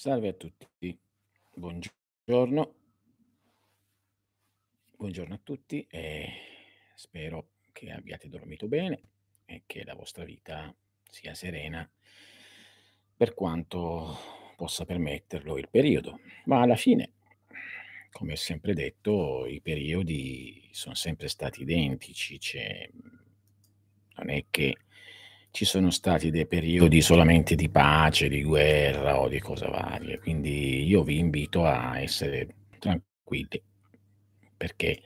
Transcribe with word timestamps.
Salve 0.00 0.28
a 0.28 0.32
tutti, 0.32 0.98
buongiorno. 1.52 2.74
Buongiorno 4.96 5.34
a 5.34 5.40
tutti 5.42 5.86
e 5.90 6.26
spero 6.94 7.50
che 7.70 7.90
abbiate 7.90 8.30
dormito 8.30 8.66
bene 8.66 9.02
e 9.44 9.64
che 9.66 9.84
la 9.84 9.92
vostra 9.92 10.24
vita 10.24 10.74
sia 11.02 11.34
serena 11.34 11.86
per 13.14 13.34
quanto 13.34 14.16
possa 14.56 14.86
permetterlo 14.86 15.58
il 15.58 15.68
periodo. 15.68 16.20
Ma 16.46 16.62
alla 16.62 16.76
fine, 16.76 17.12
come 18.10 18.32
ho 18.32 18.36
sempre 18.36 18.72
detto, 18.72 19.44
i 19.44 19.60
periodi 19.60 20.66
son 20.72 20.94
sempre 20.94 21.28
stati 21.28 21.60
identici, 21.60 22.38
c'è 22.38 22.88
non 24.16 24.30
è 24.30 24.46
che 24.48 24.78
ci 25.50 25.64
sono 25.64 25.90
stati 25.90 26.30
dei 26.30 26.46
periodi 26.46 27.00
solamente 27.00 27.54
di 27.54 27.68
pace, 27.68 28.28
di 28.28 28.42
guerra 28.42 29.20
o 29.20 29.28
di 29.28 29.40
cosa 29.40 29.68
varie. 29.68 30.18
Quindi 30.18 30.84
io 30.86 31.02
vi 31.02 31.18
invito 31.18 31.64
a 31.64 31.98
essere 32.00 32.48
tranquilli, 32.78 33.62
perché 34.56 35.02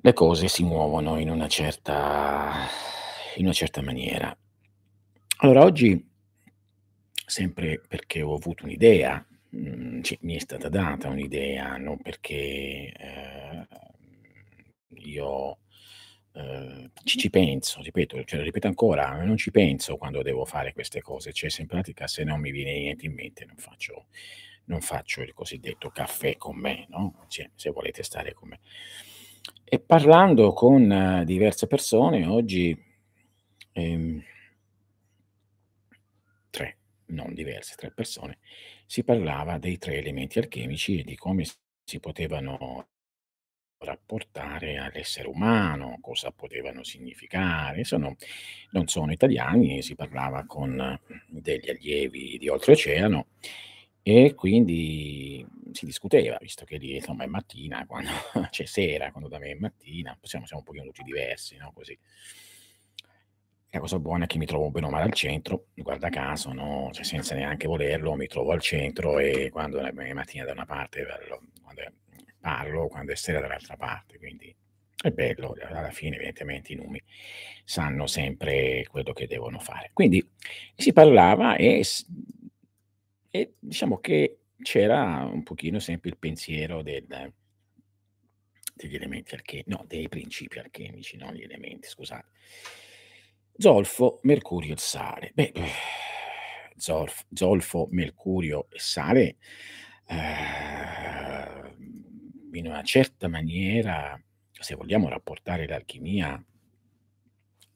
le 0.00 0.12
cose 0.12 0.48
si 0.48 0.62
muovono 0.64 1.18
in 1.18 1.30
una 1.30 1.48
certa 1.48 2.66
in 3.36 3.44
una 3.44 3.52
certa 3.52 3.82
maniera. 3.82 4.36
Allora 5.38 5.62
oggi, 5.62 6.04
sempre 7.26 7.80
perché 7.86 8.22
ho 8.22 8.34
avuto 8.34 8.64
un'idea, 8.64 9.24
mhmm, 9.50 10.02
ci 10.02 10.18
mi 10.22 10.34
è 10.34 10.40
stata 10.40 10.68
data 10.68 11.08
un'idea, 11.08 11.76
non 11.76 11.98
perché, 11.98 12.92
ehm, 12.96 13.66
io 15.04 15.58
Ehm, 16.38 16.90
ci 17.02 17.18
ci 17.18 17.30
penso, 17.30 17.80
ripeto, 17.82 18.22
cioè 18.24 18.42
ripeto 18.42 18.68
ancora, 18.68 19.24
non 19.24 19.36
ci 19.36 19.50
penso 19.50 19.96
quando 19.96 20.22
devo 20.22 20.44
fare 20.44 20.72
queste 20.72 21.00
cose, 21.02 21.32
cioè 21.32 21.50
se 21.50 21.62
in 21.62 21.66
pratica 21.66 22.06
se 22.06 22.22
non 22.22 22.40
mi 22.40 22.52
viene 22.52 22.78
niente 22.78 23.06
in 23.06 23.14
mente 23.14 23.44
non 23.44 23.56
faccio 23.56 24.06
non 24.66 24.80
faccio 24.80 25.22
il 25.22 25.32
cosiddetto 25.32 25.88
caffè 25.90 26.36
con 26.36 26.56
me, 26.56 26.86
no, 26.90 27.24
cioè 27.28 27.50
se 27.54 27.70
volete 27.70 28.02
stare 28.02 28.34
con 28.34 28.48
me. 28.50 28.60
E 29.64 29.80
parlando 29.80 30.52
con 30.52 30.90
eh, 30.92 31.24
diverse 31.24 31.66
persone 31.66 32.26
oggi, 32.26 32.76
ehm 33.72 34.22
3, 36.50 36.78
non 37.06 37.34
diverse, 37.34 37.74
3 37.76 37.90
persone, 37.92 38.38
si 38.86 39.02
parlava 39.04 39.58
dei 39.58 39.78
3 39.78 39.96
elementi 39.96 40.38
alchemici 40.38 41.00
e 41.00 41.04
di 41.04 41.16
come 41.16 41.44
si 41.84 41.98
potevano 42.00 42.88
rapportare 43.78 44.76
all'essere 44.78 45.28
umano, 45.28 45.98
cosa 46.00 46.30
potevano 46.30 46.82
significare. 46.82 47.84
Sono 47.84 48.16
non 48.70 48.88
sono 48.88 49.12
italiani, 49.12 49.82
si 49.82 49.94
parlava 49.94 50.44
con 50.46 50.98
degli 51.28 51.70
allievi 51.70 52.38
di 52.38 52.48
oltreoceano 52.48 53.26
e 54.02 54.34
quindi 54.34 55.44
si 55.72 55.84
discuteva, 55.84 56.38
visto 56.40 56.64
che 56.64 56.78
lì 56.78 56.96
insomma 56.96 57.24
è 57.24 57.26
mattina, 57.26 57.84
quando 57.86 58.10
cioè 58.50 58.66
sera, 58.66 59.10
quando 59.10 59.28
da 59.28 59.38
me 59.38 59.50
è 59.50 59.54
mattina, 59.54 60.16
siamo 60.22 60.46
siamo 60.46 60.62
un 60.62 60.64
pochino 60.64 60.84
tutti 60.84 61.02
diversi, 61.02 61.56
no, 61.56 61.72
così. 61.74 61.98
La 63.70 63.80
cosa 63.80 63.98
buona 63.98 64.24
è 64.24 64.26
che 64.26 64.38
mi 64.38 64.46
trovo 64.46 64.70
bene 64.70 64.86
o 64.86 64.90
male 64.90 65.04
al 65.04 65.12
centro, 65.12 65.66
guarda 65.74 66.08
caso, 66.08 66.52
no, 66.54 66.88
cioè 66.92 67.04
senza 67.04 67.34
neanche 67.34 67.66
volerlo 67.66 68.14
mi 68.14 68.26
trovo 68.26 68.52
al 68.52 68.62
centro 68.62 69.18
e 69.18 69.50
quando 69.50 69.78
è 69.78 70.12
mattina 70.14 70.44
da 70.46 70.52
una 70.52 70.64
parte, 70.64 71.06
quando 71.62 71.82
è 71.82 71.92
parlo 72.40 72.88
quando 72.88 73.12
è 73.12 73.16
sera 73.16 73.40
dall'altra 73.40 73.76
parte, 73.76 74.18
quindi 74.18 74.54
è 75.00 75.10
bello, 75.10 75.54
alla 75.62 75.90
fine 75.90 76.16
evidentemente 76.16 76.72
i 76.72 76.76
numi 76.76 77.00
sanno 77.64 78.06
sempre 78.06 78.84
quello 78.88 79.12
che 79.12 79.26
devono 79.26 79.58
fare. 79.58 79.90
Quindi 79.92 80.26
si 80.74 80.92
parlava 80.92 81.56
e 81.56 81.82
e 83.30 83.54
diciamo 83.58 83.98
che 83.98 84.38
c'era 84.62 85.28
un 85.30 85.42
pochino 85.42 85.78
sempre 85.78 86.10
il 86.10 86.18
pensiero 86.18 86.82
del 86.82 87.32
degli 88.74 88.94
elementi 88.94 89.34
alche 89.34 89.64
no, 89.66 89.84
dei 89.88 90.08
principi 90.08 90.58
alchemici, 90.58 91.16
non 91.16 91.34
gli 91.34 91.42
elementi, 91.42 91.88
scusate. 91.88 92.28
Zolfo, 93.56 94.20
mercurio 94.22 94.74
e 94.74 94.78
sale. 94.78 95.32
Beh, 95.34 95.52
zolf 96.76 97.24
zolfo, 97.32 97.88
mercurio 97.90 98.68
e 98.70 98.78
sale, 98.78 99.36
ehm 100.06 100.87
in 102.52 102.66
una 102.66 102.82
certa 102.82 103.28
maniera, 103.28 104.20
se 104.52 104.74
vogliamo 104.74 105.08
rapportare 105.08 105.66
l'alchimia 105.66 106.42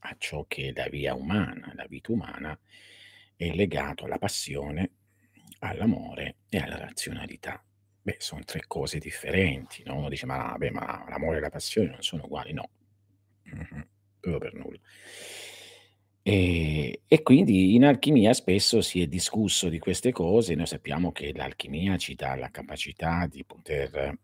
a 0.05 0.15
ciò 0.19 0.45
che 0.47 0.69
è 0.69 0.73
la 0.75 0.89
via 0.89 1.15
umana, 1.15 1.73
la 1.75 1.87
vita 1.89 2.13
umana, 2.13 2.59
è 3.37 3.53
legato 3.55 4.05
alla 4.05 4.19
passione, 4.19 4.91
all'amore 5.61 6.37
e 6.49 6.59
alla 6.59 6.77
razionalità. 6.79 7.63
Beh, 8.03 8.17
son 8.19 8.45
3 8.45 8.65
cose 8.67 8.99
differenti, 8.99 9.83
no, 9.85 9.97
uno 9.97 10.09
dice: 10.09 10.27
"Ma 10.27 10.37
vabbè, 10.39 10.71
ma 10.71 11.05
l'amore 11.09 11.37
e 11.39 11.41
la 11.41 11.51
passione 11.51 11.89
non 11.91 12.03
sono 12.03 12.25
uguali." 12.25 12.53
No, 12.53 12.71
mh-mh, 13.45 13.87
proprio 14.21 14.39
per 14.39 14.55
nulla. 14.55 14.79
Ehm, 16.25 16.93
e 17.09 17.23
quindi 17.23 17.75
in 17.75 17.85
alchimia 17.85 18.33
spesso 18.33 18.81
si 18.81 19.01
è 19.03 19.07
discusso 19.09 19.69
di 19.69 19.79
queste 19.81 20.13
cose, 20.13 20.55
noi 20.55 20.67
sappiamo 20.67 21.11
che 21.11 21.33
l'alchimia 21.35 21.97
ci 21.97 22.15
dà 22.15 22.37
la 22.37 22.51
capacità 22.51 23.27
di 23.29 23.45
poter 23.45 24.17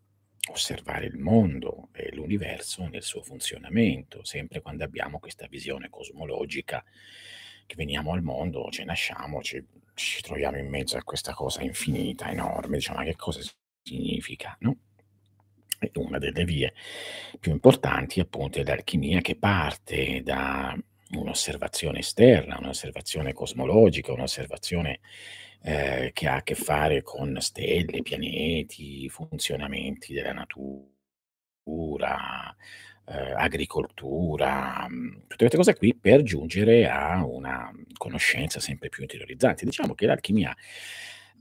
osservare 0.50 1.06
il 1.06 1.18
mondo 1.18 1.88
e 1.92 2.14
l'universo 2.14 2.86
nel 2.86 3.02
suo 3.02 3.22
funzionamento, 3.22 4.24
sempre 4.24 4.60
quando 4.60 4.84
abbiamo 4.84 5.18
questa 5.18 5.46
visione 5.48 5.88
cosmologica 5.88 6.84
che 7.66 7.74
veniamo 7.76 8.12
al 8.12 8.22
mondo, 8.22 8.68
cioè 8.70 8.84
nasciamo, 8.84 9.42
ci 9.42 9.62
ci 9.98 10.22
troviamo 10.22 10.56
in 10.58 10.68
mezzo 10.68 10.96
a 10.96 11.02
questa 11.02 11.34
cosa 11.34 11.62
infinita, 11.62 12.30
enorme, 12.30 12.76
diciamo: 12.76 12.98
"Ma 12.98 13.04
che 13.04 13.16
cosa 13.16 13.40
significa?" 13.82 14.56
No? 14.60 14.76
E 15.80 15.90
una 15.94 16.18
delle 16.18 16.44
vie 16.44 16.72
più 17.38 17.52
importanti 17.52 18.20
appunto 18.20 18.58
è 18.58 18.64
l'alchimia 18.64 19.20
che 19.20 19.36
parte 19.36 20.22
da 20.22 20.76
un'osservazione 21.10 22.00
esterna, 22.00 22.58
un'osservazione 22.58 23.32
cosmologica, 23.32 24.12
un'osservazione, 24.12 25.00
ehm, 25.62 26.10
che 26.12 26.28
ha 26.28 26.36
a 26.36 26.42
che 26.42 26.54
fare 26.54 27.02
con 27.02 27.36
stelle, 27.40 28.02
pianeti, 28.02 29.08
funzionamenti 29.08 30.12
della 30.14 30.32
natura, 30.32 30.88
ehm, 33.06 33.34
agricoltura, 33.36 34.86
mhmm, 34.88 35.22
tutte 35.28 35.36
queste 35.48 35.56
cose 35.56 35.76
qui 35.76 35.94
per 35.96 36.22
giungere 36.22 36.88
a 36.88 37.24
una 37.26 37.70
conoscenza 37.96 38.60
sempre 38.60 38.88
più 38.90 39.02
interiorizzante. 39.02 39.64
Diciamo 39.66 39.94
che 39.94 40.06
l'alchimia 40.06 40.54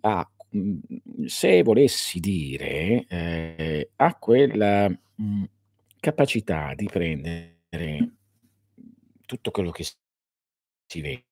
ha, 0.01 0.29
mhmm, 0.51 0.79
se 1.25 1.63
volessi 1.63 2.19
dire, 2.19 3.05
ehm, 3.07 3.83
ha 3.97 4.15
quella, 4.15 4.89
mhmm, 5.15 5.45
capacità 5.99 6.73
di 6.75 6.85
prendere 6.91 8.11
tutto 9.25 9.51
quello 9.51 9.71
che 9.71 9.83
si 10.87 11.01
vede, 11.01 11.26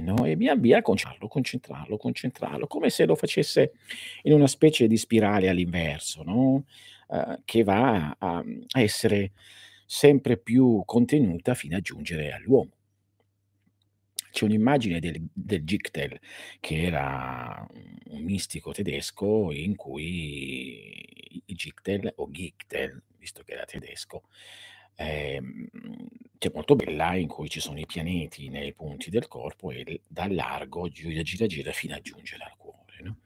no, 0.00 0.24
e 0.26 0.34
via 0.36 0.54
via 0.56 0.82
concentrarlo, 0.82 1.28
concentrarlo, 1.28 1.96
concentrarlo, 1.96 2.66
come 2.66 2.90
se 2.90 3.04
lo 3.06 3.14
facesse 3.14 3.72
in 4.22 4.32
una 4.32 4.46
specie 4.48 4.86
di 4.88 4.96
spirale 4.96 5.48
all'inverso, 5.48 6.22
no, 6.24 6.64
uhm, 7.08 7.42
che 7.44 7.62
va 7.64 8.16
a 8.18 8.38
a 8.72 8.80
essere 8.80 9.32
sempre 9.86 10.36
più 10.38 10.82
contenuta 10.84 11.54
fino 11.54 11.76
a 11.76 11.80
giungere 11.80 12.32
all'uomo. 12.32 12.70
C'è 14.32 14.44
un'immagine 14.44 15.00
del 15.00 15.20
del 15.32 15.64
Gichtel, 15.64 16.18
che 16.60 16.82
era 16.82 17.66
un 18.10 18.22
mistico 18.22 18.72
tedesco 18.72 19.50
in 19.52 19.74
cui 19.74 21.42
il 21.46 21.56
Gichtel 21.56 22.12
o 22.16 22.30
Gichtel, 22.30 23.02
visto 23.18 23.42
che 23.42 23.52
era 23.52 23.64
tedesco, 23.64 24.22
ehm, 25.00 25.66
cioè 26.38 26.52
molto 26.54 26.76
bella, 26.76 27.16
in 27.16 27.28
cui 27.28 27.48
ci 27.48 27.60
sono 27.60 27.78
i 27.78 27.86
pianeti 27.86 28.48
nei 28.48 28.72
punti 28.74 29.10
del 29.10 29.28
corpo 29.28 29.70
e 29.70 30.02
dal 30.06 30.34
largo 30.34 30.88
gira, 30.88 31.22
gira, 31.22 31.46
gira 31.46 31.72
fino 31.72 31.94
a 31.94 32.00
giungere 32.00 32.44
al 32.44 32.56
cuore, 32.56 33.02
no? 33.02 33.16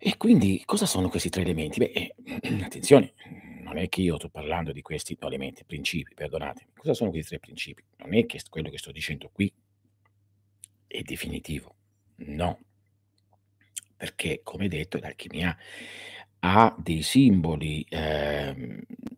E 0.00 0.16
quindi 0.16 0.62
cosa 0.64 0.86
sono 0.86 1.08
questi 1.08 1.28
3 1.28 1.42
elementi? 1.42 1.78
Beh, 1.78 2.14
attenzione, 2.62 3.14
non 3.62 3.78
è 3.78 3.88
che 3.88 4.00
io 4.00 4.16
sto 4.16 4.28
parlando 4.28 4.72
di 4.72 4.82
questi 4.82 5.16
no, 5.20 5.26
elementi, 5.26 5.64
principi, 5.64 6.14
perdonatemi. 6.14 6.70
Cosa 6.76 6.94
sono 6.94 7.10
questi 7.10 7.30
3 7.30 7.38
principi? 7.40 7.82
Non 7.96 8.14
è 8.14 8.24
che 8.26 8.40
quello 8.48 8.70
che 8.70 8.78
sto 8.78 8.92
dicendo 8.92 9.30
qui 9.32 9.52
è 10.86 11.02
definitivo, 11.02 11.74
no. 12.16 12.60
Perché, 13.96 14.40
come 14.44 14.68
detto, 14.68 14.98
l'alchimia 14.98 15.56
ha 16.40 16.76
dei 16.78 17.02
simboli, 17.02 17.84
inclina 17.90 19.17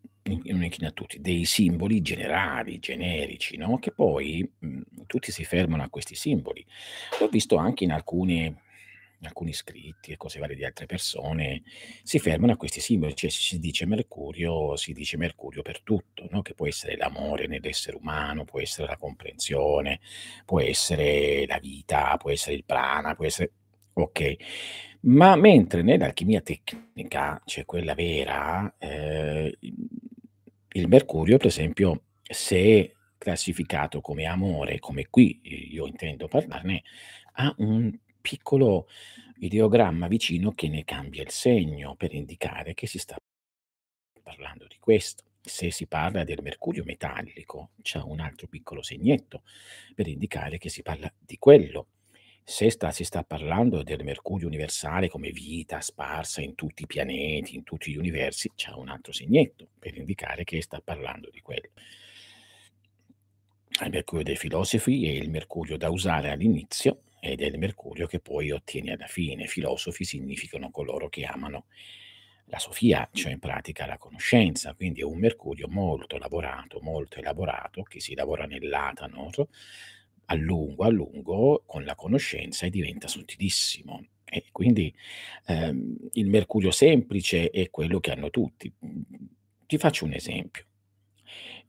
a 0.85 0.91
tutti, 0.91 1.19
dei 1.19 1.45
simboli 1.45 2.01
generali, 2.01 2.79
generici, 2.79 3.57
no, 3.57 3.79
che 3.79 3.91
poi, 3.91 4.49
mhmm, 4.59 4.81
tutti 5.07 5.31
si 5.31 5.43
fermano 5.43 5.83
a 5.83 5.89
questi 5.89 6.15
simboli. 6.15 6.65
L'ho 7.19 7.27
visto 7.27 7.57
anche 7.57 7.83
in 7.83 7.91
alcune 7.91 8.55
alcuni 9.23 9.53
scritti 9.53 10.11
e 10.11 10.17
cose 10.17 10.39
varie 10.39 10.55
di 10.55 10.65
altre 10.65 10.85
persone 10.85 11.61
si 12.03 12.19
fermano 12.19 12.53
a 12.53 12.57
questi 12.57 12.79
simboli, 12.81 13.15
cioè 13.15 13.29
si 13.29 13.59
dice 13.59 13.85
Mercurio, 13.85 14.75
si 14.75 14.93
dice 14.93 15.17
Mercurio 15.17 15.61
per 15.61 15.81
tutto, 15.81 16.27
no? 16.31 16.41
che 16.41 16.53
può 16.53 16.67
essere 16.67 16.97
l'amore 16.97 17.47
nell'essere 17.47 17.97
umano, 17.97 18.45
può 18.45 18.59
essere 18.59 18.87
la 18.87 18.97
comprensione, 18.97 19.99
può 20.45 20.59
essere 20.59 21.45
la 21.45 21.59
vita, 21.59 22.17
può 22.17 22.31
essere 22.31 22.55
il 22.55 22.63
prana, 22.65 23.15
può 23.15 23.25
essere... 23.25 23.51
Ok, 23.93 24.35
ma 25.01 25.35
mentre 25.35 25.81
nell'alchimia 25.81 26.41
tecnica, 26.41 27.41
cioè 27.43 27.65
quella 27.65 27.93
vera, 27.93 28.73
eh, 28.77 29.57
il 30.73 30.87
Mercurio, 30.87 31.37
per 31.37 31.47
esempio, 31.47 32.05
se 32.21 32.95
classificato 33.17 34.01
come 34.01 34.25
amore, 34.25 34.79
come 34.79 35.07
qui 35.09 35.41
io 35.43 35.85
intendo 35.85 36.27
parlarne, 36.27 36.83
ha 37.33 37.53
un 37.57 37.97
piccolo 38.19 38.87
ideogramma 39.37 40.07
vicino 40.07 40.53
che 40.53 40.69
ne 40.69 40.83
cambia 40.83 41.23
il 41.23 41.29
segno 41.29 41.95
per 41.95 42.13
indicare 42.13 42.73
che 42.73 42.87
si 42.87 42.99
sta 42.99 43.15
parlando 44.21 44.67
di 44.67 44.77
questo. 44.79 45.23
Se 45.41 45.71
si 45.71 45.87
parla 45.87 46.23
del 46.23 46.41
mercurio 46.41 46.83
metallico, 46.83 47.71
c'è 47.81 47.99
un 47.99 48.19
altro 48.19 48.47
piccolo 48.47 48.81
segnetto 48.83 49.43
per 49.95 50.07
indicare 50.07 50.57
che 50.57 50.69
si 50.69 50.83
parla 50.83 51.11
di 51.17 51.37
quello. 51.37 51.87
Se 52.43 52.69
sta, 52.69 52.91
si 52.91 53.03
sta 53.03 53.23
parlando 53.23 53.83
del 53.83 54.03
mercurio 54.03 54.47
universale 54.47 55.07
come 55.07 55.31
vita 55.31 55.79
sparsa 55.79 56.41
in 56.41 56.55
tutti 56.55 56.83
i 56.83 56.87
pianeti, 56.87 57.55
in 57.55 57.63
tutti 57.63 57.91
gli 57.91 57.97
universi, 57.97 58.51
c'è 58.55 58.71
un 58.71 58.89
altro 58.89 59.13
segnetto 59.13 59.69
per 59.79 59.95
indicare 59.95 60.43
che 60.43 60.61
sta 60.61 60.81
parlando 60.83 61.29
di 61.31 61.39
quello. 61.41 61.69
Il 63.83 63.89
mercurio 63.89 64.23
dei 64.23 64.35
filosofi 64.35 65.07
è 65.07 65.11
il 65.11 65.29
mercurio 65.29 65.77
da 65.77 65.89
usare 65.89 66.29
all'inizio 66.29 67.03
ed 67.19 67.41
è 67.41 67.45
il 67.45 67.57
mercurio 67.57 68.05
che 68.05 68.19
poi 68.19 68.51
ottieni 68.51 68.91
alla 68.91 69.07
fine. 69.07 69.47
Filosofi 69.47 70.03
significano 70.03 70.71
coloro 70.71 71.07
che 71.09 71.23
amano 71.23 71.65
la 72.45 72.59
sofia, 72.59 73.07
cioè 73.13 73.31
in 73.31 73.39
pratica 73.39 73.85
la 73.85 73.97
conoscenza, 73.97 74.73
quindi 74.73 74.99
è 75.01 75.05
un 75.05 75.19
mercurio 75.19 75.67
molto 75.69 76.17
lavorato, 76.17 76.79
molto 76.81 77.19
elaborato, 77.19 77.83
che 77.83 78.01
si 78.01 78.13
lavora 78.13 78.45
nell'Atanor 78.45 79.47
a 80.31 80.35
lungo, 80.35 80.83
a 80.83 80.89
lungo, 80.89 81.63
con 81.65 81.83
la 81.83 81.95
conoscenza 81.95 82.65
e 82.65 82.69
diventa 82.69 83.07
sottilissimo. 83.07 84.05
E 84.23 84.45
quindi 84.51 84.93
ehm, 85.47 85.95
il 86.13 86.27
mercurio 86.27 86.71
semplice 86.71 87.49
è 87.49 87.69
quello 87.69 87.99
che 87.99 88.11
hanno 88.11 88.29
tutti. 88.29 88.71
Ti 89.65 89.77
faccio 89.77 90.05
un 90.05 90.13
esempio. 90.13 90.65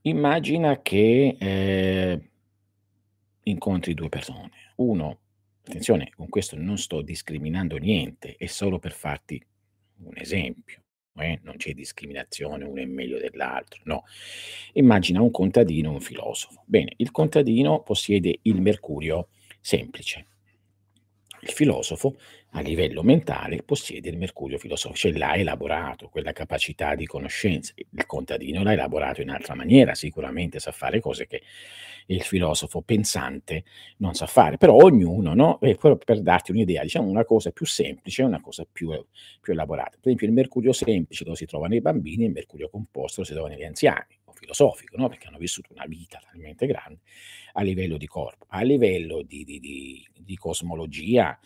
Immagina 0.02 0.80
che 0.80 1.36
eh, 1.38 2.30
incontri 3.42 3.94
due 3.94 4.08
persone. 4.08 4.50
Uno 4.76 5.18
Attenzione, 5.64 6.10
con 6.16 6.28
questo 6.28 6.56
non 6.56 6.76
sto 6.76 7.02
discriminando 7.02 7.76
niente, 7.76 8.34
è 8.36 8.46
solo 8.46 8.80
per 8.80 8.90
farti 8.92 9.40
un 9.98 10.12
esempio. 10.16 10.81
Eh? 11.16 11.40
Non 11.42 11.56
c'è 11.56 11.72
discriminazione, 11.72 12.64
uno 12.64 12.80
è 12.80 12.84
meglio 12.86 13.18
dell'altro, 13.18 13.80
no. 13.84 14.04
Immagina 14.72 15.20
un 15.20 15.30
contadino 15.30 15.90
un 15.90 16.00
filosofo. 16.00 16.62
Bene, 16.66 16.94
il 16.96 17.10
contadino 17.10 17.82
possiede 17.82 18.38
il 18.42 18.60
mercurio 18.60 19.28
semplice. 19.60 20.26
Il 21.40 21.50
filosofo 21.50 22.16
a 22.54 22.60
livello 22.60 23.02
mentale 23.02 23.62
possiede 23.62 24.10
il 24.10 24.18
mercurio 24.18 24.58
filosofico, 24.58 24.98
cioè 24.98 25.18
l'ha 25.18 25.34
elaborato, 25.34 26.08
quella 26.08 26.32
capacità 26.32 26.94
di 26.94 27.06
conoscenza. 27.06 27.72
Il 27.76 28.06
contadino 28.06 28.62
l'ha 28.62 28.72
elaborato 28.72 29.22
in 29.22 29.30
altra 29.30 29.54
maniera, 29.54 29.94
sicuramente 29.94 30.58
sa 30.58 30.70
fare 30.70 31.00
cose 31.00 31.26
che 31.26 31.42
il 32.06 32.20
filosofo 32.22 32.82
pensante 32.82 33.64
non 33.98 34.14
sa 34.14 34.26
fare, 34.26 34.58
però 34.58 34.74
ognuno, 34.74 35.32
no? 35.34 35.60
E 35.60 35.76
per 35.76 36.20
darti 36.20 36.50
un'idea, 36.50 36.82
diciamo 36.82 37.08
una 37.08 37.24
cosa 37.24 37.52
più 37.52 37.64
semplice 37.64 38.20
e 38.20 38.26
una 38.26 38.40
cosa 38.40 38.66
più, 38.70 38.90
più 39.40 39.52
elaborata. 39.52 39.92
Per 39.92 40.00
esempio 40.02 40.26
il 40.26 40.32
mercurio 40.34 40.72
semplice 40.72 41.24
dove 41.24 41.36
si 41.36 41.46
trova 41.46 41.68
nei 41.68 41.80
bambini 41.80 42.24
il 42.24 42.32
mercurio 42.32 42.68
composto 42.68 43.24
si 43.24 43.32
trova 43.32 43.48
negli 43.48 43.64
anziani, 43.64 44.18
o 44.24 44.32
filosofico, 44.32 44.98
no? 44.98 45.08
Perché 45.08 45.28
hanno 45.28 45.38
vissuto 45.38 45.72
una 45.72 45.86
vita 45.86 46.20
talmente 46.22 46.66
grande 46.66 47.00
a 47.54 47.62
livello 47.62 47.96
di 47.96 48.06
corpo. 48.06 48.44
A 48.48 48.62
livello 48.62 49.22
di, 49.22 49.42
di, 49.44 49.58
di, 49.58 50.06
di 50.14 50.36
cosmologia, 50.36 51.38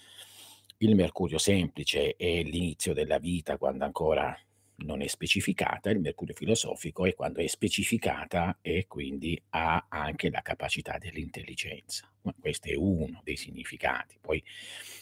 il 0.78 0.94
mercurio 0.94 1.38
semplice 1.38 2.16
è 2.16 2.42
l'inizio 2.42 2.92
della 2.92 3.18
vita 3.18 3.56
quando 3.56 3.84
ancora 3.84 4.38
non 4.78 5.00
è 5.00 5.06
specificata, 5.06 5.88
il 5.88 6.00
mercurio 6.00 6.34
filosofico 6.34 7.06
è 7.06 7.14
quando 7.14 7.40
è 7.40 7.46
specificata 7.46 8.58
e 8.60 8.86
quindi 8.86 9.40
ha 9.50 9.86
anche 9.88 10.28
la 10.28 10.42
capacità 10.42 10.98
dell'intelligenza. 10.98 12.10
Questo 12.38 12.68
è 12.68 12.74
uno 12.74 13.20
dei 13.24 13.36
significati. 13.36 14.18
Poi 14.20 14.42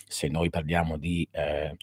se 0.07 0.29
noi 0.29 0.49
parliamo 0.49 0.97
di 0.97 1.27
eh, 1.33 1.77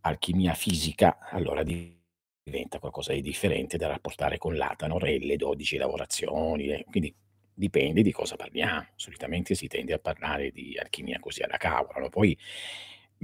alchimia 0.00 0.54
fisica, 0.54 1.18
allora 1.30 1.62
diventa 1.62 2.80
qualcosa 2.80 3.12
di 3.12 3.20
differente 3.20 3.76
da 3.76 3.86
rapportare 3.86 4.38
con 4.38 4.56
l'Atanor 4.56 5.06
e 5.06 5.18
le 5.20 5.36
12 5.36 5.76
lavorazioni, 5.76 6.84
quindi 6.90 7.14
dipende 7.54 8.02
di 8.02 8.10
cosa 8.10 8.34
parliamo. 8.34 8.88
Solitamente 8.96 9.54
si 9.54 9.68
tende 9.68 9.92
a 9.92 9.98
parlare 9.98 10.50
di 10.50 10.76
alchimia 10.76 11.20
così 11.20 11.42
alla 11.42 11.56
cavola, 11.56 12.08
poi 12.08 12.36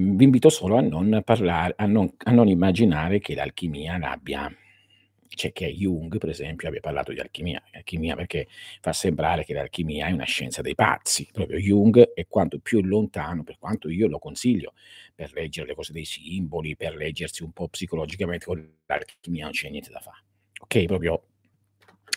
vi 0.00 0.24
invito 0.24 0.48
solo 0.48 0.76
a 0.76 0.80
non 0.80 1.22
parlare 1.24 1.74
a 1.76 1.86
non 1.86 2.12
a 2.18 2.30
non 2.30 2.48
immaginare 2.48 3.18
che 3.18 3.34
l'alchimia 3.34 3.98
l'abbia 3.98 4.50
cioè 5.38 5.52
che 5.52 5.72
Jung, 5.72 6.18
per 6.18 6.30
esempio, 6.30 6.66
abbia 6.66 6.80
parlato 6.80 7.12
di 7.12 7.20
alchimia. 7.20 7.62
Alchimia 7.72 8.16
perché 8.16 8.48
fa 8.80 8.92
sembrare 8.92 9.44
che 9.44 9.52
l'alchimia 9.52 10.06
è 10.06 10.10
una 10.10 10.24
scienza 10.24 10.62
dei 10.62 10.74
pazzi. 10.74 11.28
Proprio 11.30 11.58
Jung 11.58 12.12
è 12.12 12.26
quanto 12.26 12.58
più 12.58 12.82
lontano, 12.82 13.44
per 13.44 13.56
quanto 13.58 13.88
io 13.88 14.08
lo 14.08 14.18
consiglio, 14.18 14.72
per 15.14 15.32
leggere 15.32 15.68
le 15.68 15.74
cose 15.74 15.92
dei 15.92 16.04
simboli, 16.04 16.76
per 16.76 16.96
leggersi 16.96 17.44
un 17.44 17.52
po' 17.52 17.68
psicologicamente, 17.68 18.46
con 18.46 18.78
l'alchimia 18.86 19.44
non 19.44 19.52
c'è 19.52 19.68
niente 19.70 19.90
da 19.90 20.00
fare. 20.00 20.24
Ok? 20.60 20.84
Proprio 20.86 21.22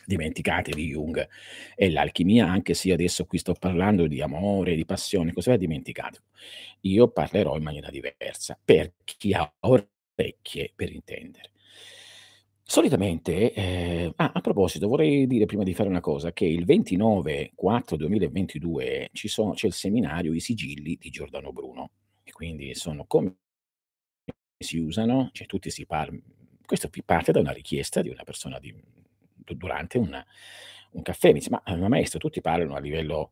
dimenticatevi 0.06 0.88
Jung 0.88 1.28
e 1.76 1.92
l'alchimia, 1.92 2.48
anche 2.48 2.74
se 2.74 2.92
adesso 2.92 3.26
qui 3.26 3.38
sto 3.38 3.54
parlando 3.54 4.08
di 4.08 4.22
amore, 4.22 4.76
di 4.76 4.86
passione, 4.86 5.34
cos'è 5.34 5.58
dimenticatevo. 5.58 6.24
Io 6.82 7.08
parlerò 7.10 7.58
in 7.58 7.64
maniera 7.64 7.90
diversa 7.90 8.58
per 8.64 8.94
chi 9.04 9.34
ha 9.34 9.52
orecchie 9.60 10.72
per 10.76 10.92
intendere. 10.92 11.50
Solitamente, 12.64 13.54
eh, 13.54 14.14
ah, 14.16 14.32
a 14.34 14.40
proposito, 14.40 14.88
vorrei 14.88 15.28
dire 15.28 15.46
prima 15.46 15.64
di 15.64 15.74
fare 15.74 15.90
una 15.90 16.00
cosa, 16.00 16.32
che 16.32 16.46
il 16.46 16.66
29-4-2022 16.66 19.08
ci 19.12 19.28
sono, 19.28 19.52
c'è 19.52 19.68
il 19.68 19.74
seminario 19.74 20.34
I 20.34 20.40
sigilli 20.40 20.98
di 20.98 21.10
Giordano 21.10 21.52
Bruno, 21.52 21.92
e 22.24 22.32
quindi 22.32 22.74
sono 22.74 23.04
come 23.06 23.36
si 24.58 24.78
usano, 24.78 25.32
cioè 25.34 25.48
tutti 25.48 25.70
si 25.70 25.86
parla, 25.86 26.18
questo 26.66 26.90
parte 27.04 27.34
da 27.34 27.42
una 27.42 27.52
richiesta 27.52 28.02
di 28.02 28.08
una 28.08 28.24
persona 28.24 28.58
di, 28.58 28.74
durante 29.46 29.98
un, 29.98 30.24
un 30.92 31.02
caffè. 31.02 31.28
Mi 31.28 31.40
dice, 31.40 31.50
ma, 31.50 31.62
ma 31.66 31.88
maestro, 31.88 32.20
tutti 32.20 32.42
parlano 32.42 32.76
a 32.76 32.80
livello 32.80 33.32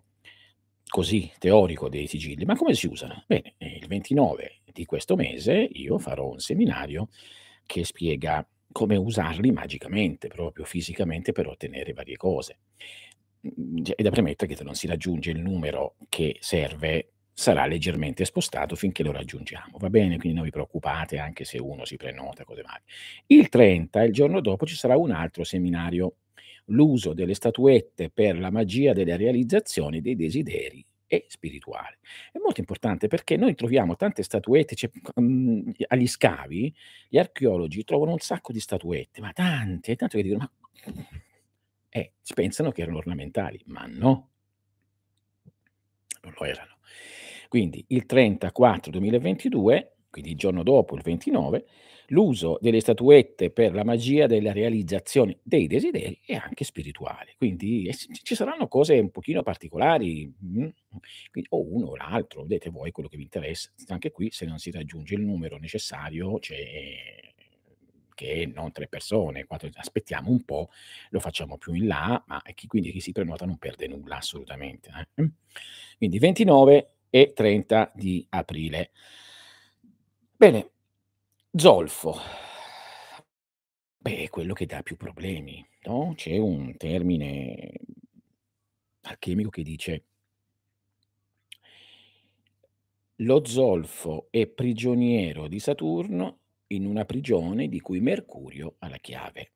così 0.88 1.32
teorico 1.38 1.88
dei 1.88 2.08
sigilli, 2.08 2.46
ma 2.46 2.56
come 2.56 2.74
si 2.74 2.88
usano? 2.88 3.24
Bene, 3.28 3.54
il 3.60 3.88
29 3.88 4.62
di 4.72 4.86
questo 4.86 5.16
mese 5.16 5.70
io 5.72 6.00
farò 6.00 6.28
un 6.30 6.40
seminario 6.40 7.10
che 7.66 7.84
spiega 7.84 8.46
come 8.72 8.96
usarli 8.96 9.52
magicamente, 9.52 10.28
proprio 10.28 10.66
fisicamente, 10.66 11.32
per 11.32 11.48
ottenere 11.48 11.94
varie 11.94 12.18
cose. 12.18 12.60
Mm, 13.48 13.84
è 13.96 14.02
da 14.02 14.10
premettere 14.10 14.52
che 14.52 14.58
se 14.58 14.64
non 14.64 14.76
si 14.76 14.88
raggiunge 14.88 15.32
il 15.32 15.40
numero 15.40 15.96
che 16.10 16.38
serve 16.40 17.12
sarà 17.40 17.66
leggermente 17.66 18.26
spostato 18.26 18.76
finché 18.76 19.02
lo 19.02 19.14
raggiungiamo, 19.14 19.78
va 19.78 19.90
bene? 19.90 20.18
Quindi 20.18 20.34
non 20.34 20.44
vi 20.44 20.50
preoccupate 20.50 21.20
anche 21.20 21.46
se 21.46 21.58
uno 21.58 21.86
si 21.86 21.96
prenota, 21.96 22.44
cose 22.44 22.64
varie. 22.64 22.84
Il 23.28 23.48
30, 23.48 24.04
il 24.04 24.12
giorno 24.12 24.42
dopo, 24.42 24.66
ci 24.66 24.76
sarà 24.76 24.98
un 24.98 25.12
altro 25.12 25.46
seminario, 25.46 26.16
l'uso 26.66 27.14
delle 27.14 27.34
statuette 27.34 28.10
per 28.10 28.38
la 28.38 28.52
magia 28.52 28.92
delle 28.92 29.16
realizzazioni 29.16 30.02
dei 30.02 30.18
desideri 30.18 30.86
e 31.08 31.28
spirituale. 31.30 32.00
È 32.30 32.40
molto 32.40 32.60
importante 32.60 33.08
perché 33.08 33.38
noi 33.38 33.56
troviamo 33.56 33.96
tante 33.96 34.22
statuette, 34.22 34.76
cioè, 34.76 34.90
um, 35.16 35.72
agli 35.88 36.08
scavi 36.08 36.76
gli 37.08 37.18
archeologi 37.18 37.86
trovano 37.86 38.12
un 38.12 38.20
sacco 38.20 38.52
di 38.52 38.60
statuette, 38.60 39.22
ma 39.22 39.32
tante, 39.32 39.96
tanto 39.96 40.18
che 40.18 40.24
dicono, 40.24 40.52
ma... 40.84 41.08
Eh, 41.92 42.12
pensano 42.36 42.72
che 42.72 42.82
erano 42.82 42.98
ornamentali, 42.98 43.62
ma 43.68 43.86
no, 43.88 44.30
non 46.22 46.34
lo 46.38 46.46
erano. 46.46 46.78
Quindi 47.50 47.84
il 47.88 48.06
34-2022, 48.08 49.88
quindi 50.12 50.32
il 50.32 50.38
giorno 50.38 50.62
dopo, 50.62 50.96
il 50.96 51.02
29, 51.02 51.66
l'uso 52.10 52.60
delle 52.62 52.80
statuette 52.80 53.50
per 53.50 53.74
la 53.74 53.84
magia 53.84 54.28
della 54.28 54.52
realizzazione 54.52 55.40
dei 55.42 55.66
desideri 55.66 56.20
e 56.26 56.36
anche 56.36 56.64
spirituale. 56.64 57.34
Quindi 57.38 57.88
eh, 57.88 57.96
ci 57.96 58.36
saranno 58.36 58.68
cose 58.68 59.00
un 59.00 59.10
pochino 59.10 59.42
particolari, 59.42 60.32
mm, 60.44 60.68
o 61.50 61.74
uno 61.74 61.88
o 61.88 61.96
l'altro, 61.96 62.44
vedete 62.44 62.70
voi 62.70 62.92
quello 62.92 63.10
che 63.10 63.18
vi 63.18 63.24
interessa. 63.24 63.72
Anche 63.88 64.12
qui, 64.12 64.30
se 64.32 64.46
non 64.46 64.60
si 64.60 64.70
raggiunge 64.70 65.16
il 65.16 65.22
numero 65.22 65.58
necessario, 65.58 66.38
c'è 66.38 66.56
che 68.14 68.52
non 68.54 68.74
tre 68.74 68.88
persone, 68.90 69.46
quattro, 69.46 69.70
aspettiamo 69.74 70.30
un 70.30 70.44
po', 70.44 70.70
lo 71.12 71.20
facciamo 71.20 71.58
più 71.58 71.74
in 71.74 71.88
là, 71.88 72.22
ma 72.28 72.42
chi, 72.54 72.68
quindi 72.68 72.92
chi 72.92 73.00
si 73.00 73.14
prenota 73.14 73.46
non 73.46 73.58
perde 73.58 73.88
nulla 73.88 74.18
assolutamente. 74.18 74.92
Eh? 75.16 75.32
Quindi 75.98 76.20
29 76.20 76.96
e 77.10 77.34
30 77.34 77.92
di 77.96 78.26
aprile. 78.30 78.92
Bene, 80.38 80.72
zolfo. 81.54 82.16
Beh, 84.02 84.24
è 84.24 84.30
quello 84.30 84.54
che 84.54 84.66
dà 84.66 84.82
più 84.82 84.96
problemi, 84.96 85.66
no, 85.84 86.14
c'è 86.16 86.38
un 86.38 86.78
termine 86.78 87.72
alchemico 89.04 89.50
che 89.50 89.64
dice 89.64 90.04
lo 93.22 93.44
zolfo 93.46 94.28
è 94.30 94.48
prigioniero 94.48 95.48
di 95.48 95.60
Saturno 95.60 96.40
in 96.68 96.86
una 96.86 97.04
prigione 97.04 97.68
di 97.68 97.82
cui 97.82 98.00
Mercurio 98.00 98.76
ha 98.80 98.88
la 98.88 98.98
chiave. 98.98 99.52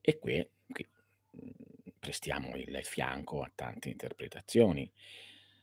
E 0.00 0.18
qui 0.18 0.48
qui, 0.66 0.86
mhmm, 1.30 1.92
prestiamo 1.98 2.54
il 2.56 2.78
fianco 2.84 3.42
a 3.42 3.50
tante 3.54 3.88
interpretazioni. 3.88 4.88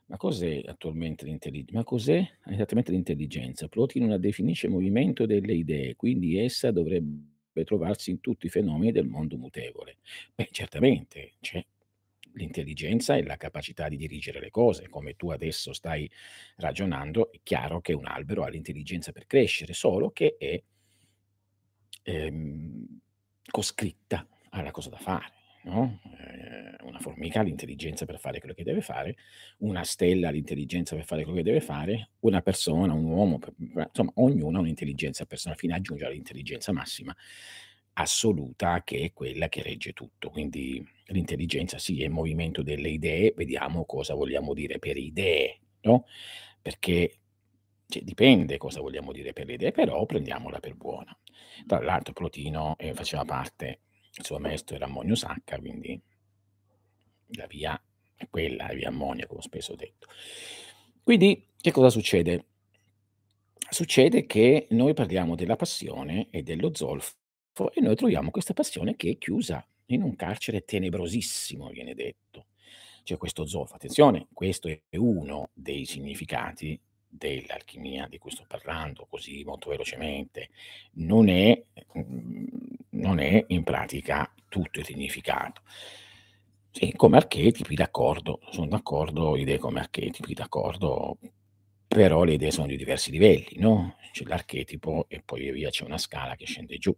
Ma 0.10 0.18
cos'è 0.18 0.64
attualmente 0.66 1.24
l'intelli 1.24 1.64
ma 1.72 1.84
cos'è 1.84 2.28
esattamente 2.48 2.92
l'intelligenza? 2.92 3.68
Plotin 3.68 4.08
la 4.10 4.18
definisce 4.18 4.68
movimento 4.68 5.28
delle 5.28 5.54
idee, 5.54 5.96
quindi 5.96 6.38
essa 6.40 6.72
dovrebbe 6.72 7.64
trovarsi 7.64 8.10
in 8.10 8.20
tutti 8.20 8.48
i 8.48 8.50
fenomeni 8.50 8.92
del 8.92 9.06
mondo 9.06 9.38
mutevole. 9.38 9.98
Beh, 10.34 10.50
certamente, 10.52 11.34
c'è 11.40 11.64
l'intelligenza 12.34 13.16
è 13.18 13.24
la 13.24 13.38
capacità 13.38 13.88
di 13.88 13.98
dirigere 13.98 14.40
le 14.40 14.50
cose, 14.50 14.88
come 14.90 15.16
tu 15.16 15.30
adesso 15.30 15.74
stai 15.74 16.10
ragionando, 16.58 17.32
è 17.32 17.40
chiaro 17.44 17.82
che 17.82 17.94
un 17.94 18.06
albero 18.06 18.44
ha 18.44 18.50
l'intelligenza 18.50 19.12
per 19.12 19.26
crescere, 19.28 19.74
solo 19.74 20.10
che 20.12 20.38
è 20.38 20.62
ehm, 22.04 23.00
coscritta 23.50 24.28
alla 24.50 24.72
cosa 24.72 24.90
da 24.90 24.98
fare, 24.98 25.34
no, 25.64 26.00
ehm, 26.18 26.76
una 26.88 27.00
formica 27.00 27.40
ha 27.40 27.44
l'intelligenza 27.44 28.06
per 28.06 28.20
fare 28.20 28.40
quello 28.40 28.54
che 28.54 28.64
deve 28.64 28.82
fare, 28.82 29.16
una 29.60 29.84
stella 29.84 30.30
ha 30.30 30.32
l'intelligenza 30.32 30.96
per 30.96 31.06
fare 31.06 31.24
quello 31.24 31.38
che 31.38 31.44
deve 31.44 31.62
fare, 31.62 32.12
una 32.22 32.42
persona, 32.42 32.94
un 32.94 33.06
uomo, 33.06 33.40
insomma 33.58 34.12
ognuno 34.16 34.58
ha 34.58 34.62
un'intelligenza 34.62 35.26
personale 35.26 35.60
fino 35.60 35.76
a 35.76 35.82
giungere 35.82 36.12
all'intelligenza 36.12 36.72
massima 36.72 37.16
assoluta, 37.94 38.82
che 38.84 39.00
è 39.02 39.14
quella 39.14 39.50
che 39.50 39.62
regge 39.62 39.92
tutto. 39.94 40.30
Quindi 40.30 40.82
l'intelligenza 41.08 41.78
sì, 41.78 42.02
è 42.02 42.06
il 42.06 42.12
movimento 42.12 42.64
delle 42.64 42.90
idee, 42.90 43.34
vediamo 43.36 43.86
cosa 43.86 44.14
vogliamo 44.14 44.54
dire 44.54 44.80
per 44.80 44.96
idee, 44.98 45.60
no, 45.82 46.06
perché 46.62 47.14
cioè 47.88 48.04
dipende 48.04 48.58
cosa 48.58 48.82
vogliamo 48.82 49.12
dire 49.12 49.34
per 49.34 49.48
le 49.48 49.54
idee, 49.54 49.72
però 49.72 50.06
prendiamola 50.06 50.60
per 50.60 50.76
buona. 50.76 51.16
Tra 51.66 51.82
l'altro 51.82 52.14
Plotino, 52.14 52.76
ehm, 52.78 52.94
faceva 52.94 53.26
parte 53.26 53.82
il 54.16 54.26
suo 54.26 54.40
maestro 54.40 54.76
era 54.76 54.86
Ammonio 54.86 55.16
Sacca, 55.16 55.58
quindi 55.60 56.00
la 57.34 57.48
via 57.48 57.82
è 58.16 58.28
quella, 58.30 58.68
la 58.68 58.74
via 58.74 58.90
Ammonia, 58.90 59.28
come 59.28 59.40
ho 59.40 59.44
spesso 59.44 59.76
detto. 59.76 60.08
Quindi 61.04 61.48
che 61.60 61.72
cosa 61.72 61.90
succede? 61.90 62.46
Succede 63.70 64.26
che 64.26 64.68
noi 64.72 64.94
parliamo 64.94 65.36
della 65.36 65.56
passione 65.56 66.28
e 66.32 66.42
dello 66.42 66.74
zolfo 66.74 67.16
e 67.74 67.82
noi 67.82 67.96
troviamo 67.96 68.32
questa 68.32 68.54
passione 68.54 68.96
che 68.96 69.12
è 69.12 69.18
chiusa 69.18 69.66
in 69.88 70.02
un 70.02 70.16
carcere 70.16 70.66
tenebrosissimo, 70.66 71.70
viene 71.70 71.94
detto. 71.94 72.48
C'è 73.04 73.18
questo 73.18 73.46
zolfo. 73.46 73.76
Attenzione, 73.76 74.28
questo 74.34 74.68
è 74.68 74.98
uno 74.98 75.50
dei 75.54 75.86
significati 75.86 76.80
dell'alchimia 77.10 78.08
di 78.08 78.18
cui 78.18 78.32
sto 78.32 78.46
parlando 78.48 79.06
così 79.10 79.44
molto 79.44 79.70
velocemente. 79.70 80.50
Non 80.94 81.30
è, 81.30 81.62
mhmm, 81.94 82.46
non 82.92 83.20
è 83.20 83.44
in 83.48 83.64
pratica 83.64 84.32
tutto 84.48 84.80
il 84.80 84.86
significato. 84.86 85.62
Sì, 86.72 86.94
come 86.96 87.18
archetipi 87.18 87.76
d'accordo, 87.76 88.40
son 88.52 88.70
d'accordo, 88.70 89.36
idee 89.36 89.58
come 89.58 89.80
archetipi, 89.80 90.34
d'accordo, 90.34 91.18
però 91.88 92.24
le 92.24 92.34
idee 92.34 92.52
sono 92.52 92.68
di 92.68 92.78
diversi 92.78 93.12
livelli, 93.12 93.58
no, 93.58 93.96
c'è 94.12 94.24
l'archetipo 94.26 95.06
e 95.10 95.22
poi 95.24 95.52
via 95.52 95.70
c'è 95.70 95.84
una 95.86 95.98
scala 95.98 96.36
che 96.36 96.46
scende 96.46 96.78
giù. 96.78 96.96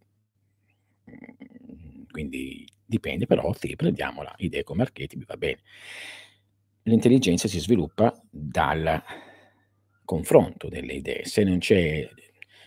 Mhmm, 1.05 2.05
quindi 2.11 2.65
dipende, 2.85 3.25
però 3.25 3.53
sì, 3.53 3.75
prendiamola, 3.75 4.33
idee 4.37 4.63
come 4.63 4.83
archetipi, 4.83 5.23
va 5.25 5.37
bene. 5.37 5.61
L'intelligenza 6.83 7.47
si 7.47 7.59
sviluppa 7.59 8.11
dal 8.29 9.01
confronto 10.11 10.67
delle 10.67 10.95
idee. 10.95 11.23
Se 11.23 11.41
non 11.45 11.59
c'è 11.59 12.05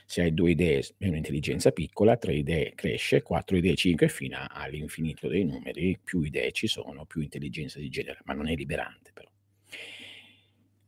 se 0.06 0.22
hai 0.22 0.32
2 0.32 0.50
idee 0.52 0.82
è 0.96 1.08
un'intelligenza 1.08 1.72
piccola, 1.72 2.16
3 2.16 2.34
idee 2.34 2.72
cresce, 2.74 3.20
4 3.20 3.58
idee, 3.58 3.74
5 3.74 4.08
fino 4.08 4.38
all'infinito 4.48 5.28
dei 5.28 5.44
numeri, 5.44 5.98
più 6.02 6.22
idee 6.22 6.52
ci 6.52 6.66
sono, 6.66 7.04
più 7.04 7.20
intelligenza 7.20 7.78
si 7.80 7.90
genera, 7.90 8.18
ma 8.24 8.32
non 8.32 8.48
è 8.48 8.54
liberante 8.54 9.10
però. 9.12 9.28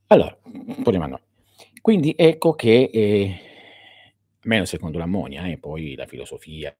Allora, 0.06 0.34
torniamo 0.82 1.04
a 1.04 1.08
noi. 1.08 1.20
Quindi 1.82 2.14
ecco 2.16 2.54
che, 2.54 2.88
ehm, 2.90 3.34
almeno 4.44 4.64
secondo 4.64 4.96
l'Ammonia, 4.96 5.46
eh, 5.48 5.58
poi 5.58 5.94
la 5.94 6.06
filosofia 6.06 6.74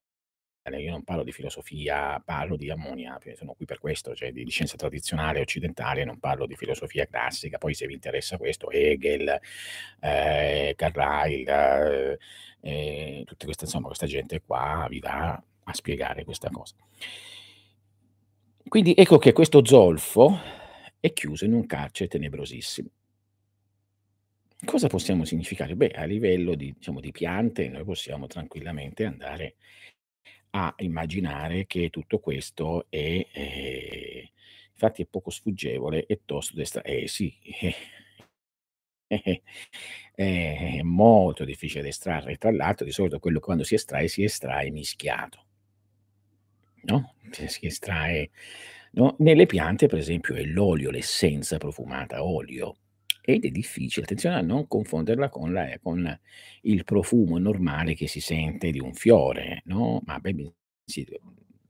io 0.70 0.90
non 0.90 1.04
parlo 1.04 1.22
di 1.22 1.32
filosofia, 1.32 2.20
parlo 2.24 2.56
di 2.56 2.70
Ammonia, 2.70 3.18
perché 3.18 3.36
sono 3.36 3.54
qui 3.54 3.64
per 3.64 3.78
questo, 3.78 4.14
cioè 4.14 4.32
di 4.32 4.48
scienza 4.48 4.76
tradizionale 4.76 5.40
occidentale, 5.40 6.04
non 6.04 6.18
parlo 6.18 6.46
di 6.46 6.56
filosofia 6.56 7.06
classica. 7.06 7.58
Poi 7.58 7.74
se 7.74 7.86
vi 7.86 7.94
interessa 7.94 8.36
questo, 8.36 8.70
Hegel, 8.70 9.38
ehm, 10.00 10.74
Carlyle, 10.74 12.18
ehm, 12.60 13.24
tutte 13.24 13.44
queste 13.44 13.64
insomma, 13.64 13.86
questa 13.86 14.06
gente 14.06 14.40
qua 14.40 14.86
vi 14.90 14.98
va 14.98 15.42
a 15.64 15.72
spiegare 15.74 16.24
questa 16.24 16.50
cosa. 16.50 16.74
Quindi 18.68 18.94
ecco 18.96 19.18
che 19.18 19.32
questo 19.32 19.64
zolfo 19.64 20.38
è 20.98 21.12
chiuso 21.12 21.44
in 21.44 21.52
un 21.52 21.66
carcere 21.66 22.08
tenebrosissimo. 22.08 22.88
Cosa 24.64 24.88
possiamo 24.88 25.24
significare? 25.24 25.76
Beh, 25.76 25.90
a 25.90 26.04
livello 26.04 26.54
di 26.54 26.72
diciamo 26.72 26.98
di 26.98 27.12
piante 27.12 27.68
noi 27.68 27.84
possiamo 27.84 28.26
tranquillamente 28.26 29.04
andare 29.04 29.56
a 30.56 30.74
immaginare 30.78 31.66
che 31.66 31.90
tutto 31.90 32.18
questo 32.18 32.86
è 32.88 33.26
ehm, 33.32 34.28
infatti 34.72 35.02
è 35.02 35.06
poco 35.06 35.30
sfuggevole 35.30 36.06
e 36.06 36.22
tosto 36.24 36.54
da 36.54 36.62
estra 36.62 36.82
eh 36.82 37.06
sì, 37.08 37.34
eh. 37.60 37.74
Eh, 39.08 39.42
eh, 40.16 40.78
è 40.78 40.82
molto 40.82 41.44
difficile 41.44 41.82
da 41.82 41.88
estrarre 41.88 42.36
tra 42.38 42.50
l'altro 42.50 42.84
di 42.84 42.90
solito 42.90 43.20
quello 43.20 43.38
quando 43.38 43.62
si 43.62 43.74
estrae, 43.74 44.08
si 44.08 44.24
estrae 44.24 44.70
mischiato. 44.70 45.44
No, 46.82 47.14
si 47.30 47.66
estrae 47.66 48.30
no, 48.92 49.14
nelle 49.18 49.46
piante 49.46 49.86
per 49.86 49.98
esempio 49.98 50.34
è 50.34 50.42
l'olio, 50.42 50.90
l'essenza 50.90 51.58
profumata 51.58 52.24
olio, 52.24 52.78
ed 53.26 53.44
è 53.44 53.50
difficile, 53.50 54.04
attenzione 54.04 54.36
a 54.36 54.40
non 54.40 54.66
confonderla 54.68 55.28
con 55.28 55.52
la 55.52 55.68
ehm, 55.70 55.78
con 55.82 56.20
il 56.62 56.84
profumo 56.84 57.38
normale 57.38 57.94
che 57.94 58.06
si 58.06 58.20
sente 58.20 58.70
di 58.70 58.80
un 58.80 58.94
fiore, 58.94 59.62
no, 59.66 60.00
ma 60.06 60.18
be 60.20 60.32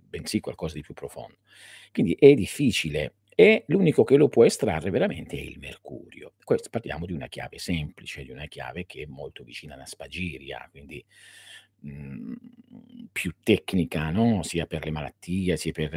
bensì 0.09 0.41
qualcosa 0.41 0.75
di 0.75 0.83
più 0.83 0.95
profondo. 0.95 1.37
Quindi 1.93 2.15
è 2.19 2.35
difficile 2.35 3.17
e 3.35 3.65
l'unico 3.69 4.05
che 4.05 4.17
lo 4.17 4.29
può 4.29 4.45
estrarre 4.45 4.91
veramente 4.91 5.37
è 5.37 5.41
il 5.41 5.59
mercurio. 5.59 6.33
Questo 6.43 6.71
parliamo 6.71 7.05
di 7.07 7.13
una 7.13 7.29
chiave 7.29 7.59
semplice, 7.59 8.25
di 8.25 8.31
una 8.31 8.47
chiave 8.47 8.87
che 8.87 9.03
è 9.03 9.07
molto 9.07 9.45
vicina 9.45 9.75
alla 9.75 9.85
spagyria, 9.87 10.67
quindi, 10.71 11.05
mhmm, 11.81 12.35
più 13.13 13.33
tecnica, 13.43 14.11
no, 14.11 14.43
sia 14.43 14.67
per 14.67 14.85
le 14.85 14.91
malattie, 14.91 15.57
sia 15.57 15.73
per 15.73 15.91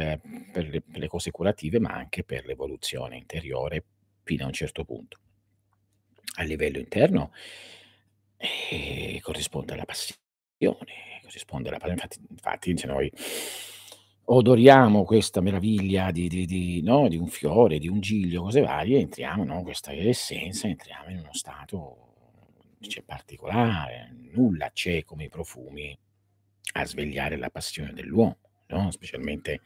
per 0.52 0.68
le 0.68 0.80
per 0.82 0.98
le 0.98 1.08
cose 1.08 1.30
curative, 1.30 1.78
ma 1.80 1.90
anche 1.92 2.24
per 2.24 2.44
l'evoluzione 2.46 3.16
interiore 3.16 3.84
fino 4.22 4.44
a 4.44 4.46
un 4.46 4.52
certo 4.52 4.84
punto. 4.84 5.18
A 6.36 6.42
livello 6.42 6.78
interno, 6.78 7.32
ehm, 8.36 9.18
corrisponde 9.20 9.74
alla 9.74 9.84
passione, 9.84 11.20
corrisponde 11.22 11.68
alla 11.68 11.78
pa 11.78 11.88
infatti 11.90 12.18
infatti 12.30 12.76
se 12.76 12.86
noi 12.86 13.10
odoriamo 14.32 15.04
questa 15.04 15.40
meraviglia 15.40 16.10
di 16.12 16.28
di 16.28 16.46
di 16.46 16.82
no, 16.82 17.08
di 17.08 17.16
un 17.16 17.26
fiore, 17.28 17.78
di 17.78 17.88
un 17.88 18.00
giglio, 18.00 18.42
cose 18.42 18.60
varie, 18.60 19.00
entriamo, 19.00 19.44
no, 19.44 19.62
questa 19.62 19.90
è 19.90 20.00
l'essenza, 20.00 20.68
entriamo 20.68 21.10
in 21.10 21.18
uno 21.18 21.32
stato 21.32 22.06
cioè 22.80 23.02
particolare, 23.02 24.14
nulla 24.32 24.70
c'è 24.72 25.04
come 25.04 25.24
i 25.24 25.28
profumi 25.28 25.96
a 26.74 26.84
svegliare 26.86 27.36
la 27.36 27.50
passione 27.50 27.92
dell'uomo, 27.92 28.38
no, 28.70 28.90
specialmente, 28.90 29.60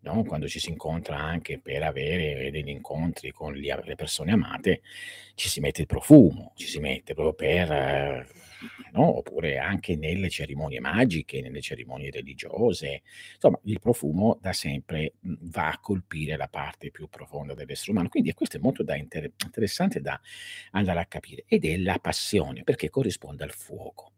no, 0.00 0.24
quando 0.24 0.48
ci 0.48 0.58
si 0.58 0.70
incontra 0.70 1.18
anche 1.18 1.58
per 1.58 1.82
avere 1.82 2.50
degli 2.50 2.68
incontri 2.68 3.30
con 3.30 3.54
le 3.54 3.94
persone 3.96 4.32
amate, 4.32 4.82
ci 5.34 5.48
si 5.48 5.60
mette 5.60 5.80
il 5.82 5.86
profumo, 5.86 6.52
ci 6.56 6.66
si 6.66 6.78
mette 6.78 7.14
proprio 7.14 7.34
per 7.34 8.26
no, 8.92 9.18
oppure 9.18 9.58
anche 9.58 9.96
nelle 9.96 10.28
cerimonie 10.28 10.80
magiche, 10.80 11.40
nelle 11.40 11.60
cerimonie 11.60 12.10
religiose, 12.10 13.02
insomma 13.34 13.58
il 13.64 13.80
profumo 13.80 14.38
da 14.40 14.52
sempre, 14.52 15.14
mhmm, 15.20 15.50
va 15.50 15.70
a 15.70 15.78
colpire 15.78 16.36
la 16.36 16.48
parte 16.48 16.90
più 16.90 17.08
profonda 17.08 17.54
dell'essere 17.54 17.92
umano. 17.92 18.08
Quindi 18.08 18.32
questo 18.32 18.56
è 18.56 18.60
molto 18.60 18.82
da 18.82 18.96
intere 18.96 19.32
interessante 19.44 20.00
da 20.00 20.18
andare 20.72 21.00
a 21.00 21.06
capire 21.06 21.44
ed 21.46 21.64
è 21.64 21.76
la 21.76 21.98
passione, 21.98 22.62
perché 22.62 22.90
corrisponde 22.90 23.44
al 23.44 23.52
fuoco. 23.52 24.12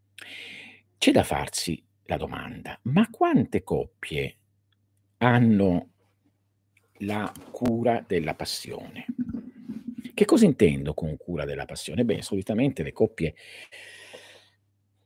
C'è 0.99 1.13
da 1.13 1.23
farsi 1.23 1.83
la 2.07 2.17
domanda: 2.17 2.79
ma 2.85 3.09
quante 3.11 3.63
coppie 3.63 4.37
hanno 5.19 5.91
la 7.01 7.33
cura 7.51 8.05
della 8.07 8.35
passione? 8.35 9.07
Che 10.15 10.25
cosa 10.25 10.47
intendo 10.47 10.95
con 10.95 11.17
cura 11.17 11.45
della 11.45 11.67
passione? 11.67 12.05
Beh, 12.05 12.23
solitamente 12.23 12.83
le 12.83 12.93
coppie 12.93 13.35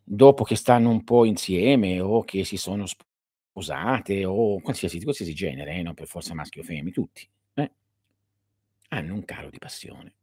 dopo 0.05 0.45
che 0.45 0.57
stanno 0.57 0.91
un 0.91 1.05
po' 1.05 1.25
insieme 1.25 2.01
o 2.01 2.23
che 2.25 2.45
si 2.45 2.57
sono 2.57 2.85
sposate 2.87 4.25
o 4.25 4.61
qualsiasi 4.61 5.01
qualsiasi 5.03 5.35
genere, 5.35 5.77
eh, 5.77 5.83
non 5.83 5.95
per 5.95 6.07
forza 6.07 6.35
maschi 6.35 6.61
o 6.61 6.63
femmine, 6.63 6.91
tutti, 6.91 7.29
eh 7.55 7.71
hanno 8.93 9.15
un 9.15 9.25
calo 9.25 9.51
di 9.51 9.59
passione. 9.59 10.15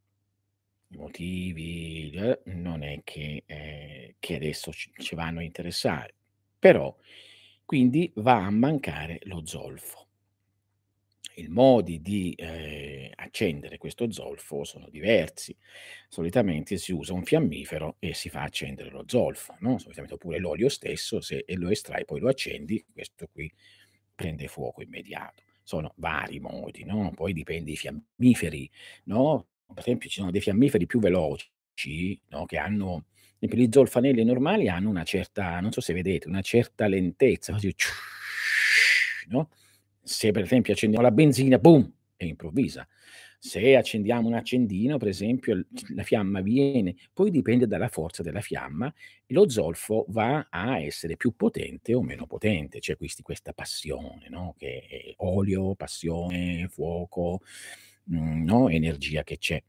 I 0.90 0.98
motivi, 0.98 2.12
eh, 2.12 2.42
non 2.46 2.84
è 2.84 3.02
che 3.04 3.44
ehm, 3.46 4.14
che 4.20 4.36
adesso 4.36 4.72
ci 4.72 4.92
ci 4.98 5.16
vanno 5.16 5.40
a 5.40 5.44
interessare, 5.44 6.16
però 6.60 6.96
quindi 7.66 8.12
va 8.16 8.46
a 8.46 8.50
mancare 8.52 9.20
lo 9.24 9.46
zolfo. 9.46 10.06
I 11.36 11.48
modi 11.50 12.02
di, 12.02 12.34
ehm, 12.36 13.12
accendere 13.16 13.78
questo 13.78 14.12
zolfo 14.12 14.64
sono 14.64 14.90
diversi. 14.90 15.56
Solitamente 16.10 16.78
si 16.78 16.92
usa 16.94 17.14
un 17.14 17.24
fiammifero 17.24 17.98
e 18.00 18.14
si 18.16 18.30
fa 18.30 18.42
accendere 18.42 18.90
lo 18.90 19.04
zolfo, 19.08 19.56
no, 19.60 19.78
solitamente 19.78 20.16
oppure 20.16 20.40
l'olio 20.40 20.68
stesso 20.70 21.22
se 21.22 21.46
lo 21.50 21.70
estrai, 21.70 22.06
poi 22.06 22.20
lo 22.20 22.30
accendi, 22.30 22.84
questo 22.92 23.28
qui 23.32 23.52
prende 24.16 24.48
fuoco 24.48 24.82
immediato. 24.82 25.44
Sono 25.62 25.94
vari 25.98 26.40
modi, 26.40 26.84
no, 26.86 27.12
poi 27.14 27.34
dipende 27.34 27.72
i 27.72 27.78
fiammiferi, 27.78 28.70
no, 29.06 29.48
per 29.68 29.80
esempio 29.80 30.10
ci 30.10 30.20
sono 30.20 30.32
dei 30.32 30.42
fiammiferi 30.42 30.86
più 30.88 31.00
veloci, 31.00 31.52
che 32.46 32.58
hanno 32.58 33.06
esempio 33.40 33.60
gli 33.60 33.70
zolfanelli 33.72 34.24
normali 34.24 34.70
hanno 34.70 34.90
una 34.90 35.04
certa 35.04 35.60
non 35.60 35.72
so 35.72 35.82
se 35.82 35.94
vedete, 35.94 36.28
una 36.28 36.42
certa 36.42 36.88
lentezza, 36.88 37.54
così 37.54 37.74
no, 39.30 39.50
se 40.02 40.32
per 40.32 40.44
esempio 40.44 40.74
accendiamo 40.74 41.04
la 41.04 41.12
benzina, 41.12 41.58
boom, 41.60 41.92
è 42.16 42.26
improvvisa. 42.26 42.88
Se 43.40 43.76
accendiamo 43.76 44.28
un 44.28 44.34
accendino, 44.34 44.98
per 44.98 45.10
esempio, 45.10 45.64
la 45.94 46.02
fiamma 46.04 46.42
viene 46.42 46.96
poi 47.14 47.30
dipende 47.30 47.68
dalla 47.68 47.88
forza 47.88 48.24
della 48.24 48.42
fiamma, 48.42 48.92
lo 49.28 49.48
zolfo 49.48 50.06
va 50.10 50.48
a 50.50 50.80
essere 50.80 51.16
più 51.18 51.36
potente 51.36 51.94
o 51.94 52.02
meno 52.02 52.26
potente. 52.26 52.80
C'è 52.80 52.98
questi 52.98 53.22
questa 53.22 53.54
passione, 53.54 54.28
no, 54.30 54.56
che 54.58 54.80
è 54.88 55.14
olio, 55.18 55.76
passione, 55.76 56.68
fuoco, 56.70 57.42
mhmm, 58.06 58.44
no, 58.44 58.70
energia 58.70 59.24
che 59.24 59.38
c'è. 59.38 59.62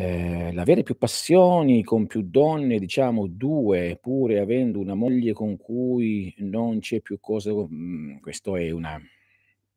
Ehm, 0.00 0.54
l'avere 0.54 0.82
più 0.82 0.96
passioni 0.96 1.84
con 1.84 2.06
più 2.06 2.22
donne, 2.22 2.78
diciamo 2.78 3.26
2, 3.26 3.98
pure 4.00 4.38
avendo 4.40 4.78
una 4.78 4.94
moglie 4.94 5.32
con 5.34 5.58
cui 5.58 6.34
non 6.38 6.78
c'è 6.80 7.00
più 7.02 7.20
cosa 7.20 7.52
mhmm, 7.52 8.20
questo 8.20 8.56
è 8.56 8.70
una 8.70 8.98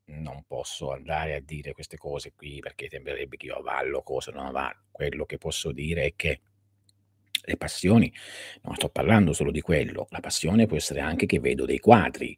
non 0.05 0.43
posso 0.47 0.91
andare 0.91 1.33
a 1.35 1.39
dire 1.41 1.73
queste 1.73 1.97
cose 1.97 2.33
qui 2.35 2.59
perché 2.59 2.87
sembrerebbe 2.89 3.37
che 3.37 3.47
io 3.47 3.55
avallo 3.55 4.01
cose, 4.03 4.31
non 4.31 4.45
avallo. 4.45 4.85
Quello 4.91 5.25
che 5.25 5.37
posso 5.37 5.71
dire 5.71 6.03
è 6.05 6.13
che 6.15 6.41
le 7.45 7.57
passioni 7.57 8.11
non 8.63 8.75
sto 8.75 8.89
parlando 8.89 9.33
solo 9.33 9.51
di 9.51 9.61
quello, 9.61 10.07
la 10.09 10.19
passione 10.21 10.65
può 10.67 10.77
essere 10.77 11.01
anche 11.01 11.25
che 11.25 11.39
vedo 11.39 11.65
dei 11.65 11.79
quadri. 11.79 12.37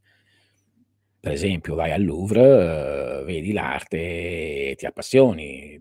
Per 1.20 1.32
esempio 1.32 1.76
vai 1.76 1.92
al 1.92 2.04
Louvre, 2.04 3.24
vedi 3.26 3.52
l'arte 3.52 4.70
e 4.72 4.76
ti 4.78 4.86
appassioni, 4.86 5.80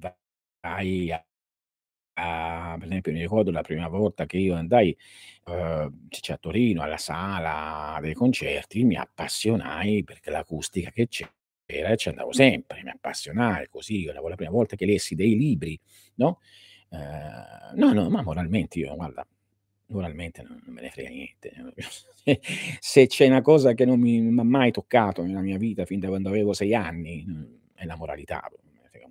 vai 0.60 1.10
a 1.12 1.24
per 2.14 2.86
esempio 2.86 3.12
mi 3.12 3.20
ricordo 3.20 3.50
la 3.50 3.62
prima 3.62 3.88
volta 3.88 4.24
che 4.26 4.36
io 4.38 4.54
andai, 4.54 4.96
c'è 6.08 6.32
a 6.32 6.36
Torino 6.38 6.82
alla 6.82 6.96
sala 6.96 7.98
dei 8.00 8.14
concerti, 8.14 8.84
mi 8.84 8.96
appassionai 8.96 10.04
perché 10.04 10.30
l'acustica 10.30 10.90
che 10.90 11.08
c'era 11.08 11.88
e 11.90 11.96
ci 11.96 12.08
andavo 12.10 12.32
sempre, 12.32 12.82
mi 12.82 12.90
appassionai 12.90 13.68
così, 13.68 14.04
la 14.04 14.20
la 14.20 14.34
prima 14.36 14.50
volta 14.50 14.76
che 14.76 14.86
lessi 14.86 15.14
dei 15.14 15.36
libri, 15.36 15.78
no, 16.16 16.40
ehm, 16.90 17.74
no, 17.76 17.92
no, 17.92 18.08
ma 18.10 18.22
moralmente 18.22 18.78
io 18.78 18.94
guarda, 18.94 19.26
moralmente 19.86 20.42
non 20.42 20.60
me 20.66 20.80
ne 20.82 20.90
frega 20.90 21.08
niente. 21.08 21.52
Se 22.80 23.06
c'è 23.06 23.26
una 23.26 23.42
cosa 23.42 23.74
che 23.74 23.84
non 23.84 24.00
mi 24.00 24.20
m'ha 24.20 24.42
mai 24.44 24.70
toccato 24.72 25.22
nella 25.24 25.40
mia 25.40 25.58
vita 25.58 25.84
fin 25.84 26.00
da 26.00 26.08
quando 26.08 26.28
avevo 26.28 26.52
6 26.52 26.74
anni, 26.74 27.24
mhmm, 27.26 27.58
è 27.74 27.84
la 27.86 27.96
moralità, 27.96 28.48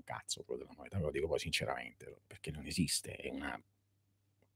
un 0.03 0.15
cazzo 0.15 0.43
proprio 0.43 0.65
della 0.65 0.71
moralità, 0.75 0.97
ve 0.97 1.03
lo 1.05 1.11
dico 1.11 1.27
poi 1.27 1.39
sinceramente, 1.39 2.15
perché 2.27 2.51
non 2.51 2.65
esiste, 2.65 3.15
è 3.15 3.29
una 3.29 3.59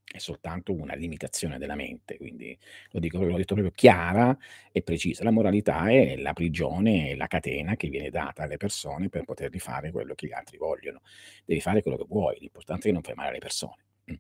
è 0.10 0.20
soltanto 0.20 0.74
una 0.74 0.95
limitazione 0.95 1.58
della 1.58 1.76
mente, 1.76 2.15
quindi 2.17 2.58
lo 2.91 3.00
dico 3.00 3.19
l'ho 3.21 3.36
detto 3.36 3.56
proprio 3.56 3.71
chiara 3.76 4.36
e 4.71 4.82
precisa. 4.82 5.24
La 5.26 5.32
moralità 5.32 5.89
è 5.89 6.15
la 6.15 6.32
prigione, 6.34 7.10
è 7.10 7.15
la 7.15 7.28
catena 7.28 7.76
che 7.76 7.89
viene 7.89 8.10
data 8.10 8.43
alle 8.43 8.56
persone 8.58 9.10
per 9.10 9.26
poterli 9.26 9.60
fare 9.60 9.91
quello 9.91 10.15
che 10.15 10.28
gli 10.28 10.32
altri 10.32 10.58
vogliono. 10.58 11.02
Devi 11.45 11.60
fare 11.60 11.82
quello 11.82 11.98
che 11.98 12.06
vuoi, 12.08 12.38
l'importante 12.39 12.84
è 12.84 12.86
che 12.88 12.93
non 12.93 13.02
fai 13.04 13.15
male 13.15 13.30
alle 13.30 13.39
persone, 13.39 13.84
mh. 14.06 14.13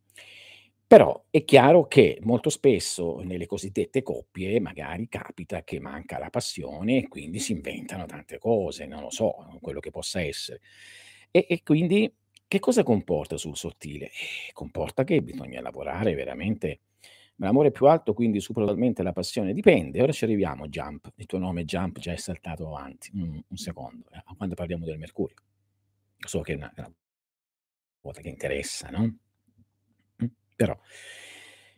Però 0.87 1.25
è 1.29 1.43
chiaro 1.43 1.85
che 1.87 2.17
molto 2.21 2.49
spesso 2.49 3.19
nelle 3.19 3.45
cosiddette 3.45 4.01
coppie 4.03 4.59
magari 4.61 5.09
capita 5.09 5.61
che 5.63 5.79
manca 5.81 6.17
la 6.17 6.29
passione 6.29 6.99
e 6.99 7.07
quindi 7.09 7.39
si 7.39 7.51
inventano 7.51 8.05
tante 8.05 8.37
cose, 8.37 8.85
non 8.85 9.01
lo 9.01 9.09
so, 9.09 9.35
quello 9.61 9.81
che 9.81 9.89
possa 9.91 10.21
essere. 10.21 10.61
E 11.37 11.45
e 11.47 11.61
quindi 11.61 12.11
che 12.47 12.59
cosa 12.59 12.81
comporta 12.81 13.37
sul 13.37 13.55
sottile? 13.55 14.05
Eh, 14.07 14.51
comporta 14.53 15.03
che 15.03 15.21
bisogna 15.21 15.61
lavorare 15.61 16.15
veramente 16.15 16.79
l'amore 17.35 17.69
più 17.71 17.85
alto 17.85 18.13
quindi 18.15 18.39
supera 18.39 18.65
totalmente 18.65 19.03
la 19.03 19.13
passione? 19.13 19.53
Dipende, 19.53 20.01
ora 20.01 20.11
ci 20.11 20.23
arriviamo 20.23 20.67
Jump, 20.67 21.11
il 21.17 21.27
tuo 21.27 21.37
nome 21.37 21.63
Jump 21.63 21.99
già 21.99 22.11
è 22.13 22.17
saltato 22.17 22.65
avanti, 22.75 23.11
un 23.13 23.39
un 23.47 23.57
secondo, 23.57 24.09
eh, 24.11 24.23
quando 24.35 24.55
parliamo 24.55 24.85
del 24.85 24.97
mercurio. 24.97 25.35
So 26.17 26.41
che 26.41 26.53
è 26.53 26.55
una 26.55 26.71
una 26.75 26.91
cosa 28.01 28.21
che 28.21 28.29
interessa, 28.29 28.89
no, 28.89 29.17
mh, 30.17 30.25
però 30.55 30.77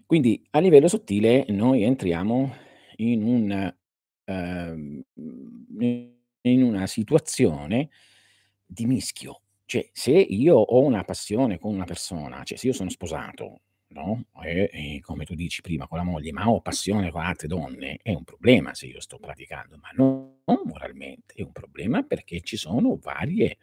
quindi 0.05 0.43
a 0.51 0.59
livello 0.59 0.87
sottile 0.87 1.45
noi 1.49 1.83
entriamo 1.83 2.51
in 2.97 3.21
un 3.23 3.73
mhmm, 4.25 5.01
in 6.41 6.63
una 6.63 6.87
situazione 6.87 7.89
di 8.65 8.85
mischio. 8.87 9.41
Cioè, 9.71 9.87
se 9.93 10.09
io 10.13 10.55
ho 10.55 10.81
una 10.83 11.03
passione 11.03 11.59
con 11.59 11.71
una 11.75 11.83
persona, 11.85 12.41
cioè 12.43 12.57
se 12.57 12.65
io 12.65 12.73
sono 12.73 12.89
sposato, 12.89 13.59
no, 13.89 14.25
e 14.43 14.67
e 14.73 14.99
come 14.99 15.25
tu 15.25 15.35
dici 15.35 15.61
prima 15.61 15.87
con 15.87 15.99
la 15.99 16.03
moglie, 16.03 16.31
ma 16.31 16.49
ho 16.49 16.59
passione 16.59 17.11
con 17.11 17.21
altre 17.21 17.47
donne, 17.47 17.99
è 18.01 18.09
un 18.15 18.23
problema 18.23 18.73
se 18.73 18.87
io 18.87 18.99
sto 18.99 19.19
praticando, 19.19 19.77
ma 19.79 19.89
non 19.95 20.39
moralmente, 20.65 21.35
è 21.35 21.43
un 21.43 21.51
problema 21.51 22.01
perché 22.01 22.41
ci 22.41 22.57
sono 22.57 22.97
varie 22.99 23.57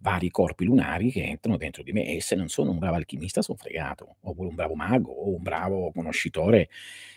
vari 0.00 0.28
corpi 0.30 0.64
lunari 0.66 1.10
che 1.10 1.22
entrano 1.24 1.56
dentro 1.56 1.82
di 1.82 1.92
me 1.92 2.04
e 2.14 2.20
se 2.20 2.34
non 2.34 2.48
sono 2.48 2.72
un 2.72 2.78
bravo 2.78 2.96
alchimista 2.96 3.40
son 3.40 3.56
fregato, 3.56 4.16
oppure 4.20 4.48
un 4.50 4.54
bravo 4.54 4.74
mago 4.74 5.12
o 5.12 5.34
un 5.34 5.42
bravo 5.42 5.92
conoscitore 5.92 6.68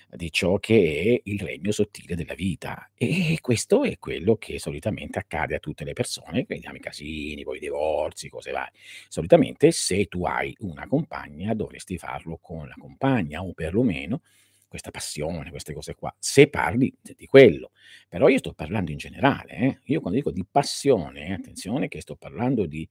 di 0.09 0.31
ciò 0.31 0.57
che 0.59 1.21
è 1.23 1.29
il 1.29 1.39
regno 1.39 1.71
sottile 1.71 2.15
della 2.15 2.33
vita. 2.35 2.91
E 2.95 3.39
questo 3.41 3.83
è 3.83 3.97
quello 3.97 4.35
che 4.37 4.59
solitamente 4.59 5.19
accade 5.19 5.55
a 5.55 5.59
tutte 5.59 5.83
le 5.83 5.93
persone, 5.93 6.45
vediamo 6.47 6.77
i 6.77 6.79
casini, 6.79 7.43
poi 7.43 7.57
i 7.57 7.59
divorzi, 7.59 8.29
cose 8.29 8.51
varie. 8.51 8.79
Solitamente 9.09 9.71
se 9.71 10.05
tu 10.05 10.25
hai 10.25 10.55
una 10.59 10.87
compagna 10.87 11.53
dovresti 11.53 11.97
farlo 11.97 12.37
con 12.41 12.67
la 12.67 12.75
compagna 12.77 13.41
o 13.43 13.53
perlomeno 13.53 14.21
questa 14.67 14.91
passione, 14.91 15.51
queste 15.51 15.73
cose 15.73 15.95
qua, 15.95 16.13
se 16.19 16.49
parli 16.49 16.93
di 17.15 17.25
quello. 17.27 17.71
Però 18.09 18.27
io 18.27 18.39
sto 18.39 18.53
parlando 18.53 18.91
in 18.91 18.97
generale, 18.97 19.53
eh. 19.53 19.79
Io 19.85 20.01
quando 20.01 20.17
dico 20.19 20.31
di 20.31 20.45
passione, 20.49 21.33
attenzione 21.33 21.87
che 21.87 22.01
sto 22.01 22.15
parlando 22.15 22.65
di 22.65 22.87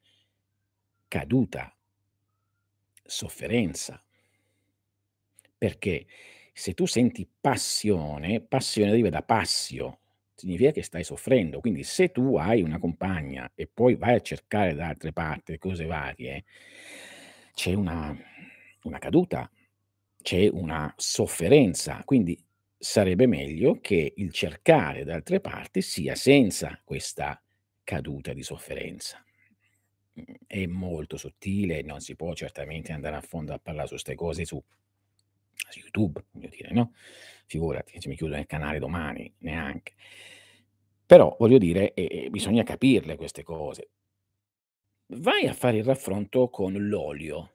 caduta 1.09 1.75
sofferenza. 3.05 4.03
Perché 5.57 6.07
se 6.55 6.75
tu 6.75 6.87
senti 6.87 7.29
passione, 7.41 8.41
passione 8.41 8.91
deriva 8.91 9.11
da 9.11 9.23
passio, 9.23 10.01
significa 10.35 10.71
che 10.71 10.83
stai 10.83 11.05
soffrendo. 11.05 11.61
Quindi 11.61 11.83
se 11.85 12.11
tu 12.13 12.37
hai 12.37 12.63
una 12.63 12.79
compagna 12.79 13.51
e 13.55 13.67
poi 13.67 13.97
vai 13.97 14.15
a 14.15 14.21
cercare 14.21 14.75
da 14.75 14.89
altre 14.89 15.13
parti 15.13 15.59
cose 15.59 15.85
varie, 15.87 16.45
c'è 17.55 17.73
una 17.75 18.17
una 18.83 18.99
caduta, 18.99 19.51
c'è 20.21 20.47
una 20.53 20.93
sofferenza, 20.99 22.03
quindi 22.05 22.39
sarebbe 22.77 23.27
meglio 23.27 23.81
che 23.81 24.13
il 24.17 24.31
cercare 24.31 25.05
da 25.05 25.15
altre 25.15 25.41
parti 25.41 25.81
sia 25.81 26.15
senza 26.15 26.79
questa 26.85 27.41
caduta 27.83 28.35
di 28.35 28.43
sofferenza. 28.43 29.25
È 30.47 30.67
molto 30.67 31.17
sottile, 31.17 31.83
non 31.83 32.01
si 32.01 32.15
può 32.17 32.33
certamente 32.35 32.93
andare 32.93 33.17
a 33.17 33.21
fondo 33.21 33.53
a 33.53 33.59
parlare 33.59 33.89
su 33.89 33.97
'ste 33.97 34.15
cose 34.15 34.45
su 34.45 34.63
su 35.69 35.81
YouTube, 35.81 36.25
voglio 36.31 36.49
dire, 36.49 36.73
no, 36.73 36.93
figurati 37.47 38.01
se 38.01 38.09
mi 38.09 38.17
chiudono 38.17 38.41
il 38.41 38.47
canale 38.47 38.79
domani, 38.79 39.33
neanche. 39.39 39.95
Però 41.07 41.37
voglio 41.39 41.59
dire, 41.59 41.93
e 41.95 42.09
e 42.25 42.31
bisogna 42.31 42.63
capirle 42.63 43.17
queste 43.17 43.43
cose. 43.43 43.91
Vai 45.07 45.47
a 45.47 45.53
fare 45.53 45.79
il 45.79 45.85
raffronto 45.85 46.49
con 46.49 46.73
l'olio 46.73 47.55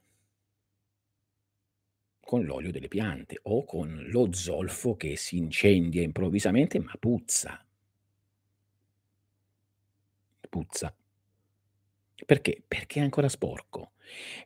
con 2.29 2.45
l'olio 2.45 2.69
delle 2.71 2.87
piante 2.87 3.39
o 3.41 3.65
con 3.65 4.03
lo 4.09 4.31
zolfo 4.31 4.95
che 4.95 5.15
si 5.15 5.37
incendia 5.37 6.03
improvvisamente 6.03 6.77
ma 6.77 6.93
puzza. 6.99 7.65
Puzza. 10.47 10.93
Perché? 12.25 12.61
Perché 12.67 12.99
è 12.99 13.03
ancora 13.03 13.29
sporco. 13.29 13.93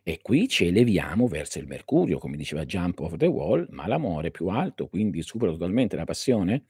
E 0.02 0.20
qui 0.22 0.48
ci 0.48 0.66
eleviamo 0.66 1.26
verso 1.26 1.58
il 1.58 1.66
mercurio, 1.66 2.18
come 2.18 2.36
diceva 2.36 2.64
Jump 2.64 3.00
of 3.00 3.16
the 3.16 3.26
Wall, 3.26 3.66
ma 3.70 3.86
l'amore 3.86 4.30
più 4.30 4.48
alto, 4.48 4.88
quindi 4.88 5.22
supera 5.22 5.52
totalmente 5.52 5.96
la 5.96 6.04
passione? 6.04 6.64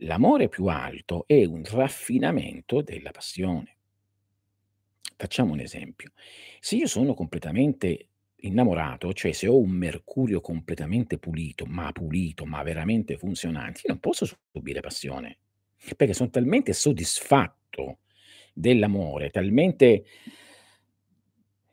L'amore 0.00 0.48
più 0.48 0.66
alto 0.66 1.24
è 1.26 1.44
un 1.44 1.62
raffinamento 1.64 2.82
della 2.82 3.10
passione. 3.10 3.76
Facciamo 5.16 5.52
un 5.52 5.60
esempio: 5.60 6.12
se 6.60 6.76
io 6.76 6.86
sono 6.86 7.14
completamente 7.14 8.08
innamorato, 8.40 9.12
cioè 9.14 9.32
se 9.32 9.46
ho 9.48 9.58
un 9.58 9.70
mercurio 9.70 10.40
completamente 10.40 11.18
pulito, 11.18 11.64
ma 11.66 11.90
pulito, 11.92 12.44
ma 12.44 12.62
veramente 12.62 13.16
funzionante, 13.16 13.80
io 13.84 13.92
non 13.92 13.98
posso 14.00 14.26
subire 14.52 14.80
passione, 14.80 15.38
perché 15.96 16.12
son 16.14 16.30
talmente 16.30 16.72
soddisfatto 16.72 18.00
dell'amore, 18.56 19.28
talmente 19.30 20.04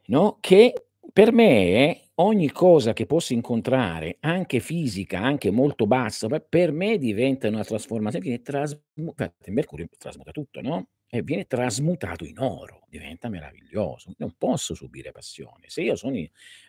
no, 0.08 0.38
che 0.41 0.88
per 1.13 1.32
me 1.32 2.10
ogni 2.15 2.52
cosa 2.52 2.93
che 2.93 3.06
posso 3.06 3.34
incontrare, 3.34 4.17
anche 4.19 4.60
fisica, 4.60 5.19
anche 5.19 5.50
molto 5.50 5.88
bassa, 5.88 6.28
pe 6.28 6.41
per 6.41 6.72
me 6.72 6.98
diventa 6.98 7.48
una 7.48 7.63
trasformazione, 7.63 8.26
viene 8.26 8.41
trasmu 8.41 8.82
infatti 8.96 9.50
il 9.50 9.54
mercurio 9.54 9.88
trasmuta 9.98 10.32
tutto, 10.32 10.62
no, 10.62 10.88
e 11.08 11.22
viene 11.22 11.46
trasmutato 11.46 12.26
in 12.26 12.39
oro, 12.39 12.86
diventa 12.89 13.30
meraviglioso. 13.30 14.13
Non 14.17 14.34
posso 14.38 14.74
subire 14.74 15.12
passione. 15.12 15.65
Se 15.67 15.82
io 15.82 15.96
sono 15.96 16.15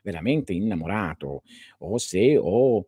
veramente 0.02 0.52
innamorato 0.52 1.42
o 1.78 1.98
se 1.98 2.36
ho 2.36 2.86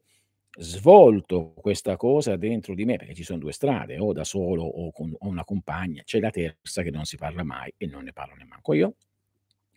svolto 0.59 1.53
questa 1.55 1.97
cosa 1.97 2.37
dentro 2.37 2.75
di 2.75 2.85
me, 2.85 2.97
perché 2.97 3.15
ci 3.15 3.23
son 3.25 3.39
2 3.39 3.53
strade, 3.53 3.99
o 3.99 4.13
da 4.13 4.25
solo 4.25 4.63
o 4.65 4.91
con 4.93 5.15
o 5.19 5.29
una 5.29 5.45
compagna, 5.45 6.03
c'è 6.05 6.21
la 6.21 6.31
terza 6.31 6.83
che 6.83 6.91
non 6.91 7.05
si 7.05 7.17
parla 7.17 7.43
mai 7.45 7.73
e 7.77 7.87
non 7.87 8.05
ne 8.05 8.13
parlo 8.13 8.35
nemmanco 8.37 8.73
io, 8.75 8.97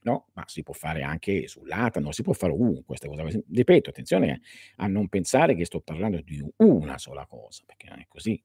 no, 0.04 0.28
ma 0.34 0.44
si 0.48 0.64
può 0.64 0.74
fare 0.74 1.04
anche 1.04 1.48
sull'Atano, 1.48 2.12
si 2.12 2.24
può 2.24 2.34
fare 2.34 2.54
ovunque 2.54 2.84
questa 2.86 3.08
cosa 3.08 3.24
ripeto, 3.52 3.90
attenzione 3.90 4.42
a 4.78 4.88
non 4.88 5.10
pensare 5.10 5.56
che 5.56 5.66
sto 5.66 5.82
parlando 5.82 6.22
di 6.22 6.42
una 6.58 6.98
sola 6.98 7.26
cosa, 7.26 7.64
perché 7.66 7.88
non 7.90 8.00
è 8.00 8.06
così. 8.08 8.42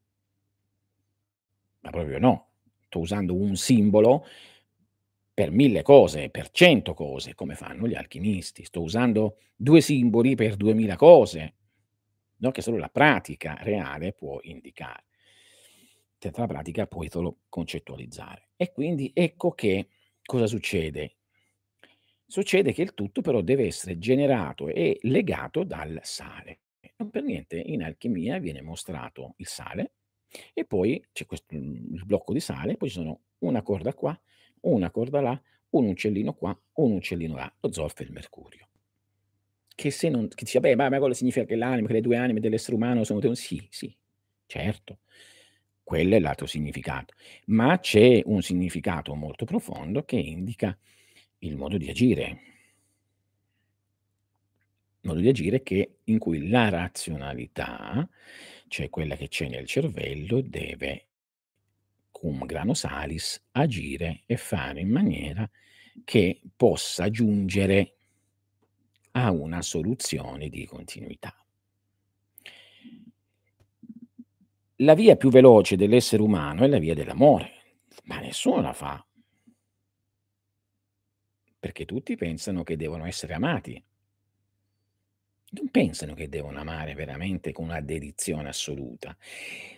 Ma 1.83 1.91
proprio 1.91 2.19
no. 2.19 2.49
Sto 2.87 2.99
usando 3.01 3.35
un 3.35 3.57
simbolo 3.57 4.25
per 5.35 5.51
1000 5.51 5.83
cose, 5.83 6.31
per 6.31 6.51
100 6.51 6.95
cose, 6.95 7.35
come 7.35 7.55
fanno 7.57 7.89
gli 7.89 7.95
alchimisti. 7.95 8.65
Sto 8.65 8.83
usando 8.83 9.39
2 9.57 9.81
simboli 9.81 10.35
per 10.37 10.57
2000 10.57 10.97
cose, 10.97 11.55
no, 12.39 12.51
che 12.51 12.63
solo 12.63 12.79
la 12.79 12.89
pratica 12.89 13.57
reale 13.61 14.13
può 14.13 14.39
indicare. 14.43 15.05
Senza 16.19 16.41
la 16.41 16.47
pratica 16.47 16.87
puoi 16.87 17.09
solo 17.11 17.41
concettualizzare. 17.49 18.49
E 18.57 18.73
quindi 18.73 19.11
ecco 19.15 19.53
che 19.53 19.89
cosa 20.25 20.47
succede? 20.47 21.17
Succede 22.27 22.73
che 22.73 22.83
il 22.83 22.95
tutto 22.95 23.21
però 23.21 23.43
deve 23.43 23.67
essere 23.67 23.99
generato 23.99 24.69
e 24.69 24.99
legato 25.03 25.63
dal 25.65 26.01
sale. 26.03 26.61
Non 26.97 27.11
per 27.11 27.23
niente 27.23 27.59
in 27.59 27.83
alchimia 27.83 28.39
viene 28.39 28.63
mostrato 28.63 29.35
il 29.37 29.47
sale 29.47 29.93
e 30.53 30.65
poi 30.65 31.05
c'è 31.13 31.27
quest 31.27 31.53
mhmm, 31.53 31.95
il 31.95 32.05
blocco 32.05 32.33
di 32.33 32.41
sale, 32.41 32.77
poi 32.77 32.89
ci 32.89 32.97
sono 32.97 33.21
una 33.39 33.63
corda 33.63 33.95
qua, 33.95 34.19
una 34.63 34.91
corda 34.91 35.21
là, 35.21 35.41
un 35.71 35.87
uccellino 35.89 36.35
qua, 36.35 36.59
un 36.75 36.93
uccellino 36.93 37.37
là, 37.37 37.53
lo 37.61 37.73
zolfo 37.73 38.03
e 38.03 38.07
il 38.07 38.13
mercurio. 38.13 38.69
Che 39.79 39.91
se 39.91 40.09
non 40.09 40.29
che 40.29 40.45
dici: 40.45 40.59
"Vabbè, 40.59 40.75
ma 40.77 40.89
ma 40.89 40.99
quello 40.99 41.15
significa 41.15 41.45
che 41.45 41.57
l'anima, 41.57 41.89
che 41.89 41.95
le 41.95 42.01
2 42.01 42.17
anime 42.17 42.39
dell'essere 42.41 42.77
umano 42.77 43.03
sono 43.05 43.19
te" 43.21 43.35
sì, 43.35 43.67
sì, 43.71 43.95
certo, 44.47 45.01
quello 45.83 46.15
è 46.15 46.21
l'altro 46.21 46.47
significato, 46.47 47.15
ma 47.47 47.79
c'è 47.81 48.23
un 48.25 48.41
significato 48.43 49.15
molto 49.15 49.45
profondo 49.45 50.05
che 50.05 50.17
indica 50.17 50.77
il 51.39 51.57
modo 51.57 51.77
di 51.77 51.91
agire. 51.91 52.39
Modo 55.05 55.21
di 55.21 55.29
agire 55.29 55.63
che 55.63 55.99
in 56.05 56.19
cui 56.19 56.49
la 56.49 56.71
razionalità, 56.71 58.09
cioè 58.69 58.89
quella 58.89 59.17
che 59.17 59.29
c'è 59.29 59.49
nel 59.49 59.67
cervello, 59.67 60.41
deve 60.41 61.07
cum 62.17 62.47
grano 62.47 62.75
salis 62.75 63.43
agire 63.53 64.23
e 64.27 64.37
fare 64.37 64.81
in 64.81 64.89
maniera 64.89 65.51
che 66.05 66.41
possa 66.57 67.11
giungere 67.11 67.97
a 69.17 69.31
una 69.31 69.63
soluzione 69.63 70.49
di 70.49 70.67
continuità. 70.67 71.35
La 74.79 74.95
via 74.95 75.17
più 75.17 75.31
veloce 75.31 75.77
dell'essere 75.77 76.23
umano 76.23 76.65
è 76.65 76.67
la 76.67 76.79
via 76.79 76.95
dell'amore, 76.95 77.79
ma 78.05 78.19
nessuno 78.19 78.61
la 78.61 78.73
fa. 78.73 79.05
Perché 81.61 81.85
tutti 81.85 82.17
pensano 82.17 82.65
che 82.65 82.77
devono 82.77 83.07
essere 83.07 83.35
amati. 83.35 83.83
Non 85.57 85.69
pensano 85.71 86.15
che 86.15 86.29
devono 86.29 86.59
amare 86.59 86.95
veramente 86.95 87.53
con 87.53 87.67
una 87.67 87.81
dedizione 87.81 88.49
assoluta. 88.49 89.17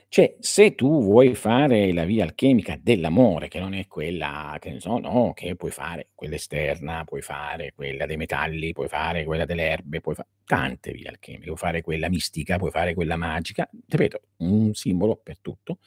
Cioè, 0.08 0.36
se 0.38 0.74
tu 0.74 1.02
vuoi 1.02 1.34
fare 1.34 1.92
la 1.92 2.04
via 2.04 2.24
alchemica 2.24 2.78
dell'amore, 2.80 3.48
che 3.48 3.58
non 3.58 3.74
è 3.74 3.86
quella, 3.88 4.56
che 4.60 4.80
so, 4.80 4.98
no, 4.98 5.32
che 5.34 5.54
puoi 5.56 5.70
fare 5.72 6.10
quella 6.14 6.36
esterna, 6.36 7.04
puoi 7.04 7.20
fare 7.20 7.72
quella 7.74 8.06
dei 8.06 8.16
metalli, 8.16 8.72
puoi 8.72 8.88
fare 8.88 9.24
quella 9.24 9.44
delle 9.44 9.68
erbe, 9.68 10.00
puoi 10.00 10.14
fa 10.14 10.26
tante 10.44 10.92
vie 10.92 11.08
alchemiche, 11.08 11.46
puoi 11.46 11.56
fare 11.58 11.82
quella 11.82 12.08
mistica, 12.08 12.56
puoi 12.56 12.70
fare 12.70 12.94
quella 12.94 13.16
magica, 13.16 13.68
ripeto, 13.88 14.20
un 14.38 14.72
simbolo 14.74 15.16
per 15.16 15.40
tutto. 15.40 15.78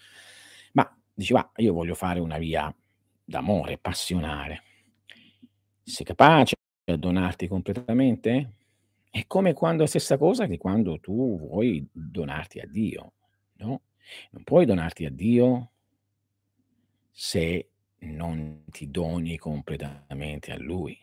Ma 0.73 0.88
dici: 1.13 1.34
"Va, 1.34 1.49
io 1.58 1.73
voglio 1.73 1.95
fare 1.95 2.19
una 2.19 2.38
via 2.38 2.71
d'amore, 3.23 3.78
passionale." 3.80 4.63
Sei 5.84 6.06
capace 6.06 6.56
a 6.86 6.95
donarti 6.97 7.47
completamente? 7.47 8.58
È 9.13 9.25
come 9.25 9.53
quando 9.53 9.87
stessa 9.87 10.17
cosa 10.19 10.45
di 10.45 10.57
quando 10.57 10.99
tu 10.99 11.39
vuoi 11.39 11.87
donarti 11.91 12.59
a 12.59 12.67
Dio, 12.67 13.13
no, 13.57 13.81
non 14.31 14.43
puoi 14.43 14.65
donarti 14.65 15.05
a 15.05 15.09
Dio 15.09 15.69
se 17.15 17.69
non 18.01 18.63
ti 18.71 18.89
doni 18.89 19.37
completamente 19.37 20.51
a 20.51 20.57
Lui. 20.57 20.97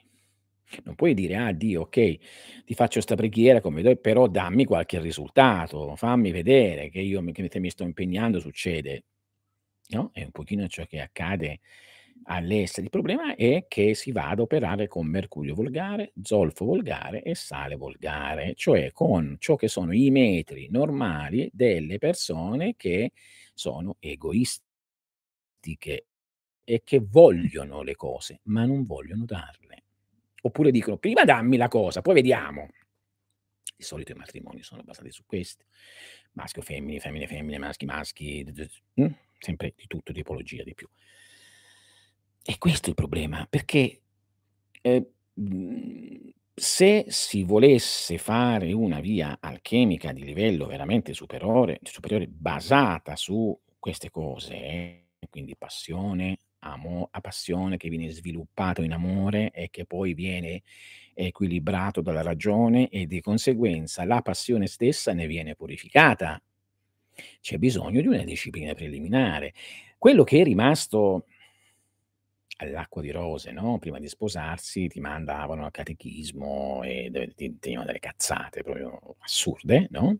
Non 0.84 0.94
puoi 0.94 1.14
dire: 1.14 1.36
"Ah, 1.36 1.52
Dio, 1.52 1.82
okay, 1.82 2.18
ti 2.64 2.74
faccio 2.74 3.00
'sta 3.00 3.14
preghiera 3.14 3.60
come 3.60 3.82
do 3.82 3.94
però 3.96 4.26
dammi 4.28 4.64
qualche 4.64 5.00
risultato, 5.00 5.94
fammi 5.96 6.30
vedere 6.32 6.88
che 6.90 7.00
io 7.00 7.22
che 7.32 7.60
mi 7.60 7.70
sto 7.70 7.84
impegnando 7.84 8.40
succede." 8.40 9.04
No, 9.90 10.10
è 10.12 10.24
un 10.24 10.32
pochino 10.32 10.66
ciò 10.68 10.84
che 10.86 11.00
accade 11.00 11.60
all'estero. 12.24 12.84
Il 12.84 12.90
problema 12.90 13.34
è 13.36 13.66
che 13.68 13.94
si 13.94 14.12
va 14.12 14.28
ad 14.30 14.40
operare 14.40 14.88
con 14.88 15.06
mercurio 15.06 15.54
volgare, 15.54 16.12
zolfo 16.22 16.64
volgare 16.64 17.22
e 17.22 17.34
sale 17.34 17.76
volgare, 17.76 18.54
cioè 18.54 18.92
con 18.92 19.36
ciò 19.38 19.56
che 19.56 19.68
sono 19.68 19.92
i 19.92 20.10
metri 20.10 20.68
normali 20.70 21.48
delle 21.52 21.98
persone 21.98 22.74
che 22.76 23.12
sono 23.54 23.96
egoistiche 24.00 24.64
e 26.64 26.82
che 26.84 27.00
vogliono 27.00 27.82
le 27.82 27.94
cose, 27.96 28.40
ma 28.44 28.64
non 28.64 28.84
vogliono 28.86 29.24
darle. 29.24 29.84
Oppure 30.42 30.70
dicono: 30.70 30.98
"Prima 30.98 31.24
dammi 31.24 31.56
la 31.56 31.68
cosa, 31.68 32.02
poi 32.02 32.14
vediamo." 32.14 32.68
Di 33.76 33.84
solito 33.84 34.12
i 34.12 34.14
matrimoni 34.14 34.62
sono 34.62 34.82
basati 34.82 35.10
su 35.10 35.24
questo. 35.26 35.64
Maschio, 36.32 36.62
femmine, 36.62 36.98
femmine, 37.00 37.26
femmine, 37.26 37.58
maschi, 37.58 37.84
maschi, 37.84 38.44
mh, 38.94 39.06
sempre 39.38 39.72
di 39.76 39.86
tutto, 39.86 40.12
tipologia 40.12 40.62
di 40.62 40.74
più. 40.74 40.88
E 42.48 42.58
questo 42.58 42.86
è 42.86 42.88
il 42.90 42.94
problema, 42.94 43.44
perché, 43.50 44.02
mhmm, 45.34 46.30
se 46.54 47.04
si 47.08 47.42
volesse 47.42 48.18
fare 48.18 48.72
una 48.72 49.00
via 49.00 49.38
alchemica 49.40 50.12
di 50.12 50.22
livello 50.24 50.66
veramente 50.66 51.12
superore 51.12 51.80
superiore 51.82 52.28
basata 52.28 53.16
su 53.16 53.58
queste 53.78 54.10
cose, 54.10 55.08
quindi 55.28 55.56
passione, 55.56 56.38
amo 56.60 57.08
a 57.10 57.20
passione 57.20 57.76
che 57.76 57.88
viene 57.88 58.10
sviluppato 58.10 58.82
in 58.82 58.92
amore 58.92 59.50
e 59.50 59.68
che 59.70 59.84
poi 59.84 60.14
viene 60.14 60.62
equilibrato 61.14 62.00
dalla 62.00 62.22
ragione 62.22 62.88
e 62.88 63.06
di 63.06 63.20
conseguenza 63.20 64.04
la 64.04 64.22
passione 64.22 64.66
stessa 64.68 65.12
ne 65.12 65.26
viene 65.26 65.56
purificata. 65.56 66.40
C'è 67.40 67.58
bisogno 67.58 68.00
di 68.00 68.06
una 68.06 68.24
disciplina 68.24 68.74
preliminare. 68.74 69.52
Quello 69.98 70.24
che 70.24 70.40
è 70.40 70.44
rimasto 70.44 71.26
all'acqua 72.56 73.02
di 73.02 73.10
rose, 73.10 73.52
no, 73.52 73.78
prima 73.78 73.98
di 73.98 74.08
sposarsi 74.08 74.88
ti 74.88 75.00
mandavano 75.00 75.64
al 75.64 75.70
catechismo 75.70 76.82
e 76.82 77.10
ti 77.34 77.44
insegnavano 77.44 77.86
delle 77.86 77.98
cazzate 77.98 78.62
proprio 78.62 79.16
assurde, 79.18 79.88
no, 79.90 80.18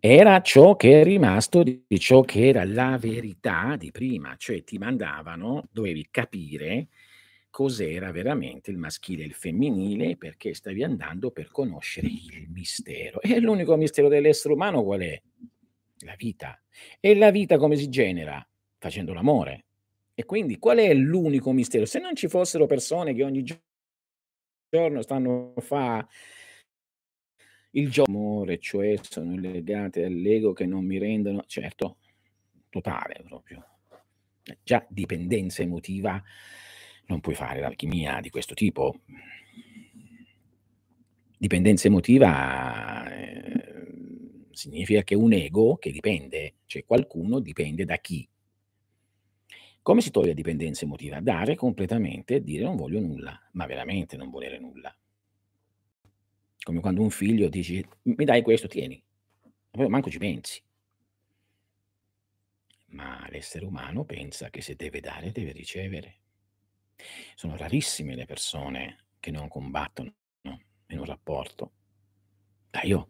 era 0.00 0.40
ciò 0.42 0.76
che 0.76 1.00
è 1.00 1.04
rimasto 1.04 1.64
di 1.64 1.98
ciò 1.98 2.20
che 2.22 2.46
era 2.48 2.64
la 2.64 2.96
verità 2.98 3.74
di 3.76 3.90
prima, 3.90 4.36
cioè 4.36 4.62
ti 4.62 4.78
mandavano 4.78 5.68
dovevi 5.72 6.06
capire 6.10 6.88
cos'era 7.50 8.12
veramente 8.12 8.70
il 8.70 8.76
maschile 8.76 9.24
e 9.24 9.26
il 9.26 9.32
femminile, 9.32 10.16
perché 10.16 10.54
stavi 10.54 10.84
andando 10.84 11.32
per 11.32 11.50
conoscere 11.50 12.06
il 12.06 12.46
mistero. 12.48 13.20
E 13.20 13.40
l'unico 13.40 13.74
mistero 13.74 14.06
dell'essere 14.06 14.54
umano 14.54 14.84
qual 14.84 15.00
è? 15.00 15.20
La 16.04 16.14
vita. 16.16 16.62
E 17.00 17.16
la 17.16 17.32
vita 17.32 17.58
come 17.58 17.74
si 17.74 17.88
genera? 17.88 18.46
Facendo 18.78 19.12
l'amore. 19.12 19.64
E 20.18 20.24
quindi 20.24 20.58
qual 20.58 20.78
è 20.78 20.92
l'unico 20.94 21.52
mistero? 21.52 21.84
Se 21.84 22.00
non 22.00 22.16
ci 22.16 22.26
fossero 22.26 22.66
persone 22.66 23.14
che 23.14 23.22
ogni 23.22 23.44
giorno 24.68 25.00
stanno 25.00 25.54
fa 25.58 26.04
il 27.70 27.88
gio 27.88 28.02
amore, 28.04 28.58
cioè 28.58 28.98
sono 29.00 29.36
legate 29.36 30.02
all'ego 30.02 30.52
che 30.52 30.66
non 30.66 30.84
mi 30.84 30.98
rendono 30.98 31.44
certo, 31.46 31.98
totale 32.68 33.22
proprio. 33.24 33.64
Eh, 34.42 34.58
già 34.64 34.84
dipendenza 34.90 35.62
emotiva, 35.62 36.20
non 37.06 37.20
puoi 37.20 37.36
fare 37.36 37.60
l'alchimia 37.60 38.20
di 38.20 38.30
questo 38.30 38.54
tipo. 38.54 39.02
Dipendenza 41.38 41.86
emotiva, 41.86 43.08
ehm, 43.08 44.50
significa 44.50 45.04
che 45.04 45.14
un 45.14 45.32
ego 45.32 45.76
che 45.76 45.92
dipende, 45.92 46.56
cioè 46.66 46.84
qualcuno 46.84 47.38
dipende 47.38 47.84
da 47.84 47.98
chi? 47.98 48.28
Come 49.88 50.02
si 50.02 50.10
toglie 50.10 50.28
la 50.28 50.34
dipendenza 50.34 50.84
emotiva? 50.84 51.18
Dare 51.18 51.54
completamente 51.54 52.34
e 52.34 52.42
dire: 52.42 52.62
"Non 52.62 52.76
voglio 52.76 53.00
nulla", 53.00 53.40
ma 53.52 53.64
veramente 53.64 54.18
non 54.18 54.28
volere 54.28 54.58
nulla. 54.58 54.94
Come 56.62 56.80
quando 56.80 57.00
un 57.00 57.08
figlio 57.08 57.48
dici: 57.48 57.82
"Mi 58.02 58.26
dai 58.26 58.42
questo? 58.42 58.68
Tieni." 58.68 59.02
Poi 59.70 59.88
manco 59.88 60.10
ci 60.10 60.18
pensi. 60.18 60.62
Ma 62.88 63.26
l'essere 63.30 63.64
umano 63.64 64.04
pensa 64.04 64.50
che 64.50 64.60
se 64.60 64.74
deve 64.74 65.00
dare, 65.00 65.32
deve 65.32 65.52
ricevere. 65.52 66.16
Sono 67.34 67.56
rarissime 67.56 68.14
le 68.14 68.26
persone 68.26 69.06
che 69.18 69.30
non 69.30 69.48
combattono 69.48 70.12
in 70.42 70.98
un 70.98 71.04
rapporto. 71.06 71.72
Ah, 72.72 72.82
io 72.82 73.08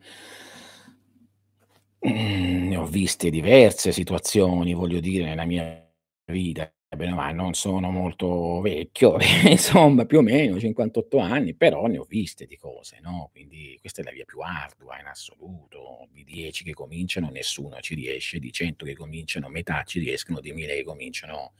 ne 2.02 2.76
ho 2.76 2.86
viste 2.86 3.30
diverse 3.30 3.90
situazioni, 3.90 4.74
voglio 4.74 5.00
dire, 5.00 5.24
nella 5.24 5.44
mia 5.44 5.86
vita, 6.32 6.72
bene 6.96 7.12
male, 7.14 7.32
non 7.34 7.54
sono 7.54 7.90
molto 7.90 8.60
vecchio, 8.60 9.16
insomma, 9.48 10.04
più 10.06 10.18
o 10.18 10.22
meno 10.22 10.58
58 10.58 11.18
anni, 11.18 11.54
però 11.54 11.86
ne 11.86 11.98
ho 11.98 12.04
viste 12.04 12.46
di 12.46 12.56
cose, 12.56 12.98
no, 13.02 13.28
quindi 13.32 13.76
questa 13.80 14.00
è 14.02 14.04
la 14.04 14.10
via 14.12 14.24
più 14.24 14.40
ardua 14.40 14.98
in 15.00 15.06
assoluto. 15.06 16.08
Di 16.12 16.24
10 16.24 16.64
che 16.64 16.72
cominciano 16.74 17.30
nessuno 17.30 17.80
ci 17.80 17.94
riesce, 17.94 18.38
di 18.38 18.52
100 18.52 18.84
che 18.84 18.94
cominciano 18.94 19.48
metà 19.48 19.82
ci 19.84 19.98
riescono, 20.00 20.40
di 20.40 20.52
1000 20.52 20.74
che 20.74 20.84
cominciano 20.84 21.52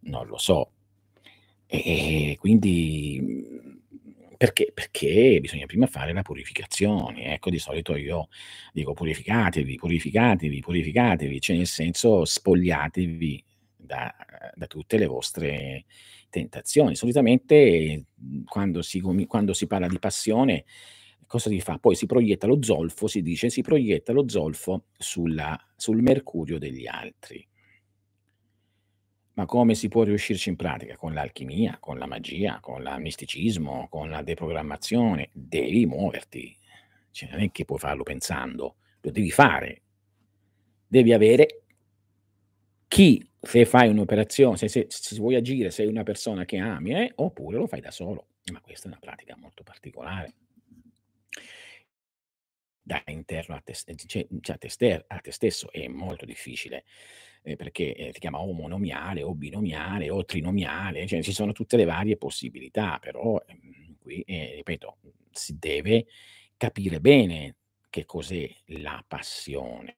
non 0.00 0.26
lo 0.26 0.38
so. 0.38 0.70
E 1.66 2.36
quindi 2.38 3.18
mhmm, 3.20 3.78
perché? 4.36 4.70
Perché 4.74 5.38
bisogna 5.40 5.66
prima 5.66 5.86
fare 5.86 6.12
la 6.12 6.22
purificazione. 6.22 7.34
Ecco, 7.34 7.50
di 7.50 7.58
solito 7.58 7.96
io 7.96 8.28
dico: 8.72 8.92
"Purificatevi, 8.92 9.76
purificatevi, 9.76 10.60
purificatevi", 10.60 11.40
cioè 11.40 11.56
nel 11.56 11.66
senso 11.66 12.24
spogliatevi 12.24 13.44
da 13.84 14.14
da 14.54 14.66
tutte 14.66 14.98
le 14.98 15.06
vostre 15.06 15.84
tentazioni. 16.28 16.94
Solitamente, 16.96 18.06
mhmm, 18.14 18.44
quando 18.44 18.82
si 18.82 19.00
quando 19.00 19.52
si 19.52 19.66
parla 19.66 19.86
di 19.88 19.98
passione, 19.98 20.64
cosa 21.26 21.48
si 21.50 21.60
fa? 21.60 21.78
Poi 21.78 21.94
si 21.94 22.06
proietta 22.06 22.46
lo 22.46 22.62
zolfo, 22.62 23.06
si 23.06 23.22
dice, 23.22 23.50
si 23.50 23.62
proietta 23.62 24.12
lo 24.12 24.28
zolfo 24.28 24.86
sulla 24.96 25.58
sul 25.76 26.02
mercurio 26.02 26.58
degli 26.58 26.86
altri. 26.86 27.46
Ma 29.36 29.46
come 29.46 29.74
si 29.74 29.88
può 29.88 30.04
riuscirci 30.04 30.48
in 30.48 30.56
pratica? 30.56 30.96
Con 30.96 31.12
l'alchimia, 31.12 31.78
con 31.80 31.98
la 31.98 32.06
magia, 32.06 32.60
con 32.60 32.84
la 32.84 32.98
misticismo, 32.98 33.88
con 33.88 34.08
la 34.08 34.22
deprogrammazione. 34.22 35.30
Devi 35.32 35.86
muoverti. 35.86 36.56
Cioè 37.10 37.30
non 37.30 37.40
è 37.40 37.50
che 37.50 37.64
puoi 37.64 37.78
farlo 37.80 38.04
pensando, 38.04 38.76
lo 39.00 39.10
devi 39.10 39.30
fare. 39.32 39.82
Devi 40.86 41.12
avere 41.12 41.62
chi 42.86 43.28
se 43.44 43.64
fai 43.64 43.88
un'operazione, 43.88 44.56
se 44.56 44.68
se 44.68 44.86
se 44.88 45.16
vuoi 45.18 45.34
agire, 45.36 45.70
sei 45.70 45.86
una 45.86 46.02
persona 46.02 46.44
che 46.44 46.58
ami, 46.58 46.92
eh, 46.94 47.12
oppure 47.16 47.58
lo 47.58 47.66
fai 47.66 47.80
da 47.80 47.90
solo. 47.90 48.28
Ma 48.52 48.60
questa 48.60 48.86
è 48.86 48.90
una 48.90 48.98
pratica 49.00 49.36
molto 49.38 49.62
particolare. 49.62 50.34
Da 52.86 53.02
interno 53.06 53.54
a 53.54 53.60
te 53.64 53.72
s 53.72 53.84
cioè 54.06 54.26
cioè 54.42 54.56
a 54.56 54.58
te 54.58 54.68
ste 54.68 55.04
a 55.08 55.18
te 55.18 55.30
stesso 55.32 55.72
è 55.72 55.88
molto 55.88 56.26
difficile, 56.26 56.84
ehm, 57.42 57.56
perché, 57.56 57.94
ehm, 57.94 58.10
si 58.12 58.18
chiama 58.20 58.40
o 58.40 58.52
monomiale 58.52 59.22
o 59.22 59.34
binomiale 59.34 60.10
o 60.10 60.22
trinomiale, 60.26 61.06
cioè 61.06 61.22
ci 61.22 61.32
sono 61.32 61.52
tutte 61.52 61.78
le 61.78 61.84
varie 61.84 62.18
possibilità, 62.18 62.98
però, 63.00 63.40
ehm, 63.46 63.96
qui, 63.98 64.22
ehm, 64.26 64.56
ripeto, 64.56 64.98
si 65.30 65.56
deve 65.58 66.04
capire 66.58 67.00
bene 67.00 67.56
che 67.88 68.04
cos'è 68.04 68.46
la 68.66 69.02
passione, 69.06 69.96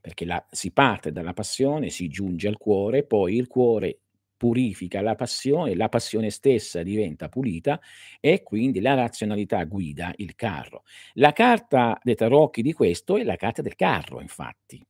perché 0.00 0.24
la 0.24 0.44
si 0.50 0.70
parte 0.72 1.12
dalla 1.12 1.32
passione, 1.32 1.90
si 1.90 2.08
giunge 2.08 2.48
al 2.48 2.56
cuore, 2.58 3.04
poi 3.04 3.36
il 3.36 3.46
cuore 3.46 4.00
purifica 4.36 5.00
la 5.00 5.14
passione, 5.16 5.74
la 5.74 5.88
passione 5.88 6.30
stessa 6.30 6.82
diventa 6.84 7.28
pulita 7.28 7.80
e 8.20 8.42
quindi 8.44 8.80
la 8.80 8.94
razionalità 8.94 9.64
guida 9.64 10.12
il 10.16 10.34
carro. 10.36 10.84
La 11.14 11.32
carta 11.32 11.98
dei 12.02 12.14
tarocchi 12.14 12.62
di 12.62 12.72
questo 12.72 13.16
è 13.16 13.24
la 13.24 13.36
carta 13.36 13.62
del 13.62 13.74
carro 13.74 14.20
infatti, 14.20 14.80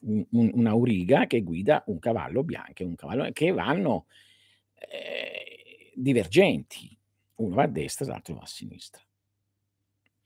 un 0.00 0.24
un 0.32 0.50
un'auriga 0.54 1.26
che 1.26 1.42
guida 1.42 1.82
un 1.86 1.98
cavallo 2.00 2.42
bianco 2.42 2.82
e 2.82 2.86
un 2.86 2.94
cavallo 2.96 3.30
che 3.32 3.52
vanno, 3.52 4.06
ehm, 4.74 5.92
divergenti. 5.94 6.96
Uno 7.36 7.54
va 7.54 7.64
a 7.64 7.66
destra, 7.68 8.06
l'altro 8.06 8.34
va 8.34 8.42
a 8.42 8.46
sinistra. 8.46 9.02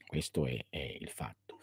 Questo 0.07 0.45
è 0.45 0.65
è 0.69 0.97
il 0.99 1.09
fatto. 1.09 1.59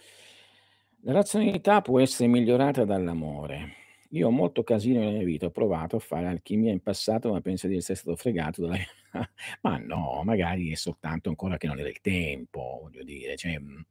La 1.08 1.14
razionalità 1.14 1.80
può 1.80 2.00
essere 2.00 2.28
migliorata 2.28 2.84
dall'amore. 2.84 3.76
Io 4.10 4.26
ho 4.26 4.30
molto 4.30 4.62
casino 4.62 5.00
nella 5.00 5.12
mia 5.12 5.24
vita, 5.24 5.46
ho 5.46 5.50
provato 5.50 5.96
a 5.96 6.00
fare 6.00 6.26
alchimia 6.26 6.70
in 6.70 6.82
passato, 6.82 7.32
ma 7.32 7.40
penso 7.40 7.66
di 7.66 7.76
essere 7.76 7.94
stato 7.94 8.14
fregato 8.14 8.60
dalla 8.60 8.76
ma 9.62 9.78
no, 9.78 10.20
magari 10.22 10.70
è 10.70 10.74
soltanto 10.74 11.30
ancora 11.30 11.56
che 11.56 11.66
non 11.66 11.78
era 11.78 11.88
il 11.88 12.02
tempo, 12.02 12.80
voglio 12.82 13.02
dire, 13.04 13.36
cioè, 13.36 13.58
mhmm, 13.58 13.82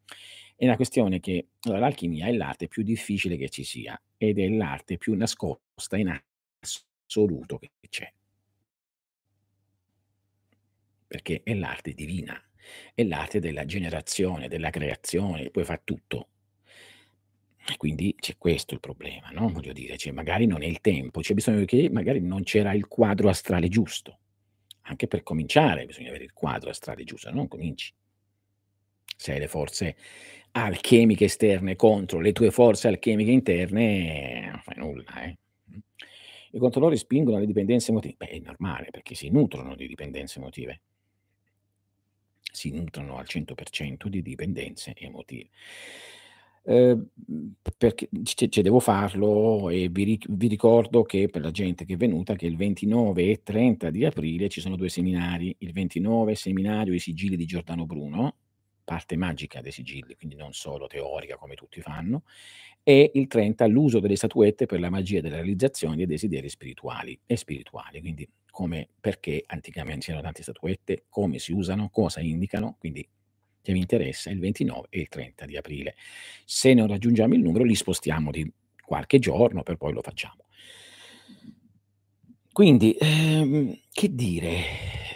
è 0.58 0.66
una 0.66 0.76
questione 0.76 1.20
che 1.20 1.48
allora 1.62 1.80
l'alchimia 1.80 2.28
è 2.28 2.34
l'arte 2.34 2.68
più 2.68 2.84
difficile 2.84 3.36
che 3.36 3.50
ci 3.50 3.64
sia 3.64 4.00
ed 4.16 4.38
è 4.38 4.48
l'arte 4.50 4.98
più 4.98 5.16
nascosta 5.16 5.98
in 5.98 6.16
assoluto 6.60 7.58
che 7.58 7.72
c'è. 7.90 8.14
Perché 11.08 11.42
è 11.44 11.56
l'arte 11.56 11.94
divina, 11.94 12.40
è 12.94 13.04
l'arte 13.04 13.40
della 13.40 13.66
generazione, 13.66 14.48
della 14.48 14.70
creazione, 14.70 15.50
poi 15.50 15.64
fa 15.64 15.82
tutto. 15.84 16.28
Quindi 17.76 18.16
c'è 18.18 18.38
questo 18.38 18.74
il 18.74 18.80
problema, 18.80 19.30
no, 19.32 19.50
voglio 19.50 19.74
dire, 19.74 19.98
cioè 19.98 20.14
magari 20.14 20.46
non 20.46 20.64
è 20.64 20.66
il 20.66 20.80
tempo, 20.80 21.20
c'è 21.20 21.34
bisogno 21.34 21.66
che 21.66 21.90
magari 21.92 22.22
non 22.22 22.44
c'era 22.44 22.74
il 22.74 22.88
quadro 22.88 23.28
astrale 23.30 23.68
giusto. 23.68 24.20
Anche 24.84 25.08
per 25.08 25.22
cominciare 25.24 25.86
bisogna 25.86 26.10
avere 26.10 26.24
il 26.24 26.34
quadro 26.34 26.70
astrale 26.70 27.04
giusto, 27.04 27.30
non 27.32 27.48
cominci. 27.48 27.94
Se 29.18 29.34
hai 29.34 29.40
le 29.40 29.48
forze 29.48 29.98
alchemiche 30.52 31.26
esterne 31.26 31.76
contro 31.76 32.20
le 32.20 32.32
tue 32.32 32.52
forze 32.52 32.88
alchemiche 32.88 33.32
interne, 33.32 34.50
non 34.50 34.62
fai 34.64 34.78
nulla, 34.78 35.24
eh. 35.24 35.38
I 36.52 36.60
controllori 36.60 36.98
spingono 36.98 37.38
alle 37.38 37.46
dipendenze 37.46 37.92
emotive. 37.92 38.16
Beh, 38.18 38.28
è 38.30 38.40
normale 38.40 38.88
perché 38.90 39.16
si 39.16 39.30
nutrono 39.30 39.76
di 39.76 39.88
dipendenze 39.88 40.40
emotive. 40.40 40.82
Si 42.42 42.72
nutrono 42.72 43.18
al 43.18 43.26
100% 43.28 44.08
di 44.08 44.22
dipendenze 44.22 44.94
emotive. 44.96 45.50
P 46.68 47.72
perché 47.78 48.10
c 48.24 48.62
devo 48.62 48.82
farlo 48.82 49.70
e 49.70 49.88
vi 49.90 50.20
vi 50.28 50.48
ricordo 50.48 51.04
che 51.04 51.30
per 51.30 51.42
la 51.42 51.52
gente 51.52 51.86
che 51.86 51.94
è 51.94 51.98
venuta, 51.98 52.36
che 52.36 52.46
il 52.46 52.58
29 52.58 53.30
e 53.30 53.42
30 53.42 53.90
di 53.90 54.04
aprile 54.04 54.50
ci 54.50 54.60
sono 54.60 54.76
2 54.76 54.90
seminari. 54.90 55.56
Il 55.60 55.72
29 55.72 56.36
seminario 56.36 56.94
I 56.94 57.00
sigilli 57.00 57.38
di 57.38 57.46
Giordano 57.46 57.86
Bruno, 57.86 58.36
parte 58.84 59.16
magica 59.16 59.62
dei 59.62 59.72
sigilli, 59.72 60.16
quindi 60.18 60.36
non 60.36 60.52
solo 60.52 60.88
teorica 60.88 61.38
come 61.38 61.56
tutti 61.56 61.80
fanno, 61.80 62.24
e 62.84 63.12
il 63.14 63.28
30 63.28 63.66
l'uso 63.68 64.00
delle 64.02 64.18
statuette 64.18 64.66
per 64.66 64.82
la 64.82 64.90
magia 64.90 65.22
della 65.22 65.36
realizzazione 65.38 65.96
dei 65.96 66.06
desideri 66.06 66.50
spirituali 66.50 67.18
e 67.26 67.38
spirituali, 67.38 68.02
quindi 68.02 68.28
come 68.50 68.90
perché 69.00 69.42
anticamente 69.46 70.08
c'erano 70.08 70.24
tante 70.24 70.42
statuette, 70.42 71.06
come 71.10 71.40
si 71.40 71.54
usano, 71.54 71.90
cosa 71.92 72.20
indicano, 72.20 72.76
quindi 72.78 73.08
che 73.68 73.74
mi 73.74 73.80
interessa 73.80 74.30
il 74.30 74.40
29 74.40 74.88
e 74.90 75.02
il 75.02 75.10
30 75.10 75.46
di 75.46 75.58
aprile. 75.58 75.96
Se 76.46 76.74
non 76.74 76.88
raggiungiamo 76.88 77.34
il 77.34 77.42
numero 77.42 77.66
li 77.66 77.76
spostiamo 77.76 78.32
di 78.32 78.50
qualche 78.82 79.20
giorno, 79.20 79.62
per 79.62 79.76
poi 79.76 79.92
lo 79.92 80.02
facciamo. 80.02 80.46
Quindi, 82.54 82.96
ehm, 82.98 83.78
che 83.92 84.16
dire, 84.16 84.64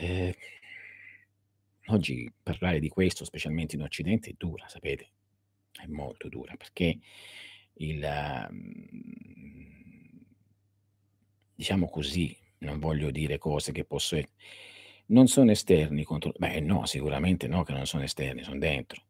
ehm, 0.01 0.33
oggi 1.87 2.29
parlare 2.43 2.81
di 2.81 2.89
questo, 2.89 3.23
specialmente 3.23 3.77
in 3.77 3.83
Occidente, 3.83 4.31
è 4.31 4.33
dura, 4.37 4.67
sapete, 4.67 5.11
è 5.71 5.87
molto 5.87 6.27
dura 6.27 6.53
perché 6.57 6.99
il 7.75 8.05
mhmm, 8.51 10.25
diciamo 11.55 11.89
così, 11.89 12.37
non 12.59 12.79
voglio 12.79 13.11
dire 13.11 13.37
cose 13.37 13.71
che 13.71 13.85
posso 13.85 14.17
non 15.11 15.27
sono 15.27 15.51
esterni 15.51 16.03
contro 16.03 16.33
beh 16.35 16.59
no, 16.61 16.85
sicuramente 16.85 17.47
no 17.47 17.63
che 17.63 17.73
non 17.73 17.85
sono 17.85 18.03
esterni, 18.03 18.43
son 18.43 18.59
dentro. 18.59 19.03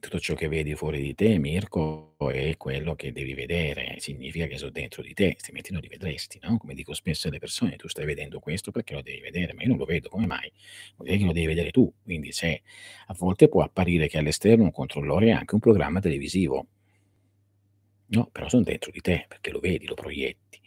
tutto 0.00 0.18
ciò 0.18 0.34
che 0.34 0.48
vedi 0.48 0.74
fuori 0.74 1.00
di 1.02 1.14
te, 1.14 1.38
Mirko, 1.38 2.14
è 2.32 2.56
quello 2.56 2.94
che 2.94 3.12
devi 3.12 3.34
vedere, 3.34 3.96
significa 3.98 4.46
che 4.46 4.56
so 4.56 4.70
dentro 4.70 5.02
di 5.02 5.12
te, 5.12 5.26
altrimenti 5.28 5.72
non 5.72 5.82
li 5.82 5.88
vedresti, 5.88 6.38
no? 6.42 6.56
Come 6.56 6.72
dico 6.74 6.94
spesso 6.94 7.28
alle 7.28 7.38
persone, 7.38 7.76
tu 7.76 7.86
stai 7.86 8.06
vedendo 8.06 8.40
questo 8.40 8.70
perché 8.70 8.94
lo 8.94 9.02
devi 9.02 9.20
vedere, 9.20 9.52
ma 9.52 9.62
io 9.62 9.68
non 9.68 9.76
lo 9.78 9.84
vedo, 9.84 10.08
come 10.08 10.26
mai? 10.26 10.50
Vuol 10.96 11.08
dire 11.08 11.18
che 11.20 11.26
lo 11.26 11.32
devi 11.32 11.46
vedere 11.46 11.70
tu, 11.70 11.92
quindi 12.02 12.32
se 12.32 12.62
a 13.06 13.14
volte 13.18 13.48
può 13.48 13.62
apparire 13.62 14.08
che 14.08 14.16
all'esterno 14.18 14.64
un 14.64 14.72
controllore 14.72 15.26
è 15.28 15.30
anche 15.32 15.54
un 15.54 15.60
programma 15.60 16.00
televisivo, 16.00 16.66
no, 18.08 18.28
però 18.32 18.48
sono 18.48 18.62
dentro 18.62 18.90
di 18.90 19.00
te, 19.00 19.24
perché 19.28 19.50
lo 19.50 19.60
vedi, 19.60 19.86
lo 19.86 19.94
proietti. 19.94 20.60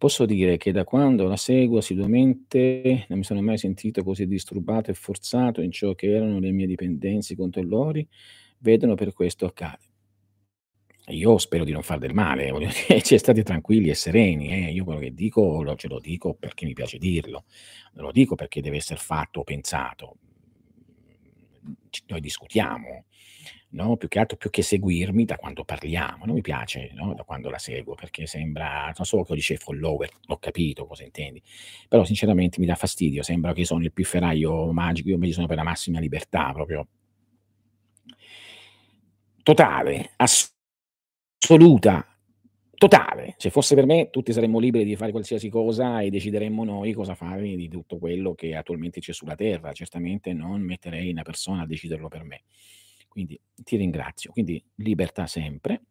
Posso 0.00 0.24
dire 0.24 0.56
che 0.56 0.72
da 0.72 0.84
quando 0.84 1.26
la 1.26 1.36
seguo 1.36 1.76
assiduamente 1.76 3.04
non 3.10 3.18
mi 3.18 3.24
sono 3.24 3.42
mai 3.42 3.58
sentito 3.58 4.02
così 4.02 4.26
disturbato 4.26 4.90
e 4.90 4.94
forzato 4.94 5.60
in 5.60 5.70
ciò 5.70 5.94
che 5.94 6.10
erano 6.10 6.38
le 6.38 6.52
mie 6.52 6.64
dipendenze, 6.66 7.34
i 7.34 7.36
controllori, 7.36 8.08
vedono 8.60 8.94
per 8.94 9.12
questo 9.12 9.44
accade. 9.44 9.84
Io 11.08 11.36
spero 11.36 11.64
di 11.64 11.72
non 11.72 11.82
far 11.82 11.98
del 11.98 12.14
male, 12.14 12.50
voglio 12.50 12.70
dire, 12.88 13.02
cioè 13.02 13.18
state 13.18 13.42
tranquilli 13.42 13.90
e 13.90 13.94
sereni, 13.94 14.48
eh. 14.48 14.72
Io 14.72 14.84
quello 14.84 15.00
che 15.00 15.12
dico 15.12 15.62
lo 15.62 15.74
ce 15.76 15.88
lo 15.88 16.00
dico 16.00 16.32
perché 16.32 16.64
mi 16.64 16.72
piace 16.72 16.96
dirlo, 16.96 17.44
non 17.92 18.06
lo 18.06 18.10
dico 18.10 18.36
perché 18.36 18.62
deve 18.62 18.78
esser 18.78 18.96
fatto 18.96 19.40
o 19.40 19.44
pensato. 19.44 20.16
Noi 22.06 22.20
discutiamo, 22.20 23.04
no, 23.70 23.96
più 23.96 24.08
che 24.08 24.18
altro 24.18 24.36
più 24.36 24.50
che 24.50 24.62
seguirmi 24.62 25.24
da 25.24 25.36
quando 25.36 25.64
parliamo, 25.64 26.24
non 26.26 26.34
mi 26.34 26.40
piace, 26.40 26.90
no, 26.94 27.14
da 27.14 27.24
quando 27.24 27.50
la 27.50 27.58
seguo, 27.58 27.94
perché 27.94 28.26
sembra 28.26 28.92
non 28.96 29.04
so 29.06 29.22
che 29.22 29.34
dice 29.34 29.56
follower, 29.56 30.08
ho 30.28 30.38
capito 30.38 30.86
cosa 30.86 31.04
intendi, 31.04 31.42
però 31.88 32.04
sinceramente 32.04 32.60
mi 32.60 32.66
dà 32.66 32.74
fastidio, 32.74 33.22
sembra 33.22 33.52
che 33.52 33.64
sono 33.64 33.82
il 33.82 33.92
pifferaio 33.92 34.72
magico, 34.72 35.08
io 35.08 35.14
invece 35.14 35.34
sono 35.34 35.46
per 35.46 35.56
la 35.56 35.62
massima 35.64 36.00
libertà 36.00 36.52
proprio 36.52 36.86
totale, 39.42 40.12
assoluta, 41.38 42.06
totale. 42.76 43.34
Se 43.38 43.50
fosse 43.50 43.74
per 43.74 43.86
me 43.86 44.10
tutti 44.10 44.32
saremmo 44.32 44.58
liberi 44.58 44.84
di 44.84 44.96
fare 44.96 45.10
qualsiasi 45.10 45.48
cosa 45.48 46.00
e 46.00 46.10
decideremmo 46.10 46.64
noi 46.64 46.92
cosa 46.92 47.14
fare 47.14 47.54
di 47.56 47.68
tutto 47.68 47.98
quello 47.98 48.34
che 48.34 48.54
attualmente 48.54 49.00
c'è 49.00 49.12
sulla 49.12 49.34
terra. 49.34 49.72
Certamente 49.72 50.32
non 50.32 50.62
metterei 50.62 51.10
una 51.10 51.22
persona 51.22 51.62
a 51.62 51.66
deciderlo 51.66 52.08
per 52.08 52.24
me. 52.24 52.42
Quindi 53.10 53.38
ti 53.64 53.76
ringrazio. 53.76 54.30
Quindi 54.30 54.64
libertà 54.76 55.26
sempre 55.26 55.82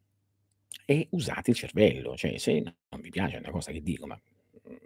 e 0.86 1.08
usate 1.12 1.51
il 1.51 1.58
cervello. 1.58 2.15
Cioè, 2.15 2.38
se 2.39 2.62
non 2.62 3.01
vi 3.01 3.10
piace 3.10 3.38
una 3.38 3.51
cosa 3.51 3.71
che 3.73 3.82
dico, 3.82 4.08
ma 4.08 4.17
mhmm, 4.63 4.77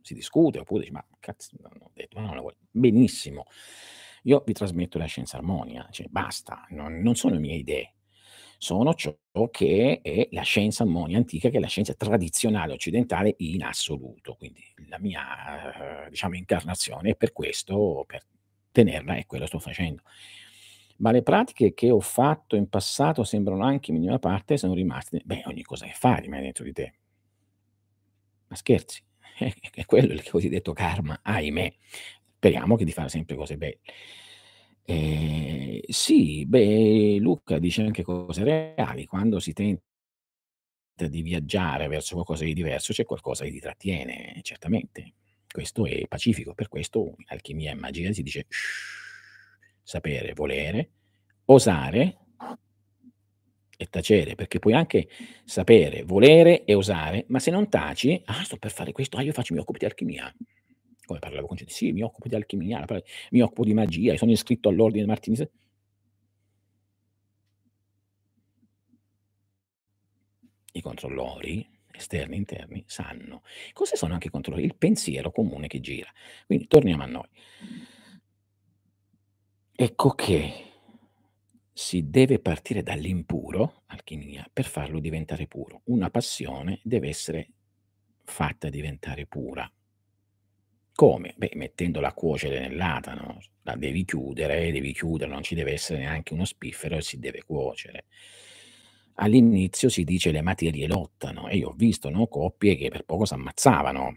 si 0.00 0.14
discute 0.14 0.58
oppure 0.60 0.80
dici: 0.80 0.92
"Ma 0.92 1.06
cazzo, 1.20 1.50
non 1.60 1.72
ho 1.80 1.90
detto, 1.92 2.18
ma 2.18 2.24
non 2.26 2.34
la 2.34 2.40
vuoi" 2.40 2.54
benissimo. 2.70 3.44
Io 4.24 4.42
vi 4.46 4.52
trasmetto 4.54 4.98
la 4.98 5.04
scienza 5.04 5.36
armonia, 5.36 5.86
cioè 5.90 6.06
basta, 6.08 6.64
non 6.70 7.00
non 7.00 7.14
sono 7.14 7.38
mie 7.38 7.56
idee, 7.56 7.94
sono 8.58 8.94
ciò 8.94 9.14
che 9.50 10.00
è 10.02 10.28
la 10.32 10.42
scienza 10.42 10.82
armonia 10.82 11.18
antica, 11.18 11.48
che 11.50 11.58
è 11.58 11.60
la 11.60 11.66
scienza 11.68 11.94
tradizionale 11.94 12.72
occidentale 12.72 13.34
in 13.38 13.62
assoluto. 13.62 14.34
Quindi 14.34 14.64
la 14.88 14.98
mia, 14.98 16.04
uhm, 16.04 16.08
diciamo 16.10 16.34
incarnazione 16.36 17.10
è 17.10 17.16
per 17.16 17.32
questo, 17.32 18.04
per 18.06 18.24
tenerla 18.72 19.16
e 19.16 19.26
quello 19.26 19.46
sto 19.46 19.58
facendo. 19.60 20.02
Ma 20.98 21.10
le 21.10 21.22
pratiche 21.22 21.74
che 21.74 21.90
ho 21.90 22.00
fatto 22.00 22.56
in 22.56 22.68
passato 22.68 23.22
sembrano 23.22 23.62
anche 23.64 23.90
in 23.90 23.98
minima 23.98 24.18
parte 24.18 24.56
sono 24.56 24.72
rimaste 24.72 25.20
beh, 25.24 25.42
ogni 25.46 25.62
cosa 25.62 25.84
che 25.84 25.92
fai 25.94 26.20
rimane 26.22 26.42
dentro 26.42 26.64
di 26.64 26.72
te. 26.72 26.92
Ma 28.50 28.56
scherzi? 28.56 29.02
Eh, 29.38 29.54
è 29.74 29.84
quello 29.84 30.12
il 30.12 30.28
cosiddetto 30.28 30.72
karma, 30.72 31.18
ahimè. 31.22 31.72
Speriamo 32.36 32.76
che 32.76 32.84
di 32.84 32.92
fare 32.92 33.08
sempre 33.08 33.36
cose 33.36 33.56
belle. 33.56 33.78
Ehm, 34.88 35.80
sì, 35.88 36.46
beh, 36.46 37.18
Luca 37.18 37.58
dice 37.58 37.82
anche 37.82 38.02
cose 38.02 38.44
reali, 38.44 39.04
quando 39.06 39.40
si 39.40 39.52
tenta 39.52 39.82
di 41.08 41.22
viaggiare 41.22 41.88
verso 41.88 42.14
qualcosa 42.14 42.44
di 42.44 42.54
diverso, 42.54 42.92
c'è 42.92 43.04
qualcosa 43.04 43.44
che 43.44 43.50
ti 43.50 43.60
trattiene, 43.60 44.38
certamente. 44.42 45.12
Questo 45.50 45.86
è 45.86 46.06
pacifico, 46.06 46.54
per 46.54 46.68
questo 46.68 47.14
in 47.18 47.24
alchimia 47.28 47.70
e 47.72 47.74
magia 47.74 48.12
si 48.12 48.22
dice: 48.22 48.46
sapere, 49.86 50.32
volere, 50.34 50.90
osare 51.46 52.16
e 53.78 53.86
tacere, 53.90 54.34
perché 54.34 54.58
puoi 54.58 54.72
anche 54.72 55.06
sapere, 55.44 56.02
volere 56.02 56.64
e 56.64 56.74
osare, 56.74 57.24
ma 57.28 57.38
se 57.38 57.50
non 57.50 57.68
taci: 57.68 58.20
"Ah, 58.24 58.42
sto 58.42 58.56
per 58.56 58.70
fare 58.70 58.92
questo, 58.92 59.18
ah, 59.18 59.22
io 59.22 59.32
faccio 59.32 59.52
mi 59.54 59.60
occupo 59.60 59.78
di 59.78 59.84
alchimia." 59.84 60.34
Come 61.04 61.18
parlavo 61.18 61.46
con 61.46 61.56
gente: 61.56 61.72
"Sì, 61.72 61.92
mi 61.92 62.02
occupo 62.02 62.26
di 62.28 62.34
alchimia, 62.34 62.84
mi 63.30 63.40
occupo 63.42 63.64
di 63.64 63.74
magia, 63.74 64.16
sono 64.16 64.30
iscritto 64.30 64.68
all'ordine 64.70 65.04
Martini 65.06 65.36
se" 65.36 65.50
I 70.72 70.80
controllori, 70.82 71.66
esterni 71.92 72.34
e 72.34 72.38
interni, 72.38 72.84
sanno. 72.86 73.42
Cosa 73.72 73.96
sono 73.96 74.12
anche 74.14 74.26
i 74.28 74.30
controllori? 74.30 74.64
Il 74.64 74.76
pensiero 74.76 75.30
comune 75.32 75.68
che 75.68 75.80
gira. 75.80 76.10
Quindi 76.46 76.66
torniamo 76.66 77.02
a 77.02 77.06
noi. 77.06 77.28
Ecco 79.78 80.12
che 80.12 80.52
si 81.70 82.08
deve 82.08 82.38
partire 82.38 82.82
dall'impuro, 82.82 83.82
alchimia, 83.88 84.48
per 84.50 84.64
farlo 84.64 85.00
diventare 85.00 85.46
puro. 85.46 85.82
Una 85.84 86.08
passione 86.08 86.80
deve 86.82 87.08
essere 87.08 87.50
fatta 88.24 88.70
diventare 88.70 89.26
pura. 89.26 89.70
Come? 90.94 91.34
Beh, 91.36 91.50
mettendola 91.56 92.08
a 92.08 92.14
cuocere 92.14 92.58
nell'atano, 92.58 93.38
la 93.64 93.76
devi 93.76 94.06
chiudere, 94.06 94.72
devi 94.72 94.94
chiudere, 94.94 95.30
non 95.30 95.42
ci 95.42 95.54
deve 95.54 95.72
essere 95.72 95.98
neanche 95.98 96.32
uno 96.32 96.46
spiffero 96.46 96.96
e 96.96 97.02
si 97.02 97.18
deve 97.18 97.42
cuocere. 97.44 98.06
All'inizio 99.16 99.90
si 99.90 100.04
dice 100.04 100.30
le 100.30 100.40
materie 100.40 100.86
lottano 100.86 101.48
e 101.48 101.58
io 101.58 101.68
ho 101.68 101.74
visto, 101.76 102.08
no, 102.08 102.28
coppie 102.28 102.76
che 102.76 102.88
per 102.88 103.04
poco 103.04 103.26
s'ammazzavano. 103.26 104.14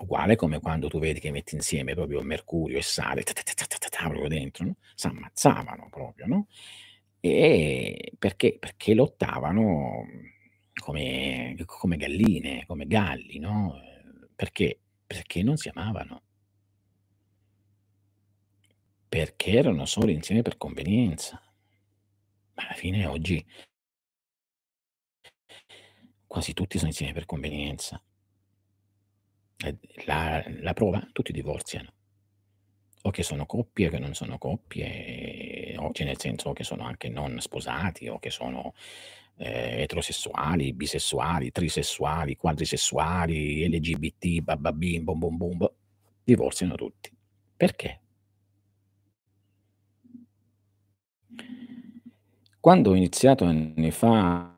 Uguale 0.00 0.34
come 0.34 0.60
quando 0.60 0.88
tu 0.88 0.98
vedi 0.98 1.20
che 1.20 1.30
metti 1.30 1.54
insieme 1.54 1.94
proprio 1.94 2.22
mercurio 2.22 2.78
e 2.78 2.82
sale, 2.82 3.22
ta 3.22 3.32
ta 3.34 3.42
ta 3.42 4.08
proprio 4.08 4.28
dentro, 4.28 4.64
no, 4.64 4.76
s'ammazzavano 4.94 5.88
proprio, 5.90 6.26
no, 6.26 6.46
e 7.20 8.12
perché? 8.18 8.56
Perché 8.58 8.94
lottavano 8.94 10.06
come 10.82 11.54
come 11.66 11.96
galline, 11.98 12.64
come 12.66 12.86
galli, 12.86 13.38
no, 13.38 13.78
perché? 14.34 14.78
Perché 15.06 15.42
non 15.42 15.56
si 15.58 15.68
amavano. 15.68 16.22
Perché 19.08 19.50
erano 19.50 19.84
solo 19.86 20.10
insieme 20.10 20.40
per 20.42 20.56
convenienza. 20.56 21.42
Ma 22.54 22.62
alla 22.62 22.74
fine 22.74 23.06
oggi 23.06 23.44
quasi 26.26 26.54
tutti 26.54 26.78
sono 26.78 26.90
insieme 26.90 27.12
per 27.12 27.26
convenienza. 27.26 28.00
La 30.06 30.42
la 30.62 30.72
prova? 30.72 31.06
Tutti 31.12 31.32
divorziano. 31.32 31.92
O 33.04 33.10
che 33.10 33.22
sono 33.22 33.46
coppie, 33.46 33.88
che 33.88 33.98
non 33.98 34.12
sono 34.14 34.36
coppie, 34.36 35.74
o 35.78 35.90
cioè 35.92 36.04
nel 36.06 36.18
senso 36.18 36.52
che 36.52 36.64
sono 36.64 36.84
anche 36.84 37.08
non 37.08 37.40
sposati, 37.40 38.08
o 38.08 38.18
che 38.18 38.28
sono, 38.28 38.74
ehm, 39.38 39.80
eterosessuali, 39.80 40.74
bisessuali, 40.74 41.50
trisessuali, 41.50 42.36
quadrisessuali, 42.36 43.66
LGBT, 43.70 44.40
bababim, 44.42 45.04
bom 45.04 45.18
bom 45.18 45.56
boh, 45.56 45.74
divorziano 46.22 46.74
tutti. 46.74 47.10
Perché? 47.56 48.00
Quando 52.60 52.90
ho 52.90 52.94
iniziato 52.94 53.44
anni 53.44 53.90
fa 53.90 54.54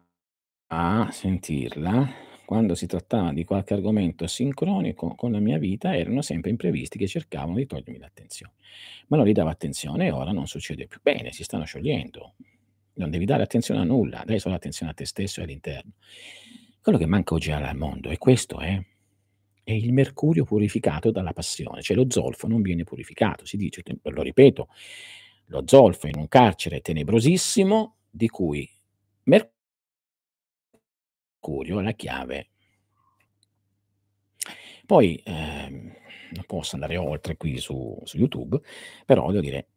a 0.69 1.09
sentirla, 1.13 2.09
quando 2.53 2.75
si 2.75 2.85
trattava 2.85 3.33
di 3.33 3.45
qualche 3.45 3.73
argomento 3.73 4.27
sincronico 4.27 5.15
con 5.15 5.33
la 5.33 5.39
mia 5.39 5.57
vita, 5.57 5.97
erano 5.97 6.21
sempre 6.21 6.51
imprevisti 6.51 6.99
che 6.99 7.07
cercavano 7.07 7.55
di 7.55 7.65
togliermi 7.65 7.99
l'attenzione. 7.99 8.53
Ma 9.07 9.17
non 9.17 9.25
gli 9.25 9.33
davo 9.33 9.49
attenzione 9.49 10.09
e 10.09 10.11
ora 10.11 10.33
non 10.33 10.47
succede 10.47 10.87
più. 10.87 11.01
Bene, 11.01 11.33
si 11.33 11.45
stanno 11.45 11.65
sciogliendo. 11.65 12.35
Non 12.97 13.09
devi 13.09 13.25
dare 13.25 13.43
attenzione 13.43 13.81
a 13.81 13.85
nulla, 13.85 14.23
dai 14.27 14.39
solo 14.39 14.55
attenzione 14.55 14.93
a 14.93 14.95
te 14.95 15.07
stesso 15.07 15.41
e 15.41 15.45
all'interno. 15.45 15.93
Quello 16.83 16.99
che 16.99 17.07
manca 17.07 17.33
oggi 17.33 17.51
al 17.53 17.75
mondo 17.75 18.11
è 18.11 18.19
questo, 18.19 18.61
eh, 18.61 18.87
è 19.65 19.73
il 19.73 19.91
mercurio 19.95 20.45
purificato 20.45 21.11
dalla 21.11 21.33
passione, 21.33 21.81
cioè 21.81 21.97
lo 21.97 22.05
zolfo 22.11 22.49
non 22.49 22.61
viene 22.61 22.85
purificato. 22.85 23.47
Si 23.47 23.57
dice, 23.57 23.83
lo 24.03 24.21
ripeto, 24.21 24.69
lo 25.47 25.63
zolfo 25.65 26.07
in 26.07 26.19
un 26.19 26.29
carcere 26.29 26.83
tenebrosissimo 26.83 27.95
di 28.11 28.29
cui 28.29 28.69
mercurio 29.23 29.52
è 31.81 31.83
la 31.83 31.93
chiave. 31.93 32.47
Poi, 34.87 35.21
ehm, 35.25 35.93
non 36.33 36.45
posso 36.47 36.75
andare 36.75 36.97
oltre 36.97 37.37
qui 37.37 37.59
su 37.59 37.99
su 38.05 38.17
YouTube, 38.19 38.61
però 39.05 39.29
devo 39.31 39.41
dire, 39.43 39.69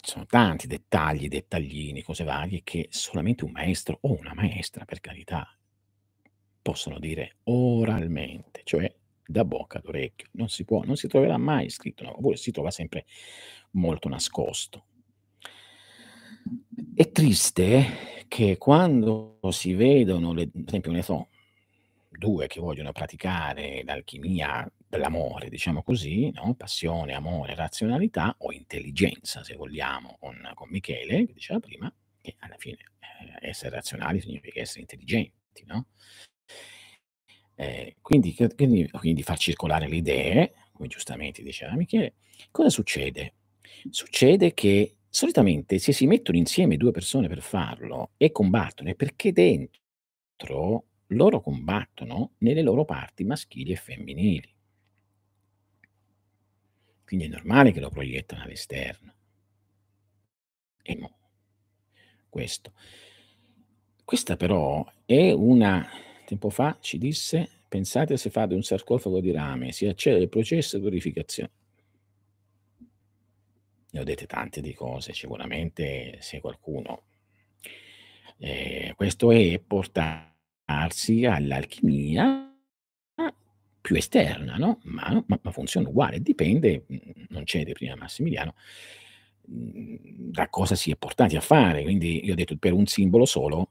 ci 0.00 0.10
sono 0.10 0.26
tanti 0.26 0.66
dettagli, 0.66 1.28
dettaglini, 1.28 2.02
cose 2.02 2.24
varie 2.24 2.62
che 2.64 2.88
solamente 2.90 3.44
un 3.44 3.52
maestro 3.52 3.98
o 4.02 4.16
una 4.18 4.34
maestra, 4.34 4.84
per 4.84 5.00
carità, 5.00 5.46
possono 6.62 6.98
dire 6.98 7.36
oralmente, 7.44 8.60
cioè 8.64 8.92
da 9.26 9.44
bocca 9.44 9.78
ad 9.78 9.86
orecchio. 9.86 10.28
Non 10.32 10.48
si 10.48 10.64
può 10.64 10.82
non 10.82 10.96
si 10.96 11.08
troverà 11.08 11.36
mai 11.38 11.70
scritto, 11.70 12.04
no, 12.04 12.16
oppure 12.16 12.36
si 12.36 12.50
trova 12.50 12.70
sempre 12.70 13.06
molto 13.72 14.08
nascosto. 14.08 14.84
È 16.94 17.10
triste 17.12 18.24
che 18.28 18.56
quando 18.58 19.38
si 19.50 19.74
vedono 19.74 20.32
le 20.32 20.48
per 20.48 20.64
esempio, 20.66 20.90
ne 20.92 21.02
so, 21.02 21.28
2 22.10 22.46
che 22.48 22.60
vogliono 22.60 22.92
praticare 22.92 23.82
l'alchimia 23.84 24.68
dell'amore, 24.88 25.48
diciamo 25.48 25.82
così, 25.82 26.30
no, 26.32 26.54
passione, 26.54 27.14
amore, 27.14 27.54
razionalità 27.54 28.34
o 28.38 28.52
intelligenza 28.52 29.44
se 29.44 29.54
vogliamo 29.54 30.16
con 30.20 30.36
con 30.54 30.68
Michele, 30.70 31.26
che 31.26 31.32
diceva 31.32 31.60
prima, 31.60 31.92
che 32.20 32.34
alla 32.40 32.56
fine, 32.58 32.78
ehm, 33.20 33.36
essere 33.40 33.70
razionali 33.76 34.20
significa 34.20 34.60
essere 34.60 34.80
intelligenti, 34.80 35.64
no? 35.66 35.86
Ehm, 37.58 37.90
quindi 38.00 38.34
quindi 38.56 38.88
quindi 38.90 39.22
far 39.22 39.38
circolare 39.38 39.88
le 39.88 39.96
idee, 39.96 40.52
come 40.72 40.88
giustamente 40.88 41.42
diceva 41.42 41.74
Michele, 41.74 42.14
cosa 42.50 42.68
succede? 42.70 43.34
Succede 43.90 44.52
che 44.54 44.96
solitamente 45.12 45.78
se 45.78 45.92
si 45.92 46.06
mettono 46.06 46.38
insieme 46.38 46.76
2 46.76 46.92
persone 46.92 47.26
per 47.28 47.42
farlo 47.42 48.12
e 48.16 48.30
combattono 48.30 48.90
è 48.90 48.94
perché 48.94 49.32
dentro 49.32 50.84
loro 51.08 51.40
combattono 51.40 52.32
nelle 52.38 52.62
loro 52.62 52.84
parti 52.84 53.24
maschili 53.24 53.72
e 53.72 53.76
femminili. 53.76 54.52
Quindi 57.08 57.24
è 57.26 57.28
normale 57.28 57.72
che 57.72 57.80
lo 57.80 57.88
proiettano 57.90 58.42
all'esterno. 58.42 59.12
E 60.84 60.92
mo 61.00 61.10
questo. 62.32 62.72
Questa 64.04 64.36
però 64.36 64.84
è 65.04 65.30
una 65.32 65.86
tempo 66.26 66.50
fa 66.50 66.76
ci 66.80 66.98
disse: 66.98 67.48
"Pensate 67.68 68.16
se 68.16 68.30
fate 68.30 68.54
un 68.54 68.62
sarcofago 68.62 69.20
di 69.20 69.30
rame, 69.30 69.72
si 69.72 69.86
accelera 69.86 70.22
il 70.22 70.28
processo 70.28 70.76
di 70.76 70.82
purificazione". 70.82 71.50
Ne 73.92 74.00
ho 74.00 74.04
dette 74.04 74.26
tante 74.26 74.60
di 74.60 74.72
cose, 74.72 75.12
sicuramente 75.12 76.18
se 76.20 76.40
qualcuno 76.40 77.02
ehm, 78.40 78.94
questo 78.94 79.30
è 79.32 79.60
portarsi 79.64 81.24
all'alchimia 81.26 82.46
più 83.82 83.96
esterna, 83.96 84.56
no, 84.56 84.78
ma 84.84 85.22
ma 85.26 85.38
ma 85.42 85.50
funziona 85.52 85.88
uguale, 85.88 86.20
dipende, 86.20 86.84
mhmm, 86.86 87.00
non 87.30 87.46
cede 87.46 87.72
prima 87.72 87.96
Massimiliano, 87.96 88.54
mhmm, 89.46 90.30
da 90.32 90.48
cosa 90.48 90.74
si 90.74 90.90
è 90.90 90.96
portati 90.96 91.36
a 91.36 91.40
fare. 91.40 91.82
Quindi 91.82 92.24
io 92.24 92.32
ho 92.32 92.36
detto 92.36 92.56
per 92.58 92.72
un 92.74 92.86
simbolo 92.86 93.24
solo, 93.24 93.70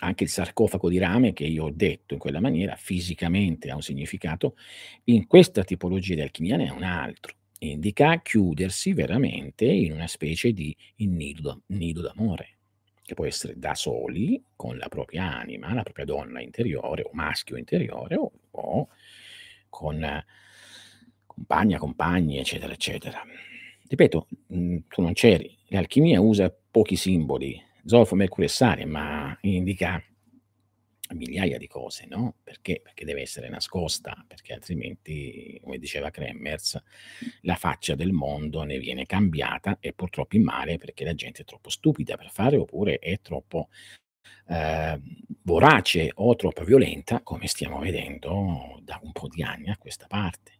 anche 0.00 0.24
il 0.24 0.30
sarcofago 0.30 0.88
di 0.90 0.98
rame 0.98 1.32
che 1.32 1.44
io 1.44 1.64
ho 1.64 1.70
detto 1.74 2.14
in 2.14 2.20
quella 2.20 2.40
maniera, 2.40 2.76
fisicamente 2.76 3.70
ha 3.70 3.74
un 3.74 3.82
significato, 3.82 4.56
in 5.04 5.26
questa 5.26 5.64
tipologia 5.64 6.14
di 6.14 6.20
alchimia 6.22 6.56
ne 6.56 6.68
ha 6.68 6.74
un 6.74 6.82
altro. 6.84 7.34
Indica 7.60 8.20
chiudersi 8.20 8.92
veramente 8.92 9.64
in 9.64 9.92
una 9.92 10.06
specie 10.06 10.52
di 10.52 10.74
nido 10.98 11.62
nido 11.66 12.02
d'amore, 12.02 12.58
che 13.02 13.14
può 13.14 13.26
essere 13.26 13.54
da 13.56 13.74
soli, 13.74 14.40
con 14.54 14.76
la 14.76 14.88
propria 14.88 15.36
anima, 15.36 15.74
la 15.74 15.82
propria 15.82 16.04
donna 16.04 16.40
interiore 16.40 17.02
o 17.02 17.10
maschio 17.12 17.56
interiore 17.56 18.16
o 18.16 18.30
o 18.52 18.88
con 19.68 20.24
compagna, 21.26 21.78
compagni, 21.78 22.38
eccetera, 22.38 22.72
eccetera. 22.72 23.22
Ripeto, 23.88 24.28
mhmm, 24.48 24.78
tu 24.88 25.02
non 25.02 25.12
c'eri, 25.12 25.56
l'alchimia 25.68 26.20
usa 26.20 26.54
pochi 26.70 26.96
simboli, 26.96 27.60
zolfo, 27.84 28.14
mercurio 28.14 28.46
e 28.48 28.52
sale, 28.52 28.84
ma 28.84 29.36
indica 29.42 30.02
migliaia 31.14 31.58
di 31.58 31.66
cose, 31.66 32.06
no, 32.06 32.36
perché? 32.42 32.80
Perché 32.82 33.04
deve 33.04 33.22
essere 33.22 33.48
nascosta, 33.48 34.24
perché 34.26 34.52
altrimenti, 34.52 35.58
come 35.62 35.78
diceva 35.78 36.10
Kremers, 36.10 36.80
la 37.42 37.56
faccia 37.56 37.94
del 37.94 38.12
mondo 38.12 38.62
ne 38.62 38.78
viene 38.78 39.06
cambiata 39.06 39.78
e 39.80 39.92
purtroppo 39.92 40.36
in 40.36 40.44
male, 40.44 40.78
perché 40.78 41.04
la 41.04 41.14
gente 41.14 41.42
è 41.42 41.44
troppo 41.44 41.70
stupida 41.70 42.16
per 42.16 42.30
fare 42.30 42.56
oppure 42.56 42.98
è 42.98 43.20
troppo, 43.20 43.68
ehm, 44.48 45.02
vorace 45.42 46.10
o 46.14 46.34
troppo 46.36 46.64
violenta, 46.64 47.22
come 47.22 47.46
stiamo 47.46 47.78
vedendo 47.78 48.80
da 48.82 49.00
un 49.02 49.12
po' 49.12 49.28
di 49.28 49.42
anni 49.42 49.70
a 49.70 49.78
questa 49.78 50.06
parte. 50.06 50.52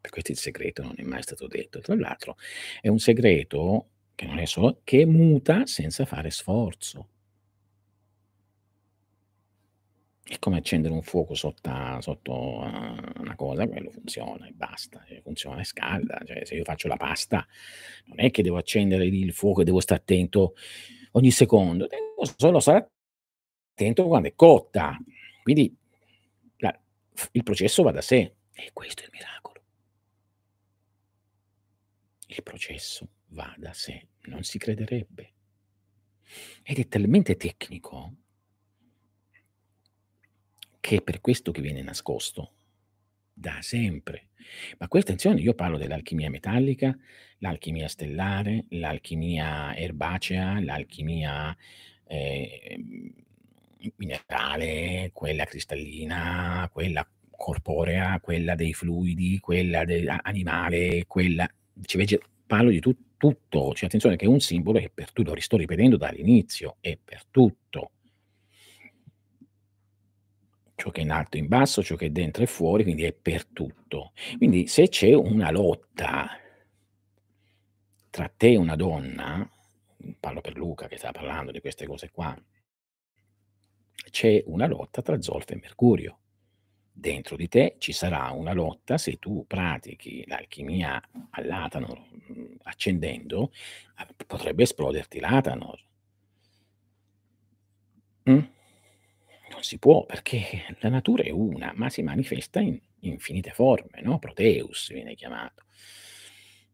Per 0.00 0.10
questo 0.10 0.32
il 0.32 0.38
segreto 0.38 0.82
non 0.82 0.94
è 0.96 1.02
mai 1.02 1.22
stato 1.22 1.46
detto. 1.48 1.80
Tra 1.80 1.96
l'altro 1.96 2.36
è 2.80 2.88
un 2.88 2.98
segreto 2.98 3.90
che 4.14 4.26
non 4.26 4.38
è 4.38 4.46
solo 4.46 4.80
che 4.84 5.04
muta 5.04 5.66
senza 5.66 6.04
fare 6.04 6.30
sforzo. 6.30 7.08
È 10.28 10.40
come 10.40 10.56
accendere 10.56 10.92
un 10.92 11.02
fuoco 11.02 11.34
sotto 11.34 11.70
a 11.70 12.00
una 13.18 13.36
cosa, 13.36 13.68
quello 13.68 13.90
funziona 13.90 14.48
e 14.48 14.52
basta, 14.52 15.04
funziona 15.22 15.60
e 15.60 15.64
scalda. 15.64 16.20
Cioè, 16.24 16.44
se 16.44 16.56
io 16.56 16.64
faccio 16.64 16.88
la 16.88 16.96
pasta, 16.96 17.46
non 18.06 18.18
è 18.18 18.32
che 18.32 18.42
devo 18.42 18.56
accendere 18.56 19.06
il 19.06 19.32
fuoco 19.32 19.60
e 19.60 19.64
devo 19.64 19.78
sta' 19.78 19.94
attento 19.94 20.54
ogni 21.12 21.30
secondo, 21.30 21.86
devo 21.86 22.24
solo 22.36 22.58
stare 22.58 22.90
attento 23.72 24.08
quando 24.08 24.26
è 24.26 24.34
cotta. 24.34 24.98
Quindi 25.44 25.72
il 27.30 27.42
processo 27.44 27.84
va 27.84 27.92
da 27.92 28.02
sé 28.02 28.34
e 28.52 28.70
questo 28.72 29.02
è 29.02 29.04
il 29.04 29.10
miracolo. 29.12 29.62
Il 32.26 32.42
processo 32.42 33.08
va 33.28 33.54
da 33.56 33.72
sé, 33.72 34.08
non 34.22 34.42
si 34.42 34.58
crederebbe. 34.58 35.32
Ed 36.64 36.80
è 36.80 36.88
talmente 36.88 37.36
tecnico 37.36 38.12
che 40.86 40.98
è 40.98 41.02
per 41.02 41.20
questo 41.20 41.50
che 41.50 41.60
viene 41.60 41.82
nascosto, 41.82 42.52
da 43.32 43.58
sempre. 43.60 44.28
Ma 44.78 44.86
qui 44.86 45.00
attenzione, 45.00 45.40
io 45.40 45.52
parlo 45.52 45.78
dell'alchimia 45.78 46.30
metallica, 46.30 46.96
l'alchimia 47.38 47.88
stellare, 47.88 48.66
l'alchimia 48.68 49.74
erbacea, 49.74 50.60
l'alchimia, 50.60 51.56
ehm, 52.04 53.12
minerale, 53.96 55.10
quella 55.12 55.44
cristallina, 55.44 56.70
quella 56.72 57.04
corporea, 57.32 58.20
quella 58.20 58.54
dei 58.54 58.72
fluidi, 58.72 59.40
quella 59.40 59.84
de 59.84 60.08
a 60.08 60.20
animale, 60.22 61.04
quella 61.08 61.48
ci 61.82 61.96
vece 61.96 62.20
parlo 62.46 62.70
di 62.70 62.78
tu 62.78 62.96
tutto, 63.16 63.74
cioè 63.74 63.86
attenzione 63.86 64.14
che 64.14 64.28
un 64.28 64.38
simbolo 64.38 64.78
è 64.78 64.88
per 64.88 65.10
tu 65.10 65.24
lo 65.24 65.34
sto 65.40 65.56
ripetendo 65.56 65.96
dall'inizio, 65.96 66.76
è 66.80 66.96
per 67.02 67.24
tutto. 67.28 67.90
Ciò 70.78 70.90
che 70.90 71.00
è 71.00 71.04
in 71.04 71.10
alto 71.10 71.38
e 71.38 71.40
in 71.40 71.48
basso, 71.48 71.82
ciò 71.82 71.96
che 71.96 72.06
è 72.06 72.10
dentro 72.10 72.42
e 72.42 72.46
fuori, 72.46 72.82
quindi 72.82 73.04
è 73.04 73.12
per 73.12 73.46
tutto. 73.46 74.12
Quindi 74.36 74.66
se 74.66 74.88
c'è 74.88 75.14
una 75.14 75.50
lotta 75.50 76.28
tra 78.10 78.28
te 78.28 78.52
e 78.52 78.56
una 78.56 78.76
donna, 78.76 79.48
parlo 80.20 80.40
per 80.40 80.56
Luca 80.56 80.88
che 80.88 80.96
stava 80.96 81.18
parlando 81.18 81.52
di 81.52 81.60
queste 81.60 81.86
cose 81.86 82.10
qua 82.10 82.36
c'è 84.10 84.42
una 84.46 84.66
lotta 84.66 85.02
tra 85.02 85.20
zolfo 85.20 85.52
e 85.52 85.56
mercurio. 85.60 86.18
Dentro 86.92 87.36
di 87.36 87.48
te 87.48 87.76
ci 87.78 87.92
sarà 87.92 88.30
una 88.30 88.52
lotta 88.54 88.96
se 88.96 89.18
tu 89.18 89.44
pratichi 89.46 90.24
l'alchimia 90.26 91.00
all'Athanor, 91.30 91.98
mhmm, 92.28 92.56
accendendo, 92.62 93.50
p 94.16 94.24
potrebbe 94.24 94.62
esploderti 94.62 95.20
l'Athanor. 95.20 95.84
Mh? 98.26 98.42
Non 99.56 99.64
si 99.64 99.78
può 99.78 100.04
perché 100.04 100.76
la 100.80 100.90
natura 100.90 101.22
è 101.22 101.30
una, 101.30 101.72
ma 101.74 101.88
si 101.88 102.02
manifesta 102.02 102.60
in 102.60 102.78
infinite 103.00 103.52
forme, 103.52 104.02
no, 104.02 104.18
Proteus 104.18 104.92
viene 104.92 105.14
chiamato. 105.14 105.62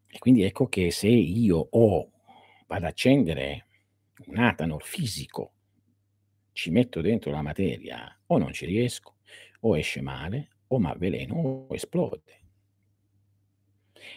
E 0.09 0.19
quindi 0.19 0.43
ecco 0.43 0.67
che 0.67 0.91
se 0.91 1.07
io 1.07 1.69
ho 1.71 2.11
vado 2.67 2.87
a 2.87 2.89
accendere 2.89 3.67
un 4.27 4.39
Athanor 4.39 4.83
fisico, 4.83 5.53
ci 6.51 6.71
metto 6.71 7.01
dentro 7.01 7.31
la 7.31 7.41
materia, 7.41 8.21
o 8.27 8.37
non 8.37 8.53
ci 8.53 8.67
riesco, 8.67 9.19
o 9.61 9.79
esce 9.79 10.01
male, 10.01 10.49
o 10.67 10.81
m'avveleno 10.81 11.35
o 11.69 11.75
esplode. 11.77 12.41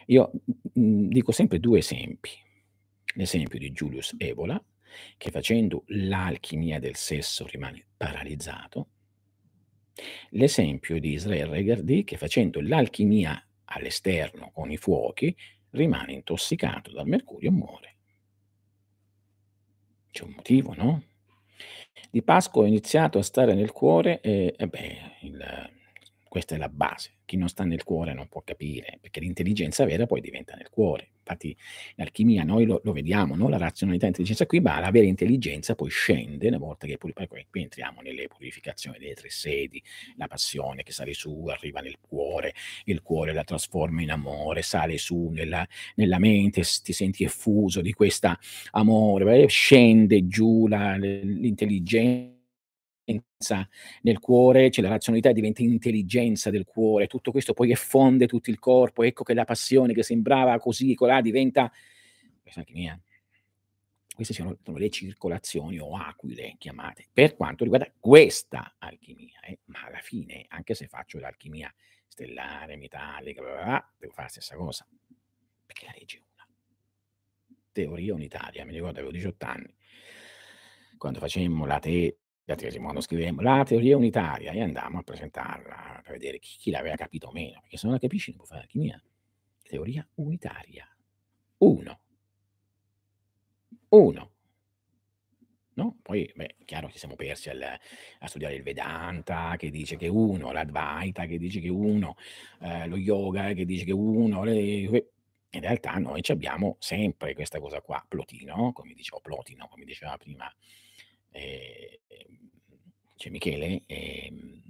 Io, 0.07 0.31
m 0.73 0.81
mhmm, 0.81 1.07
dico 1.09 1.31
sempre 1.31 1.59
2 1.59 1.79
esempi. 1.79 2.29
L'esempio 3.15 3.57
di 3.59 3.71
Julius 3.71 4.13
Evola, 4.17 4.61
che 5.17 5.31
facendo 5.31 5.83
l'alchimia 5.87 6.79
del 6.79 6.95
sesso 6.95 7.45
rimane 7.47 7.85
paralizzato. 7.95 8.89
L'esempio 10.31 10.99
di 10.99 11.13
Israel 11.13 11.47
Regardie 11.47 12.03
che 12.03 12.17
facendo 12.17 12.59
l'alchimia 12.61 13.41
all'esterno 13.65 14.51
con 14.51 14.71
i 14.71 14.77
fuochi 14.77 15.35
rimane 15.71 16.13
intossicato 16.13 16.91
dal 16.91 17.07
mercurio 17.07 17.49
e 17.49 17.51
muore. 17.51 17.95
C'è 20.11 20.23
un 20.23 20.33
motivo, 20.35 20.73
no? 20.73 21.03
Di 22.09 22.21
Pasqua 22.21 22.63
ho 22.63 22.65
iniziato 22.65 23.17
a 23.17 23.23
stare 23.23 23.53
nel 23.53 23.71
cuore 23.71 24.21
e 24.21 24.53
e 24.57 24.67
beh, 24.67 24.97
il 25.21 25.73
questa 26.35 26.55
è 26.55 26.57
la 26.57 26.67
base. 26.67 27.11
Chi 27.23 27.37
non 27.37 27.47
sta 27.47 27.63
nel 27.63 27.85
cuore 27.85 28.13
non 28.13 28.27
può 28.27 28.41
capire, 28.43 28.97
perché 28.99 29.21
l'intelligenza 29.21 29.85
vera 29.85 30.05
poi 30.05 30.19
diventa 30.19 30.53
nel 30.55 30.69
cuore. 30.69 31.11
Infatti 31.19 31.55
in 31.95 32.03
alchimia 32.03 32.43
noi 32.43 32.65
lo 32.65 32.81
lo 32.83 32.91
vediamo, 32.91 33.37
no, 33.37 33.47
la 33.47 33.55
razionalità 33.57 34.03
e 34.03 34.09
intelligenza 34.09 34.45
qui, 34.45 34.59
ma 34.59 34.77
la 34.81 34.91
vera 34.91 35.05
intelligenza 35.05 35.75
poi 35.75 35.89
scende 35.89 36.49
una 36.49 36.57
volta 36.57 36.87
che 36.87 36.97
poi 36.97 37.13
qui 37.13 37.61
entriamo 37.61 38.01
nelle 38.01 38.27
purificazioni 38.27 38.97
delle 38.99 39.13
3 39.13 39.29
sedi, 39.29 39.81
la 40.17 40.27
passione 40.27 40.83
che 40.83 40.91
sale 40.91 41.13
su, 41.13 41.45
arriva 41.47 41.79
nel 41.79 41.99
cuore, 42.01 42.53
il 42.83 43.01
cuore 43.01 43.31
la 43.31 43.45
trasforma 43.45 44.01
in 44.01 44.11
amore, 44.11 44.61
sale 44.61 44.97
su 44.97 45.29
nella 45.29 45.65
nella 45.95 46.19
mente, 46.19 46.63
ti 46.83 46.91
senti 46.91 47.23
effuso 47.23 47.79
di 47.79 47.93
questa 47.93 48.37
amore, 48.71 49.43
e 49.43 49.47
scende 49.47 50.27
giù 50.27 50.67
la 50.67 50.97
l'intelligenza 50.97 52.34
nel 54.01 54.19
cuore, 54.19 54.69
c'è 54.69 54.81
la 54.81 54.89
razionalità 54.89 55.31
diventa 55.31 55.61
intelligenza 55.61 56.49
del 56.49 56.65
cuore, 56.65 57.07
tutto 57.07 57.31
questo 57.31 57.53
poi 57.53 57.71
effonde 57.71 58.25
tutto 58.25 58.49
il 58.49 58.59
corpo, 58.59 59.03
ecco 59.03 59.23
che 59.23 59.33
la 59.33 59.45
passione 59.45 59.93
che 59.93 60.03
sembrava 60.03 60.57
così, 60.59 60.95
colà 60.95 61.21
diventa. 61.21 61.71
Queste 64.15 64.33
sono 64.33 64.57
sono 64.63 64.77
le 64.77 64.89
circolazioni 64.89 65.77
o 65.77 65.97
aquile 65.97 66.55
chiamate, 66.57 67.05
per 67.11 67.35
quanto 67.35 67.63
riguarda 67.63 67.91
questa 67.99 68.75
alchimia, 68.77 69.39
eh, 69.41 69.59
ma 69.65 69.83
alla 69.83 69.99
fine, 69.99 70.45
anche 70.47 70.73
se 70.73 70.87
faccio 70.87 71.19
l'alchimia 71.19 71.73
stellare, 72.07 72.77
metallica, 72.77 73.41
bla 73.41 73.51
bla 73.51 73.63
bla, 73.63 73.93
devo 73.97 74.13
fa' 74.13 74.21
la 74.21 74.27
stessa 74.29 74.55
cosa, 74.55 74.87
perché 75.65 75.85
la 75.85 75.93
legge 75.97 76.17
è 76.17 76.21
una. 76.21 76.47
Teoria 77.73 78.13
unitaria, 78.13 78.63
mi 78.63 78.71
ricordo 78.71 78.99
avevo 78.99 79.11
18 79.11 79.45
anni, 79.45 79.75
quando 80.97 81.19
facemmo 81.19 81.65
la 81.65 81.79
te 81.79 82.17
la 82.45 82.55
tesi, 82.55 82.77
quando 82.79 83.01
scrivemmo 83.01 83.41
la 83.41 83.63
teoria 83.63 83.97
unitaria 83.97 84.51
e 84.51 84.61
andammo 84.61 84.99
a 84.99 85.03
presentarla 85.03 86.01
per 86.03 86.13
vedere 86.13 86.39
chi 86.39 86.57
chi 86.57 86.71
l'aveva 86.71 86.95
capito 86.95 87.27
o 87.27 87.31
meno, 87.31 87.59
perché 87.61 87.77
se 87.77 87.85
non 87.85 87.95
la 87.95 88.01
capisci 88.01 88.29
non 88.29 88.37
puoi 88.37 88.49
fare 88.49 88.61
alchimia. 88.61 89.01
Teoria 89.63 90.07
unitaria. 90.15 90.87
1. 91.57 91.99
1. 93.89 94.31
No, 95.77 95.97
poi 96.01 96.31
beh, 96.33 96.55
chiaro 96.63 96.89
ci 96.89 96.97
siamo 96.97 97.15
persi 97.15 97.49
al 97.49 97.61
a 97.61 98.27
studiare 98.27 98.55
il 98.55 98.63
Vedanta 98.63 99.55
che 99.57 99.69
dice 99.69 99.97
che 99.97 100.07
1, 100.07 100.51
l'Advaita 100.53 101.25
che 101.25 101.37
dice 101.37 101.59
che 101.59 101.67
1, 101.69 102.15
ehm, 102.61 102.87
lo 102.87 102.95
yoga 102.95 103.51
che 103.53 103.65
dice 103.65 103.83
che 103.83 103.91
1, 103.91 104.43
le 104.45 104.85
que 104.87 105.09
in 105.49 105.61
realtà 105.61 105.93
noi 105.97 106.21
c'abbiamo 106.21 106.75
sempre 106.79 107.33
questa 107.33 107.59
cosa 107.59 107.81
qua, 107.81 108.03
Plotino, 108.07 108.71
come 108.73 108.93
dice 108.93 109.15
o 109.15 109.19
Plotino, 109.21 109.67
come 109.67 109.85
diceva 109.85 110.17
prima, 110.17 110.49
ehm, 111.39 112.49
cioè 113.15 113.31
Michele, 113.31 113.83
ehm 113.87 114.63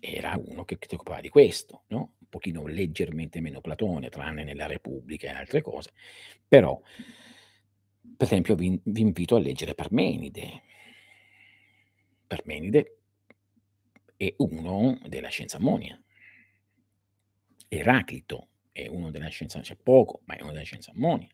era 0.00 0.34
uno 0.36 0.64
che 0.64 0.78
si 0.86 0.94
occupava 0.94 1.20
di 1.20 1.30
questo, 1.30 1.84
no, 1.88 2.12
un 2.18 2.28
pochino 2.28 2.66
leggermente 2.66 3.40
meno 3.40 3.60
Platone, 3.60 4.10
tranne 4.10 4.44
nella 4.44 4.66
Repubblica 4.66 5.28
e 5.28 5.30
altre 5.30 5.62
cose, 5.62 5.92
però 6.46 6.78
per 8.16 8.26
esempio 8.26 8.54
vi 8.54 8.78
vi 8.84 9.00
invito 9.00 9.36
a 9.36 9.40
leggere 9.40 9.74
Parmenide. 9.74 10.62
Parmenide 12.26 12.98
è 14.16 14.34
uno 14.38 14.98
della 15.06 15.28
scienza 15.28 15.56
ammonia. 15.56 15.98
Eraclito 17.68 18.48
è 18.72 18.86
uno 18.86 19.10
della 19.10 19.28
scienza 19.28 19.60
c'è 19.60 19.76
poco, 19.76 20.20
ma 20.24 20.36
è 20.36 20.42
uno 20.42 20.52
della 20.52 20.64
scienza 20.64 20.90
ammonia, 20.92 21.28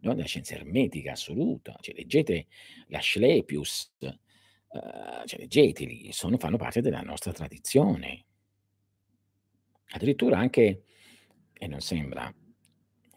no, 0.00 0.14
della 0.14 0.26
scienza 0.26 0.54
ermetica 0.54 1.12
assoluta. 1.12 1.76
Cioè 1.80 1.94
leggete 1.94 2.46
l'Asclepius, 2.88 3.92
uhm, 4.00 5.26
cioè 5.26 5.38
leggeteli, 5.40 6.12
sono 6.12 6.38
fanno 6.38 6.56
parte 6.56 6.80
della 6.80 7.00
nostra 7.00 7.32
tradizione. 7.32 8.24
Addirittura 9.90 10.38
anche 10.38 10.82
e 11.52 11.66
non 11.68 11.80
sembra, 11.80 12.32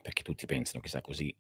perché 0.02 0.22
tutti 0.24 0.46
pensano 0.46 0.82
che 0.82 0.88
sia 0.90 1.02
così, 1.02 1.36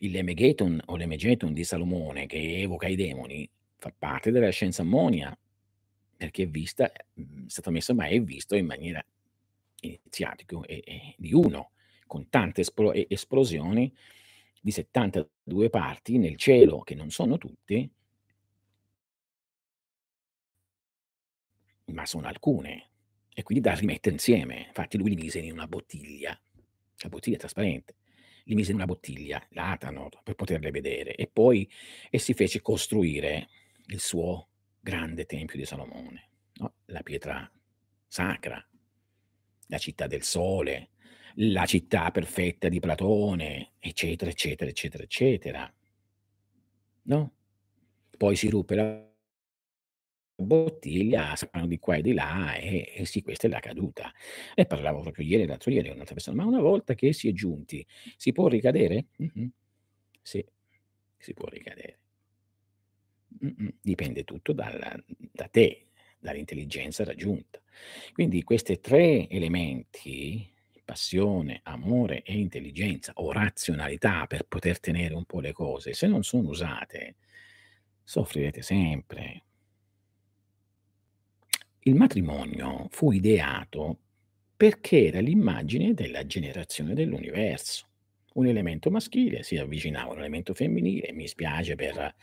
il 0.00 0.10
Lemegeton 0.12 0.80
o 0.86 0.96
l'Emegeton 0.96 1.52
di 1.52 1.64
Salomone 1.64 2.26
che 2.26 2.60
evoca 2.60 2.86
i 2.86 2.94
demoni, 2.96 3.48
fa 3.76 3.92
parte 3.96 4.30
della 4.30 4.50
scienza 4.50 4.82
ammonia, 4.82 5.36
perché 6.16 6.44
è 6.44 6.48
vista 6.48 6.90
mhmm, 7.14 7.46
è 7.46 7.50
stato 7.50 7.70
messo 7.70 7.94
ma 7.94 8.06
è 8.06 8.20
visto 8.22 8.54
in 8.56 8.66
maniera 8.66 9.04
iniziatico 9.80 10.64
e 10.66 10.82
e 10.84 11.14
di 11.18 11.32
uno, 11.34 11.72
con 12.06 12.28
tante 12.30 12.62
esplo 12.62 12.92
e 12.92 13.06
esplosioni 13.10 13.92
di 14.60 14.70
72 14.70 15.70
parti 15.70 16.18
nel 16.18 16.36
cielo, 16.36 16.80
che 16.80 16.94
non 16.94 17.10
sono 17.10 17.38
tutte 17.38 17.90
ma 21.92 22.06
sono 22.06 22.26
alcune, 22.26 22.90
e 23.32 23.42
quindi 23.42 23.62
da 23.62 23.74
rimettere 23.74 24.14
insieme. 24.14 24.66
Infatti 24.66 24.98
lui 24.98 25.10
li 25.10 25.16
mise 25.16 25.38
in 25.38 25.52
una 25.52 25.66
bottiglia, 25.66 26.38
la 26.98 27.08
bottiglia 27.08 27.36
è 27.36 27.40
trasparente, 27.40 27.96
li 28.44 28.54
mise 28.54 28.70
in 28.70 28.76
una 28.76 28.86
bottiglia, 28.86 29.44
l'atano, 29.50 30.08
per 30.22 30.34
poterle 30.34 30.70
vedere, 30.70 31.14
e 31.14 31.28
poi 31.28 31.70
e 32.10 32.18
si 32.18 32.34
fece 32.34 32.60
costruire 32.60 33.48
il 33.86 34.00
suo 34.00 34.48
grande 34.80 35.24
tempio 35.24 35.58
di 35.58 35.64
Salomone, 35.64 36.30
no, 36.54 36.74
la 36.86 37.02
pietra 37.02 37.50
sacra, 38.06 38.64
la 39.66 39.78
città 39.78 40.06
del 40.06 40.22
sole, 40.22 40.90
la 41.40 41.64
città 41.66 42.10
perfetta 42.10 42.68
di 42.68 42.80
Platone, 42.80 43.72
eccetera, 43.78 44.30
eccetera, 44.30 44.70
eccetera, 44.70 45.02
eccetera. 45.04 45.72
No, 47.06 47.32
poi 48.16 48.36
si 48.36 48.48
ruppe 48.50 48.74
la 48.74 49.08
bottiglia, 50.40 51.34
di 51.66 51.78
qua 51.80 51.96
e 51.96 52.02
di 52.02 52.12
là, 52.14 52.54
e 52.54 52.92
e 52.94 53.04
sì, 53.06 53.22
questa 53.22 53.48
è 53.48 53.50
la 53.50 53.58
caduta. 53.60 54.12
E 54.54 54.66
parlavo 54.66 55.00
proprio 55.00 55.26
ieri, 55.26 55.46
l'altro 55.46 55.70
ieri 55.72 55.88
un'altra 55.90 56.14
persona: 56.14 56.36
"Ma 56.42 56.48
una 56.48 56.60
volta 56.60 56.94
che 56.94 57.12
si 57.12 57.28
è 57.28 57.32
giunti, 57.32 57.84
si 58.16 58.32
può 58.32 58.46
ricadere?" 58.48 59.06
Mh-mh. 59.16 59.50
Sì, 60.22 60.44
si 61.18 61.34
può 61.34 61.48
ricadere. 61.48 61.98
Mh-mh. 63.40 63.74
Dipende 63.82 64.24
tutto 64.24 64.52
dal 64.52 65.02
da 65.32 65.48
te, 65.48 65.86
dall'intelligenza 66.18 67.04
raggiunta. 67.04 67.60
Quindi 68.12 68.42
queste 68.42 68.80
3 68.80 69.28
elementi, 69.28 70.50
passione, 70.88 71.60
amore 71.64 72.22
e 72.22 72.38
intelligenza 72.38 73.12
o 73.16 73.30
razionalità 73.30 74.26
per 74.26 74.44
poter 74.44 74.80
tenere 74.80 75.12
un 75.12 75.26
po' 75.26 75.40
le 75.40 75.52
cose, 75.52 75.92
se 75.92 76.06
non 76.06 76.22
sono 76.22 76.48
usate 76.48 77.16
soffrirete 78.02 78.62
sempre. 78.62 79.42
Il 81.80 81.94
matrimonio 81.94 82.86
fu 82.88 83.12
ideato 83.12 83.98
perché 84.56 85.08
era 85.08 85.20
l'immagine 85.20 85.92
della 85.92 86.26
generazione 86.26 86.94
dell'universo. 86.94 87.86
Un 88.34 88.46
elemento 88.46 88.90
maschile 88.90 89.42
si 89.42 89.58
avvicinava 89.58 90.12
a 90.12 90.12
un 90.14 90.20
elemento 90.20 90.54
femminile, 90.54 91.12
mi 91.12 91.28
spiace 91.28 91.74
per 91.74 92.14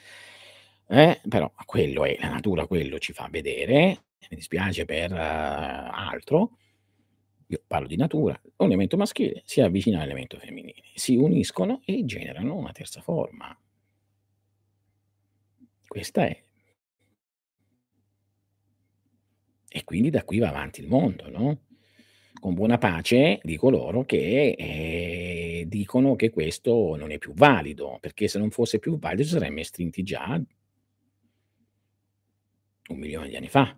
eh, 0.88 1.22
però 1.30 1.51
quello 1.66 2.03
è, 2.03 2.18
la 2.20 2.30
natura 2.30 2.66
quello 2.66 2.97
ci 2.97 3.13
fa 3.13 3.28
vedere, 3.30 4.05
mi 4.30 4.38
dispiace 4.38 4.86
per 4.86 5.11
altro, 5.11 6.57
io 7.47 7.61
parlo 7.67 7.87
di 7.87 7.95
natura, 7.95 8.39
un 8.57 8.65
elemento 8.67 8.97
maschile 8.97 9.41
si 9.45 9.61
avvicina 9.61 9.99
all'elemento 9.99 10.37
femminile, 10.39 10.81
si 10.95 11.15
uniscono 11.15 11.81
e 11.85 12.03
generano 12.05 12.55
una 12.55 12.71
terza 12.71 13.01
forma. 13.01 13.55
Questa 15.87 16.25
è. 16.27 16.43
E 19.67 19.83
quindi 19.83 20.09
da 20.09 20.23
qui 20.23 20.39
va 20.39 20.49
avanti 20.49 20.79
il 20.81 20.87
mondo, 20.87 21.29
no, 21.29 21.59
con 22.39 22.53
buona 22.53 22.77
pace 22.77 23.39
di 23.43 23.57
coloro 23.57 24.05
che, 24.05 24.55
ehm, 24.57 25.63
dicono 25.67 26.15
che 26.15 26.29
questo 26.29 26.95
non 26.95 27.11
è 27.11 27.17
più 27.17 27.33
valido, 27.33 27.97
perché 27.99 28.27
se 28.27 28.39
non 28.39 28.51
fosse 28.51 28.79
più 28.79 28.97
valido 28.97 29.23
saremmo 29.27 29.59
estinti 29.59 30.03
già 30.03 30.39
1.000.000 32.89 33.29
di 33.29 33.35
anni 33.37 33.47
fa. 33.49 33.75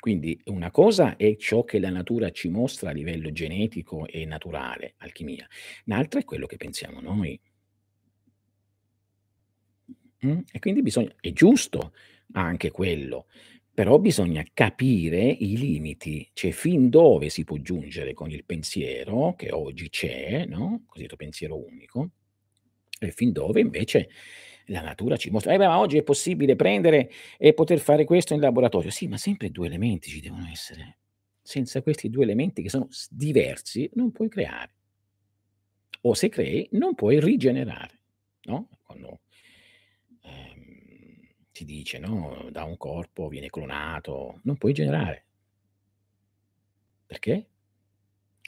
Quindi 0.00 0.40
una 0.46 0.70
cosa 0.70 1.16
è 1.16 1.36
ciò 1.36 1.62
che 1.64 1.78
la 1.78 1.90
natura 1.90 2.30
ci 2.30 2.48
mostra 2.48 2.88
a 2.90 2.92
livello 2.92 3.30
genetico 3.32 4.06
e 4.06 4.24
naturale, 4.24 4.94
alchimia, 4.98 5.46
un'altra 5.84 6.20
è 6.20 6.24
quello 6.24 6.46
che 6.46 6.56
pensiamo 6.56 7.00
noi. 7.00 7.38
Mh, 10.22 10.40
e 10.52 10.58
quindi 10.58 10.82
bisogna 10.82 11.14
è 11.20 11.32
giusto 11.32 11.92
anche 12.32 12.70
quello, 12.70 13.26
però 13.72 13.98
bisogna 13.98 14.44
capire 14.52 15.22
i 15.24 15.56
limiti, 15.56 16.28
cioè 16.34 16.50
fin 16.50 16.90
dove 16.90 17.28
si 17.30 17.44
può 17.44 17.56
giungere 17.58 18.12
con 18.12 18.30
il 18.30 18.44
pensiero, 18.44 19.34
che 19.36 19.50
oggi 19.50 19.88
c'è, 19.88 20.44
no, 20.46 20.82
cosiddetto 20.86 21.16
pensiero 21.16 21.56
unico, 21.56 22.10
e 22.98 23.10
fin 23.12 23.32
dove 23.32 23.60
invece 23.60 24.10
la 24.70 24.80
natura 24.82 25.16
ci 25.16 25.30
mostra: 25.30 25.52
"Eh 25.54 25.58
beh, 25.58 25.66
ma 25.66 25.78
oggi 25.78 25.98
è 25.98 26.02
possibile 26.02 26.56
prendere 26.56 27.10
e 27.38 27.54
poter 27.54 27.78
fare 27.80 28.04
questo 28.04 28.34
in 28.34 28.40
laboratorio." 28.40 28.90
Sì, 28.90 29.06
ma 29.08 29.16
sempre 29.16 29.50
2 29.50 29.66
elementi 29.66 30.10
ci 30.10 30.20
devono 30.20 30.46
essere. 30.50 30.98
Senza 31.42 31.82
questi 31.82 32.10
2 32.10 32.24
elementi 32.24 32.62
che 32.62 32.68
sono 32.68 32.88
diversi 33.10 33.88
non 33.94 34.12
puoi 34.12 34.28
creare. 34.28 34.72
O 36.02 36.14
se 36.14 36.28
crei 36.28 36.68
non 36.72 36.94
puoi 36.94 37.20
rigenerare, 37.20 38.00
no, 38.44 38.68
quando, 38.82 39.20
ehm, 40.22 41.18
si 41.52 41.64
dice, 41.64 41.98
no, 41.98 42.48
da 42.50 42.64
un 42.64 42.76
corpo 42.76 43.28
viene 43.28 43.50
clonato, 43.50 44.40
non 44.44 44.56
puoi 44.56 44.72
generare. 44.72 45.24
Perché? 47.10 47.48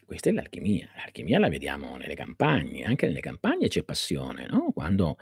Questa 0.05 0.31
è 0.31 0.33
l'alchimia. 0.33 0.89
L'alchimia 0.97 1.39
la 1.39 1.49
vediamo 1.49 1.97
nelle 1.97 2.15
campagne, 2.15 2.85
anche 2.85 3.07
nelle 3.07 3.21
campagne 3.21 3.69
c'è 3.69 3.83
passione, 3.83 4.47
no, 4.47 4.71
quando, 4.73 5.17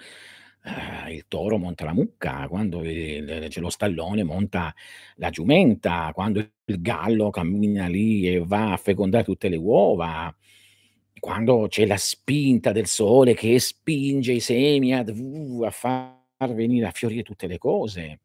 ehm, 0.65 1.09
il 1.13 1.25
toro 1.29 1.59
monta 1.59 1.85
la 1.85 1.93
mucca, 1.95 2.47
quando 2.49 2.83
il 2.85 3.47
c'è 3.49 3.61
lo 3.61 3.71
stallone 3.71 4.23
monta 4.25 4.75
la 5.17 5.31
giumenta, 5.31 6.11
quando 6.15 6.41
il 6.65 6.81
gallo 6.81 7.31
cammina 7.31 7.87
lì 7.89 8.29
e 8.29 8.39
va 8.45 8.73
a 8.73 8.77
fecondare 8.77 9.25
tutte 9.25 9.49
le 9.49 9.57
uova, 9.57 10.35
quando 11.21 11.67
c'è 11.69 11.87
la 11.87 11.97
spinta 11.99 12.73
del 12.73 12.87
sole 12.87 13.35
che 13.35 13.59
spinge 13.61 14.33
i 14.33 14.41
semi 14.41 14.95
ad 14.95 15.11
v 15.13 15.63
a 15.65 15.71
far 15.71 16.19
venire 16.55 16.87
a 16.87 16.91
fiorire 16.93 17.23
tutte 17.23 17.47
le 17.47 17.59
cose. 17.59 18.21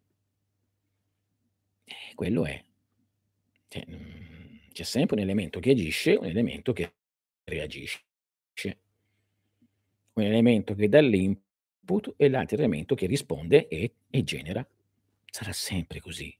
Eh, 1.87 2.13
quello 2.15 2.45
è. 2.45 2.63
Cioè, 3.67 3.83
mhmm, 3.87 4.59
c'è 4.71 4.83
sempre 4.83 5.15
un 5.15 5.21
elemento 5.23 5.59
che 5.59 5.71
agisce, 5.71 6.13
un 6.15 6.25
elemento 6.25 6.73
che 6.73 6.93
reagisce. 7.45 8.01
Un 10.17 10.23
elemento 10.23 10.75
che 10.75 10.87
dà 10.87 11.01
e 12.17 12.29
l'altro 12.29 12.57
elemento 12.57 12.95
che 12.95 13.05
risponde 13.05 13.67
e 13.67 13.93
e 14.09 14.23
genera. 14.23 14.65
Sarà 15.25 15.51
sempre 15.51 15.99
così. 15.99 16.35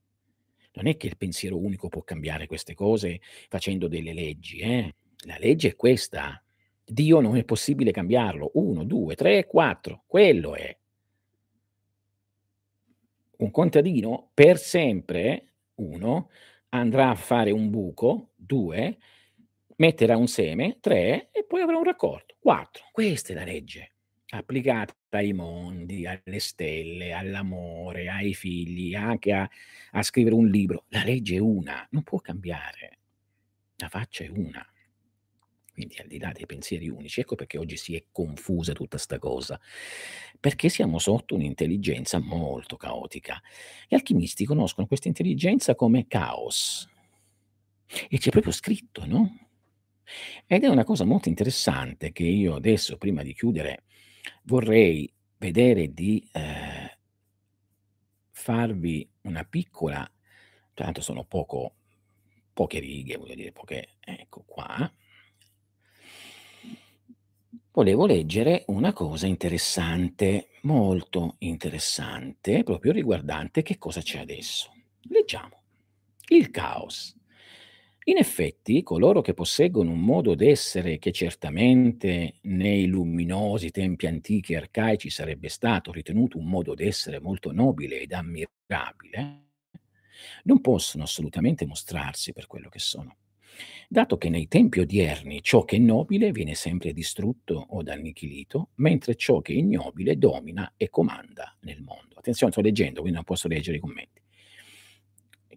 Non 0.74 0.88
è 0.88 0.98
che 0.98 1.08
il 1.08 1.18
pensiero 1.18 1.58
unico 1.58 1.88
può 1.88 2.02
cambiare 2.04 2.48
queste 2.48 2.74
cose 2.74 3.22
facendo 3.50 3.88
delle 3.88 4.14
leggi, 4.14 4.60
eh. 4.60 4.96
La 5.26 5.38
legge 5.40 5.70
è 5.70 5.76
questa. 5.76 6.42
Dio 6.84 7.20
non 7.20 7.36
è 7.38 7.44
possibile 7.44 7.92
cambiarlo. 7.92 8.52
1, 8.54 8.84
2, 8.84 9.16
3, 9.16 9.46
4, 9.46 10.04
quello 10.06 10.56
è. 10.56 10.78
Un 13.38 13.52
contadino 13.52 14.30
per 14.34 14.58
sempre, 14.58 15.54
1, 15.76 16.30
andrà 16.70 17.10
a 17.10 17.16
fare 17.16 17.52
un 17.52 17.70
buco, 17.70 18.30
2, 18.36 18.98
metterà 19.78 20.16
un 20.16 20.28
seme, 20.28 20.78
3 20.80 21.30
e 21.32 21.44
poi 21.46 21.62
avrà 21.62 21.78
un 21.78 21.84
raccolto, 21.84 22.36
4. 22.40 22.86
Questa 22.92 23.34
è 23.34 23.36
la 23.36 23.44
legge, 23.44 23.95
applicata 24.30 24.94
ai 25.12 25.34
mondi, 25.34 26.06
alle 26.06 26.40
stelle, 26.40 27.14
all'amore, 27.14 28.10
ai 28.10 28.34
figli, 28.34 28.96
anche 28.96 29.32
a 29.34 29.50
a 29.92 30.04
scrivere 30.04 30.36
un 30.36 30.48
libro. 30.48 30.86
La 30.90 31.04
legge 31.04 31.36
è 31.36 31.40
una, 31.40 31.88
non 31.92 32.04
può 32.04 32.20
cambiare. 32.20 33.00
La 33.78 33.88
faccia 33.90 34.24
è 34.26 34.28
una. 34.30 34.66
Quindi 35.74 35.96
al 36.00 36.08
di 36.08 36.20
là 36.20 36.32
dei 36.32 36.46
pensieri 36.46 36.88
unici, 36.90 37.20
ecco 37.20 37.36
perché 37.36 37.58
oggi 37.58 37.76
si 37.76 37.96
è 37.96 38.06
confusa 38.12 38.72
tutta 38.72 38.98
'sta 38.98 39.20
cosa, 39.20 39.60
perché 40.40 40.70
siamo 40.70 41.00
sotto 41.00 41.36
un'intelligenza 41.36 42.20
molto 42.20 42.78
caotica. 42.78 43.42
Gli 43.88 43.96
alchimisti 43.96 44.46
conoscono 44.46 44.88
questa 44.88 45.10
intelligenza 45.10 45.76
come 45.76 46.08
caos. 46.08 46.88
E 48.10 48.18
c'è 48.18 48.30
proprio 48.32 48.52
scritto, 48.52 49.06
no, 49.06 49.50
ed 50.48 50.64
è 50.64 50.68
una 50.68 50.84
cosa 50.84 51.06
molto 51.06 51.30
interessante 51.30 52.12
che 52.12 52.24
io 52.24 52.56
adesso, 52.56 52.98
prima 52.98 53.24
di 53.24 53.34
chiudere, 53.34 53.85
vorrei 54.44 55.12
vedere 55.38 55.94
di, 55.94 56.28
ehm 56.32 56.76
farvi 58.46 59.10
una 59.22 59.44
piccola 59.44 60.08
tanto 60.76 61.02
sono 61.02 61.24
poco 61.24 61.74
poche 62.54 62.80
righe, 62.80 63.18
voglio 63.18 63.34
dire, 63.34 63.52
poche 63.52 63.96
ecco 64.00 64.44
qua. 64.46 64.92
Volevo 67.72 68.06
leggere 68.06 68.64
una 68.68 68.94
cosa 68.94 69.26
interessante, 69.26 70.50
molto 70.62 71.36
interessante, 71.40 72.64
proprio 72.64 72.92
riguardante 72.92 73.64
che 73.64 73.78
cosa 73.78 74.02
c'è 74.02 74.20
adesso. 74.20 74.72
Leggiamo. 75.10 75.64
Il 76.28 76.52
caos. 76.52 77.16
In 78.08 78.18
effetti, 78.18 78.84
coloro 78.84 79.22
che 79.22 79.34
posseggono 79.34 79.90
un 79.90 80.00
modo 80.00 80.36
d'essere 80.36 81.00
che 81.00 81.12
certamente 81.12 82.36
nei 82.44 82.86
luminosi 82.86 83.72
tempi 83.72 84.06
antichi 84.06 84.54
e 84.54 84.58
arcaici 84.58 85.10
sarebbe 85.10 85.50
stato 85.50 85.92
ritenuto 85.92 86.38
un 86.38 86.46
modo 86.46 86.76
d'essere 86.76 87.20
molto 87.20 87.52
nobile 87.52 88.02
ed 88.02 88.12
ammirabile, 88.12 89.46
non 90.44 90.62
possono 90.62 91.04
assolutamente 91.04 91.66
mostrarsi 91.66 92.32
per 92.32 92.46
quello 92.46 92.70
che 92.70 92.78
sono, 92.78 93.18
dato 93.90 94.18
che 94.20 94.30
nei 94.30 94.48
tempi 94.48 94.82
odierni 94.82 95.42
ciò 95.42 95.64
che 95.64 95.78
è 95.78 95.80
nobile 95.80 96.32
viene 96.32 96.54
sempre 96.54 96.94
distrutto 96.94 97.66
od 97.72 97.88
annichilito, 97.88 98.70
mentre 98.76 99.16
ciò 99.16 99.42
che 99.42 99.54
è 99.54 99.56
ignobile 99.56 100.20
domina 100.20 100.74
e 100.78 100.92
comanda 100.92 101.58
nel 101.62 101.82
mondo. 101.82 102.18
Attenzione, 102.18 102.52
sto 102.52 102.62
leggendo, 102.62 103.00
quindi 103.00 103.16
non 103.16 103.24
posso 103.24 103.48
leggere 103.48 103.78
i 103.78 103.80
commenti. 103.80 104.22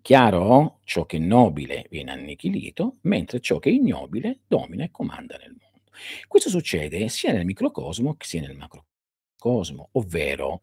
Chiaro? 0.08 0.78
Ciò 0.84 1.04
che 1.04 1.18
è 1.18 1.20
nobile 1.20 1.86
viene 1.90 2.12
annichilito, 2.12 2.96
mentre 3.02 3.40
ciò 3.40 3.58
che 3.58 3.68
è 3.68 3.74
ignobile 3.74 4.38
domina 4.46 4.84
e 4.84 4.90
comanda 4.90 5.36
nel 5.36 5.50
mondo. 5.50 5.90
Questo 6.26 6.48
succede 6.48 7.10
sia 7.10 7.30
nel 7.30 7.44
microcosmo 7.44 8.16
sia 8.18 8.40
nel 8.40 8.56
macrocosmo, 8.56 9.90
ovvero 9.92 10.62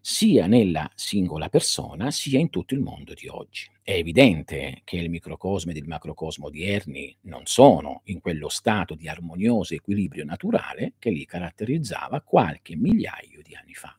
sia 0.00 0.46
nella 0.46 0.90
singola 0.94 1.50
persona, 1.50 2.10
sia 2.10 2.38
in 2.38 2.48
tutto 2.48 2.72
il 2.72 2.80
mondo 2.80 3.12
di 3.12 3.28
oggi. 3.28 3.70
È 3.82 3.92
evidente 3.92 4.80
che 4.82 4.96
il 4.96 5.10
microcosmo 5.10 5.72
ed 5.72 5.76
il 5.76 5.86
macrocosmo 5.86 6.46
odierni 6.46 7.14
non 7.24 7.42
sono 7.44 8.00
in 8.04 8.22
quello 8.22 8.48
stato 8.48 8.94
di 8.94 9.10
armonioso 9.10 9.74
equilibrio 9.74 10.24
naturale 10.24 10.94
che 10.98 11.10
li 11.10 11.26
caratterizzava 11.26 12.22
qualche 12.22 12.74
migliaio 12.76 13.42
di 13.42 13.54
anni 13.54 13.74
fa. 13.74 13.94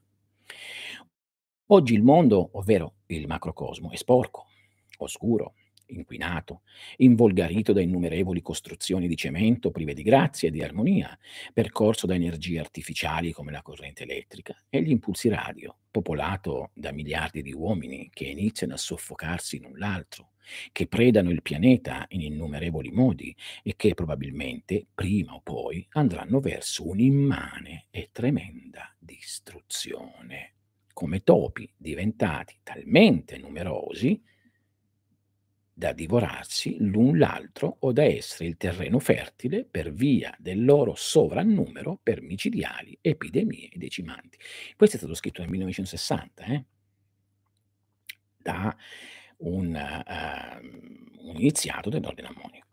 Oggi 1.67 1.93
il 1.93 2.01
mondo, 2.01 2.49
ovvero 2.53 2.95
il 3.07 3.27
macrocosmo, 3.27 3.91
è 3.91 3.95
sporco, 3.95 4.46
oscuro, 5.05 5.53
inquinato, 5.87 6.61
involgarito 6.97 7.73
da 7.73 7.81
innumerevoli 7.81 8.41
costruzioni 8.41 9.07
di 9.07 9.15
cemento 9.15 9.71
prive 9.71 9.93
di 9.93 10.03
grazia 10.03 10.47
e 10.47 10.51
di 10.51 10.63
armonia, 10.63 11.17
percorso 11.53 12.07
da 12.07 12.15
energie 12.15 12.59
artificiali 12.59 13.31
come 13.31 13.51
la 13.51 13.61
corrente 13.61 14.03
elettrica 14.03 14.55
e 14.69 14.81
gli 14.81 14.89
impulsi 14.89 15.29
radio, 15.29 15.77
popolato 15.91 16.71
da 16.73 16.91
miliardi 16.91 17.41
di 17.41 17.53
uomini 17.53 18.09
che 18.13 18.25
iniziano 18.25 18.73
a 18.73 18.77
soffocarsi 18.77 19.59
l'un 19.59 19.77
l'altro, 19.77 20.31
che 20.71 20.87
predano 20.87 21.29
il 21.29 21.41
pianeta 21.41 22.05
in 22.09 22.21
innumerevoli 22.21 22.91
modi 22.91 23.35
e 23.63 23.75
che 23.75 23.93
probabilmente, 23.93 24.87
prima 24.93 25.33
o 25.33 25.41
poi, 25.41 25.85
andranno 25.91 26.39
verso 26.39 26.87
un'immane 26.87 27.87
e 27.89 28.09
tremenda 28.11 28.95
distruzione, 28.97 30.53
come 30.93 31.21
topi 31.23 31.69
diventati 31.75 32.55
talmente 32.63 33.37
numerosi 33.37 34.21
da 35.77 35.93
divorarsi 35.93 36.77
l'un 36.79 37.19
l'altro 37.19 37.77
o 37.81 37.91
da 37.91 38.03
essere 38.03 38.49
il 38.49 38.57
terreno 38.57 38.97
fertile 38.97 39.63
per 39.63 39.93
via 39.93 40.35
del 40.39 40.65
loro 40.65 40.95
sovrannumero 40.95 41.99
per 42.01 42.23
micidiali 42.23 42.97
epidemie 42.99 43.69
decimanti. 43.75 44.39
Questo 44.75 44.95
è 44.95 44.99
stato 44.99 45.13
scritto 45.13 45.41
nel 45.41 45.51
1960, 45.51 46.45
eh? 46.45 46.65
da 48.37 48.75
un, 49.37 49.67
uh, 49.67 51.27
un 51.29 51.35
iniziato 51.35 51.91
dell'ordine 51.91 52.29
ammonico. 52.29 52.67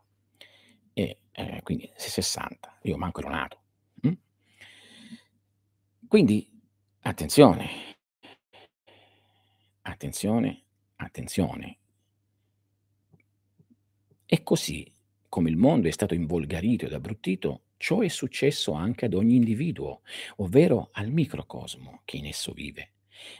E 0.95 1.19
eh, 1.33 1.61
quindi 1.63 1.93
60, 1.95 2.79
io 2.85 2.97
manco 2.97 3.21
ero 3.21 3.29
nato. 3.29 3.61
Hm? 4.01 4.13
Quindi 6.09 6.51
attenzione, 7.03 7.69
attenzione, 9.83 10.63
attenzione, 10.97 11.81
e 14.35 14.43
così, 14.43 14.85
come 15.28 15.49
il 15.49 15.57
mondo 15.57 15.87
è 15.87 15.93
stato 15.93 16.12
involgarito 16.12 16.87
ed 16.87 16.93
abbruttito, 16.93 17.66
ciò 17.76 18.01
è 18.01 18.09
successo 18.09 18.72
anche 18.72 19.05
ad 19.05 19.14
ogni 19.14 19.37
individuo, 19.37 20.03
ovvero 20.39 20.89
al 20.91 21.09
microcosmo 21.09 22.01
che 22.05 22.16
in 22.16 22.26
esso 22.26 22.53
vive, 22.53 22.95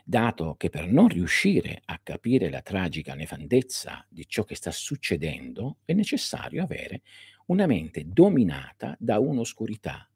dato 0.05 0.55
che 0.55 0.71
per 0.71 0.87
non 0.87 1.09
riuscire 1.09 1.83
a 1.87 1.99
capire 2.01 2.49
la 2.49 2.63
tragica 2.63 3.15
nefandezza 3.15 4.07
di 4.09 4.25
ciò 4.29 4.45
che 4.45 4.55
sta 4.55 4.71
succedendo 4.71 5.79
è 5.85 5.95
necessario 5.95 6.63
avere 6.63 7.03
una 7.47 7.67
mente 7.67 8.05
dominata 8.07 8.95
da 8.97 9.19
un'oscurità, 9.19 10.09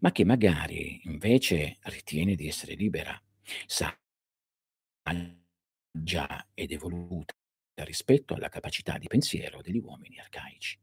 ma 0.00 0.12
che 0.12 0.24
magari 0.24 1.02
invece 1.04 1.76
ritiene 1.82 2.36
di 2.36 2.48
essere 2.48 2.72
libera, 2.74 3.22
saggia 3.66 3.98
ed 6.54 6.72
evoluta 6.72 7.34
rispetto 7.76 8.34
alla 8.34 8.48
capacità 8.48 8.98
di 8.98 9.06
pensiero 9.06 9.60
degli 9.60 9.78
uomini 9.78 10.18
arcaici. 10.18 10.78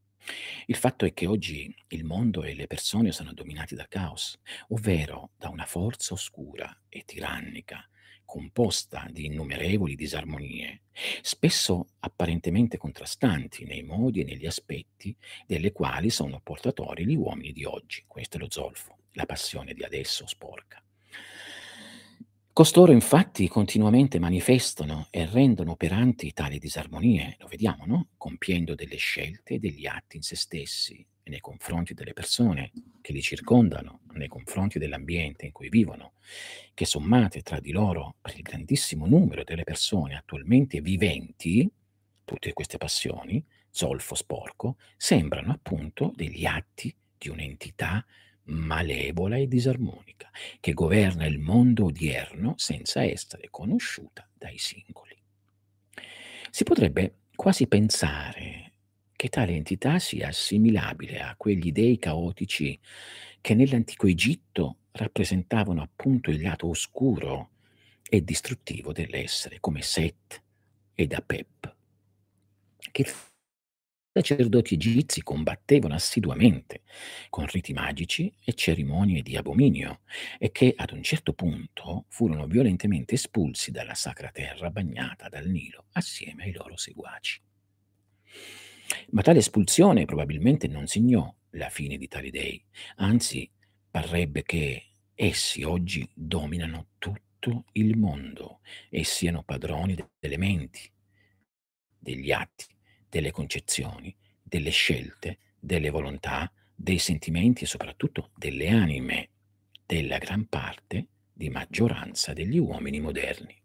Il 0.66 0.76
fatto 0.76 1.06
è 1.06 1.14
che 1.14 1.26
oggi 1.26 1.74
il 1.90 2.04
mondo 2.04 2.44
e 2.44 2.54
le 2.54 2.68
persone 2.68 3.12
sono 3.12 3.34
dominati 3.34 3.74
dal 3.76 3.88
caos, 3.88 4.38
ovvero 4.70 5.32
da 5.38 5.50
una 5.50 5.66
forza 5.66 6.14
oscura 6.14 6.84
e 6.88 7.04
tirannica, 7.06 7.88
composta 8.26 9.08
di 9.10 9.26
innumerevoli 9.26 9.96
disarmonie, 9.96 10.84
spesso 11.22 11.94
apparentemente 12.00 12.78
contrastanti 12.78 13.66
nei 13.66 13.82
modi 13.82 14.22
e 14.22 14.24
negli 14.24 14.46
aspetti 14.46 15.16
delle 15.48 15.72
quali 15.72 16.12
sono 16.12 16.40
portatori 16.42 17.06
gli 17.06 17.16
uomini 17.16 17.52
di 17.52 17.66
oggi. 17.66 18.04
Questo 18.06 18.38
è 18.38 18.40
lo 18.40 18.48
zolfo, 18.50 18.98
la 19.14 19.26
passione 19.26 19.74
di 19.74 19.84
adesso 19.84 20.28
sporca. 20.28 20.84
Costoro 22.60 22.92
infatti 22.92 23.48
continuamente 23.48 24.20
manifestano 24.20 25.08
e 25.12 25.26
rendono 25.26 25.72
operanti 25.72 26.34
tali 26.34 26.60
disarmonie, 26.60 27.38
lo 27.40 27.48
vediamo, 27.48 27.86
no, 27.86 28.08
compiendo 28.18 28.76
delle 28.76 28.98
scelte 28.98 29.54
e 29.54 29.60
degli 29.60 29.88
atti 29.88 30.18
in 30.18 30.24
se 30.24 30.36
stessi 30.36 30.96
e 31.24 31.30
nei 31.30 31.40
confronti 31.40 31.94
delle 31.94 32.12
persone 32.12 32.74
che 33.00 33.14
li 33.14 33.22
circondano, 33.22 34.02
nei 34.12 34.28
confronti 34.28 34.78
dell'ambiente 34.78 35.46
in 35.46 35.54
cui 35.54 35.70
vivono, 35.70 36.16
che 36.74 36.84
sommate 36.84 37.44
tra 37.44 37.62
di 37.62 37.72
loro 37.72 38.16
per 38.20 38.36
il 38.36 38.42
grandissimo 38.42 39.06
numero 39.06 39.46
delle 39.46 39.64
persone 39.64 40.18
attualmente 40.18 40.82
viventi, 40.82 41.66
tutte 42.26 42.52
queste 42.52 42.78
passioni, 42.78 43.42
zolfo 43.70 44.16
sporco, 44.16 44.76
sembrano 44.98 45.54
appunto 45.54 46.12
degli 46.14 46.44
atti 46.46 46.94
di 47.18 47.30
un'entità 47.30 48.06
malevola 48.50 49.38
e 49.38 49.48
disarmonica, 49.48 50.30
che 50.60 50.74
governa 50.74 51.26
il 51.26 51.40
mondo 51.40 51.86
odierno 51.86 52.54
senza 52.58 53.04
essere 53.04 53.48
conosciuta 53.50 54.28
dai 54.34 54.58
singoli. 54.58 55.16
Si 56.50 56.64
potrebbe 56.64 57.16
quasi 57.36 57.68
pensare 57.68 58.74
che 59.16 59.30
tale 59.30 59.54
entità 59.54 60.00
sia 60.00 60.30
assimilabile 60.30 61.20
a 61.20 61.36
quegli 61.36 61.72
dei 61.72 61.98
caotici 61.98 62.80
che 63.42 63.54
nell'antico 63.54 64.08
Egitto 64.08 64.78
rappresentavano 64.92 65.82
appunto 65.82 66.32
il 66.32 66.42
lato 66.42 66.68
oscuro 66.68 67.52
e 68.10 68.24
distruttivo 68.24 68.92
dell'essere, 68.92 69.60
come 69.60 69.82
Set 69.82 70.42
ed 70.96 71.14
Apep, 71.14 71.76
che 72.92 73.06
sacerdoti 74.20 74.74
egizi 74.74 75.24
combattevano 75.24 75.94
assiduamente 75.94 76.82
con 77.30 77.46
riti 77.46 77.72
magici 77.72 78.34
e 78.44 78.54
cerimonie 78.54 79.22
di 79.22 79.38
abominio 79.38 80.02
e 80.38 80.52
che 80.52 80.74
ad 80.76 80.92
un 80.92 81.02
certo 81.02 81.34
punto 81.34 82.06
furono 82.10 82.46
violentemente 82.46 83.16
espulsi 83.16 83.72
dalla 83.72 83.94
sacra 83.94 84.30
terra 84.30 84.70
bagnata 84.70 85.30
dal 85.30 85.48
Nilo 85.48 85.86
assieme 85.94 86.44
ai 86.44 86.52
loro 86.52 86.76
seguaci. 86.76 87.42
Ma 89.12 89.22
tale 89.22 89.40
espulsione 89.40 90.06
probabilmente 90.06 90.68
non 90.68 90.88
segnò 90.88 91.34
la 91.52 91.70
fine 91.70 91.98
di 91.98 92.08
tali 92.08 92.30
dei, 92.30 92.62
anzi 92.98 93.50
parrebbe 93.90 94.44
che 94.44 94.84
essi 95.16 95.64
oggi 95.64 96.08
dominano 96.14 96.90
tutto 96.98 97.66
il 97.74 97.98
mondo 97.98 98.60
e 98.90 99.04
siano 99.06 99.44
padroni 99.44 99.96
delle 100.20 100.38
menti, 100.38 100.92
degli 101.98 102.32
atti 102.32 102.78
delle 103.10 103.32
concezioni, 103.32 104.16
delle 104.42 104.70
scelte, 104.70 105.40
delle 105.60 105.90
volontà, 105.90 106.52
dei 106.76 107.00
sentimenti 107.00 107.64
e 107.64 107.68
soprattutto 107.68 108.32
delle 108.36 108.70
anime 108.70 109.30
della 109.86 110.18
gran 110.18 110.48
parte 110.48 111.08
di 111.34 111.50
maggioranza 111.50 112.34
degli 112.34 112.58
uomini 112.58 113.00
moderni. 113.00 113.56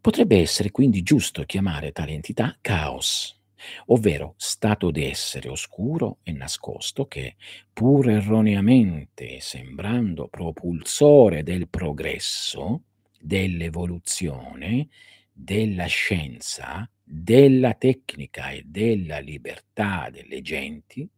Potrebbe 0.00 0.38
essere 0.38 0.70
quindi 0.70 1.02
giusto 1.02 1.44
chiamare 1.44 1.90
tale 1.92 2.12
entità 2.12 2.56
caos, 2.60 3.40
ovvero 3.86 4.34
stato 4.36 4.90
d'essere 4.90 5.48
oscuro 5.48 6.18
e 6.22 6.32
nascosto 6.32 7.06
che, 7.06 7.36
pur 7.72 8.08
erroneamente 8.10 9.40
sembrando 9.40 10.28
propulsore 10.28 11.42
del 11.42 11.68
progresso, 11.68 12.82
dell'evoluzione, 13.18 14.88
della 15.32 15.86
scienza, 15.86 16.88
della 17.08 17.74
tecnica 17.74 18.50
e 18.50 18.64
della 18.66 19.20
libertà 19.20 20.10
delle 20.10 20.42
genti, 20.42 21.08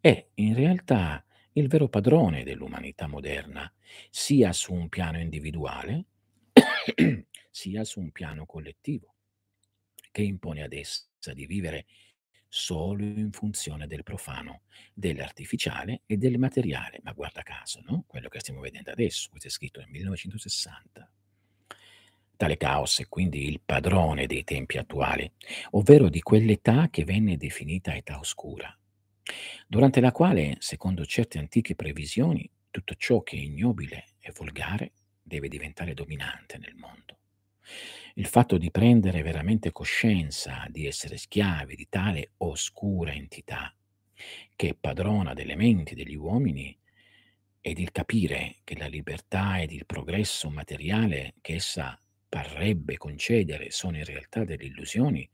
è 0.00 0.28
in 0.34 0.54
realtà 0.54 1.24
il 1.54 1.66
vero 1.66 1.88
padrone 1.88 2.44
dell'umanità 2.44 3.08
moderna, 3.08 3.70
sia 4.10 4.52
su 4.52 4.72
un 4.72 4.88
piano 4.88 5.18
individuale, 5.18 6.04
sia 7.50 7.82
su 7.82 7.98
un 7.98 8.12
piano 8.12 8.46
collettivo, 8.46 9.16
che 10.12 10.22
impone 10.22 10.62
ad 10.62 10.72
essa 10.72 11.32
di 11.34 11.46
vivere 11.46 11.86
solo 12.46 13.02
in 13.02 13.32
funzione 13.32 13.88
del 13.88 14.04
profano, 14.04 14.62
dell'artificiale 14.94 16.02
e 16.06 16.16
del 16.16 16.38
materiale. 16.38 17.00
Ma 17.02 17.12
guarda 17.12 17.42
caso, 17.42 17.80
no? 17.84 18.04
Quello 18.06 18.28
che 18.28 18.38
stiamo 18.38 18.60
vedendo 18.60 18.92
adesso, 18.92 19.30
questo 19.30 19.48
è 19.48 19.50
scritto 19.50 19.80
nel 19.80 19.90
1960. 19.90 21.10
Tale 22.38 22.56
caos 22.56 23.00
è 23.00 23.08
quindi 23.08 23.48
il 23.48 23.60
padrone 23.60 24.26
dei 24.26 24.44
tempi 24.44 24.78
attuali, 24.78 25.28
ovvero 25.70 26.08
di 26.08 26.20
quell'età 26.20 26.88
che 26.88 27.02
venne 27.02 27.36
definita 27.36 27.96
età 27.96 28.20
oscura, 28.20 28.72
durante 29.66 30.00
la 30.00 30.12
quale, 30.12 30.54
secondo 30.60 31.04
certe 31.04 31.40
antiche 31.40 31.74
previsioni, 31.74 32.48
tutto 32.70 32.94
ciò 32.94 33.24
che 33.24 33.36
è 33.36 33.40
ignobile 33.40 34.04
e 34.20 34.30
volgare 34.36 34.92
deve 35.20 35.48
diventare 35.48 35.94
dominante 35.94 36.58
nel 36.58 36.76
mondo. 36.76 37.18
Il 38.14 38.26
fatto 38.26 38.56
di 38.56 38.70
prendere 38.70 39.22
veramente 39.22 39.72
coscienza 39.72 40.64
di 40.68 40.86
essere 40.86 41.16
schiavi 41.16 41.74
di 41.74 41.88
tale 41.88 42.34
oscura 42.36 43.12
entità 43.12 43.74
che 44.54 44.68
è 44.68 44.74
padrona 44.74 45.34
delle 45.34 45.56
menti 45.56 45.96
degli 45.96 46.14
uomini 46.14 46.78
ed 47.60 47.80
il 47.80 47.90
capire 47.90 48.58
che 48.62 48.78
la 48.78 48.86
libertà 48.86 49.60
ed 49.60 49.72
il 49.72 49.86
progresso 49.86 50.50
materiale 50.50 51.34
che 51.40 51.54
essa 51.54 52.00
parrebbe 52.28 52.96
concedere 52.96 53.70
sono 53.70 53.96
in 53.96 54.04
realtà 54.04 54.44
delle 54.44 54.64
illusioni, 54.64 55.28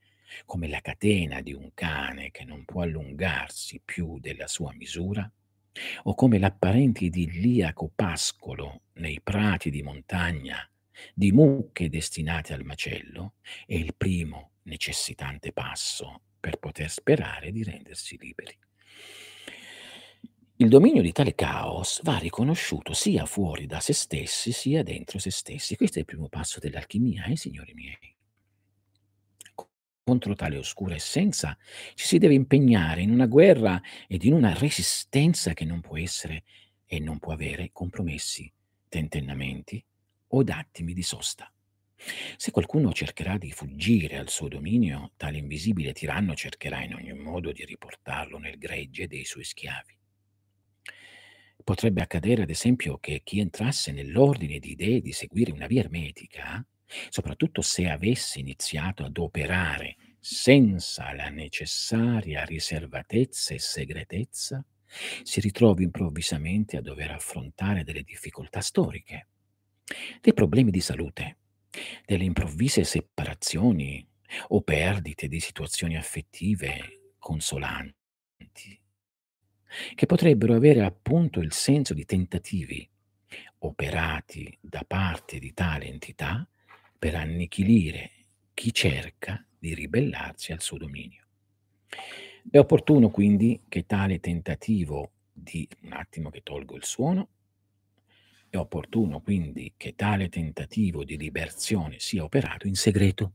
come 0.47 0.68
la 0.68 0.80
catena 0.80 1.40
di 1.40 1.53
un 1.53 1.70
cane 1.74 2.30
che 2.30 2.45
non 2.45 2.64
può 2.64 2.82
allungarsi 2.82 3.80
più 3.84 4.18
della 4.18 4.47
sua 4.47 4.72
misura, 4.74 5.30
o 6.05 6.14
come 6.14 6.38
l'apparente 6.38 7.05
idilliaco 7.05 7.90
pascolo 7.95 8.82
nei 8.95 9.20
prati 9.20 9.70
di 9.70 9.82
montagna 9.82 10.68
di 11.12 11.32
mucche 11.32 11.88
destinate 11.88 12.53
al 12.55 12.64
macello, 12.64 13.34
è 13.66 13.74
il 13.74 13.95
primo 13.97 14.53
necessitante 14.62 15.53
passo 15.53 16.22
per 16.38 16.59
poter 16.59 16.88
sperare 16.90 17.51
di 17.51 17.64
rendersi 17.64 18.16
liberi. 18.18 18.57
Il 20.65 20.71
dominio 20.71 21.03
di 21.03 21.12
tale 21.12 21.35
caos 21.35 22.01
va 22.05 22.17
riconosciuto 22.17 22.95
sia 22.95 23.27
fuori 23.27 23.67
da 23.67 23.81
se 23.81 23.93
stessi, 23.93 24.51
sia 24.51 24.83
dentro 24.83 25.19
se 25.19 25.31
stessi. 25.31 25.77
Questo 25.77 25.97
è 25.97 26.01
il 26.01 26.07
primo 26.07 26.31
passo 26.31 26.59
dell'alchimia, 26.59 27.27
eh, 27.27 27.37
signori 27.37 27.75
miei. 27.75 28.17
Contro 30.03 30.35
tale 30.35 30.57
oscura 30.57 30.95
essenza 30.95 31.55
ci 31.93 32.07
si 32.07 32.17
deve 32.17 32.33
impegnare 32.33 33.03
in 33.03 33.11
una 33.11 33.27
guerra 33.27 33.79
ed 34.09 34.25
in 34.25 34.33
una 34.33 34.55
resistenza 34.55 35.53
che 35.53 35.67
non 35.67 35.83
può 35.83 35.99
essere 35.99 36.45
e 36.87 36.99
non 36.99 37.19
può 37.19 37.35
avere 37.35 37.69
compromessi, 37.71 38.51
tentennamenti 38.89 39.85
o 40.29 40.43
attimi 40.47 40.95
di 40.95 41.03
sosta. 41.03 41.53
Se 42.39 42.51
qualcuno 42.53 42.91
cercherà 42.95 43.37
di 43.37 43.51
fuggire 43.51 44.17
al 44.17 44.31
suo 44.31 44.49
dominio, 44.49 45.12
tale 45.19 45.37
invisibile 45.37 45.93
tiranno 45.93 46.35
cercherà 46.35 46.83
in 46.83 46.95
ogni 46.95 47.12
modo 47.12 47.53
di 47.53 47.67
riportarlo 47.67 48.39
nel 48.39 48.57
gregge 48.57 49.07
dei 49.07 49.27
suoi 49.27 49.45
schiavi. 49.45 49.99
Potrebbe 51.62 52.02
accadere, 52.02 52.42
ad 52.42 52.50
esempio, 52.50 52.98
che 52.98 53.22
chi 53.24 53.40
entrasse 53.40 53.92
nell'ordine 53.92 54.59
di 54.59 54.72
idee 54.72 55.00
di 55.00 55.12
seguire 55.12 55.52
una 55.52 55.66
via 55.66 55.80
ermetica, 55.80 56.64
soprattutto 57.09 57.62
se 57.62 57.88
avesse 57.88 58.38
iniziato 58.40 59.05
ad 59.05 59.16
operare 59.18 59.96
senza 60.20 61.12
la 61.12 61.28
necessaria 61.28 62.44
riservatezza 62.44 63.55
e 63.55 63.59
segretezza, 63.59 64.64
si 65.22 65.40
ritrovi 65.40 65.84
improvvisamente 65.84 66.76
a 66.76 66.82
dover 66.82 67.11
affrontare 67.11 67.84
delle 67.84 68.02
difficoltà 68.02 68.61
storiche, 68.61 69.28
dei 70.20 70.32
problemi 70.32 70.70
di 70.70 70.80
salute, 70.80 71.38
delle 72.05 72.24
improvvise 72.24 72.84
separazioni 72.84 74.07
o 74.48 74.62
perdite 74.62 75.28
di 75.28 75.40
situazioni 75.40 75.96
affettive 75.96 77.12
consolanti 77.18 77.94
che 79.95 80.07
potrebbero 80.07 80.55
avere 80.55 80.83
appunto 80.85 81.41
il 81.41 81.53
senso 81.53 81.95
di 81.95 82.05
tentativi 82.05 82.89
operati 83.59 84.57
da 84.61 84.85
parte 84.87 85.39
di 85.39 85.53
tale 85.55 85.87
entità 85.87 86.47
per 86.99 87.14
annichilire 87.14 88.11
chi 88.53 88.72
cerca 88.72 89.45
di 89.59 89.75
ribellarsi 89.75 90.53
al 90.53 90.61
suo 90.61 90.79
dominio. 90.79 91.22
È 92.51 92.59
opportuno 92.59 93.11
quindi 93.11 93.62
che 93.68 93.87
tale 93.87 94.20
tentativo 94.20 95.12
di 95.33 95.66
un 95.83 95.93
attimo 95.93 96.31
che 96.31 96.43
tolgo 96.43 96.77
il 96.77 96.85
suono, 96.85 97.29
è 98.51 98.57
opportuno 98.57 99.20
quindi 99.20 99.72
che 99.77 99.95
tale 99.97 100.29
tentativo 100.29 101.05
di 101.05 101.16
liberazione 101.16 101.99
sia 101.99 102.22
operato 102.22 102.66
in 102.66 102.77
segreto, 102.77 103.33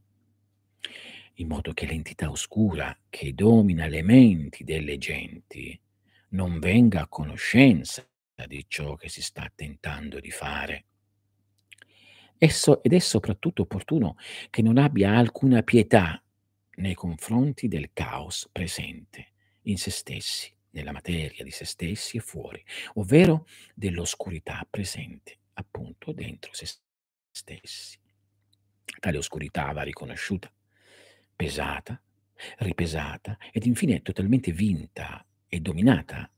in 1.36 1.48
modo 1.48 1.74
che 1.74 1.86
l'entità 1.86 2.30
oscura 2.30 2.98
che 3.10 3.34
domina 3.34 3.88
le 3.88 4.02
menti 4.02 4.64
delle 4.64 4.98
genti 4.98 5.78
non 6.30 6.60
venga 6.60 7.02
a 7.02 7.08
conoscenza 7.08 8.06
di 8.48 8.66
ciò 8.68 8.96
che 8.96 9.10
si 9.10 9.22
sta 9.22 9.52
tentando 9.54 10.20
di 10.20 10.32
fare. 10.32 10.86
Esso, 12.38 12.82
ed 12.84 12.94
è 12.94 13.00
soprattutto 13.00 13.64
opportuno 13.64 14.16
che 14.50 14.62
non 14.62 14.78
abbia 14.78 15.18
alcuna 15.18 15.62
pietà 15.62 16.22
nei 16.76 16.94
confronti 16.94 17.68
del 17.68 17.90
caos 17.92 18.48
presente 18.52 19.34
in 19.64 19.78
se 19.78 19.92
stessi, 19.92 20.54
nella 20.72 20.94
materia 20.94 21.44
di 21.44 21.52
se 21.52 21.66
stessi 21.66 22.18
e 22.18 22.22
fuori, 22.22 22.64
ovvero 22.94 23.46
dell'oscurità 23.74 24.66
presente 24.70 25.38
appunto 25.54 26.14
dentro 26.14 26.54
se 26.54 26.66
stessi. 27.30 28.00
Tale 29.00 29.18
oscurità 29.18 29.72
va 29.74 29.82
riconosciuta, 29.82 30.52
pesata, 31.36 32.02
ripesata 32.60 33.38
ed 33.52 33.66
infine 33.66 34.02
totalmente 34.02 34.54
vinta 34.54 35.26
e 35.50 35.60
dominata, 35.60 36.32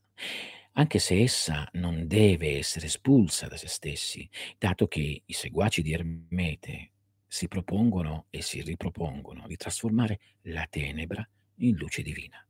anche 0.74 0.99
se 0.99 1.20
essa 1.22 1.68
non 1.74 2.07
deve 2.07 2.57
essere 2.57 2.86
espulsa 2.86 3.47
da 3.47 3.57
se 3.57 3.68
stessi, 3.68 4.28
dato 4.57 4.88
che 4.88 5.24
i 5.26 5.34
seguaci 5.34 5.82
di 5.82 5.91
Ermete 5.91 6.91
si 7.28 7.47
propongono 7.47 8.28
e 8.30 8.41
si 8.41 8.62
ripropongono 8.62 9.47
di 9.47 9.57
trasformare 9.57 10.20
la 10.43 10.66
tenebra 10.70 11.28
in 11.57 11.76
luce 11.76 12.01
divina. 12.01 12.45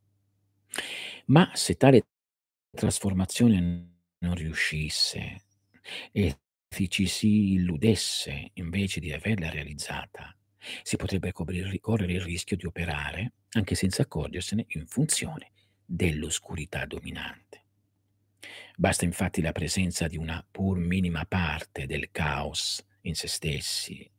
Ma 1.25 1.51
se 1.55 1.75
tale 1.75 2.05
trasformazione 2.69 3.59
non 4.19 4.35
riuscisse 4.35 5.45
e 6.11 6.37
ci 6.87 7.05
si 7.07 7.53
illudesse 7.53 8.51
invece 8.53 8.99
di 8.99 9.11
averla 9.11 9.49
realizzata, 9.49 10.35
si 10.83 10.95
potrebbe 10.95 11.31
correre 11.31 12.13
il 12.13 12.21
rischio 12.21 12.55
di 12.55 12.65
operare, 12.65 13.33
anche 13.53 13.75
senza 13.75 14.03
accorgersene, 14.03 14.65
in 14.69 14.85
funzione 14.85 15.51
dell'oscurità 15.91 16.85
dominante. 16.85 17.65
Basta 18.77 19.03
infatti 19.03 19.41
la 19.41 19.51
presenza 19.51 20.07
di 20.07 20.17
una 20.17 20.45
pur 20.49 20.77
minima 20.77 21.25
parte 21.25 21.85
del 21.85 22.09
caos 22.11 22.83
in 23.01 23.15
se 23.15 23.27
stessi 23.27 24.09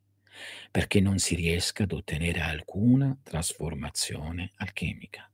perché 0.70 1.00
non 1.00 1.18
si 1.18 1.34
riesca 1.34 1.84
ad 1.84 1.92
ottenere 1.92 2.40
alcuna 2.40 3.16
trasformazione 3.22 4.52
alchemica, 4.56 5.30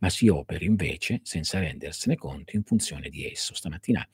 ma 0.00 0.08
si 0.10 0.28
operi 0.28 0.64
invece 0.64 1.20
senza 1.22 1.58
rendersene 1.58 2.16
conto 2.16 2.56
in 2.56 2.64
funzione 2.64 3.08
di 3.08 3.28
esso. 3.28 3.54
Stamattina 3.54 4.06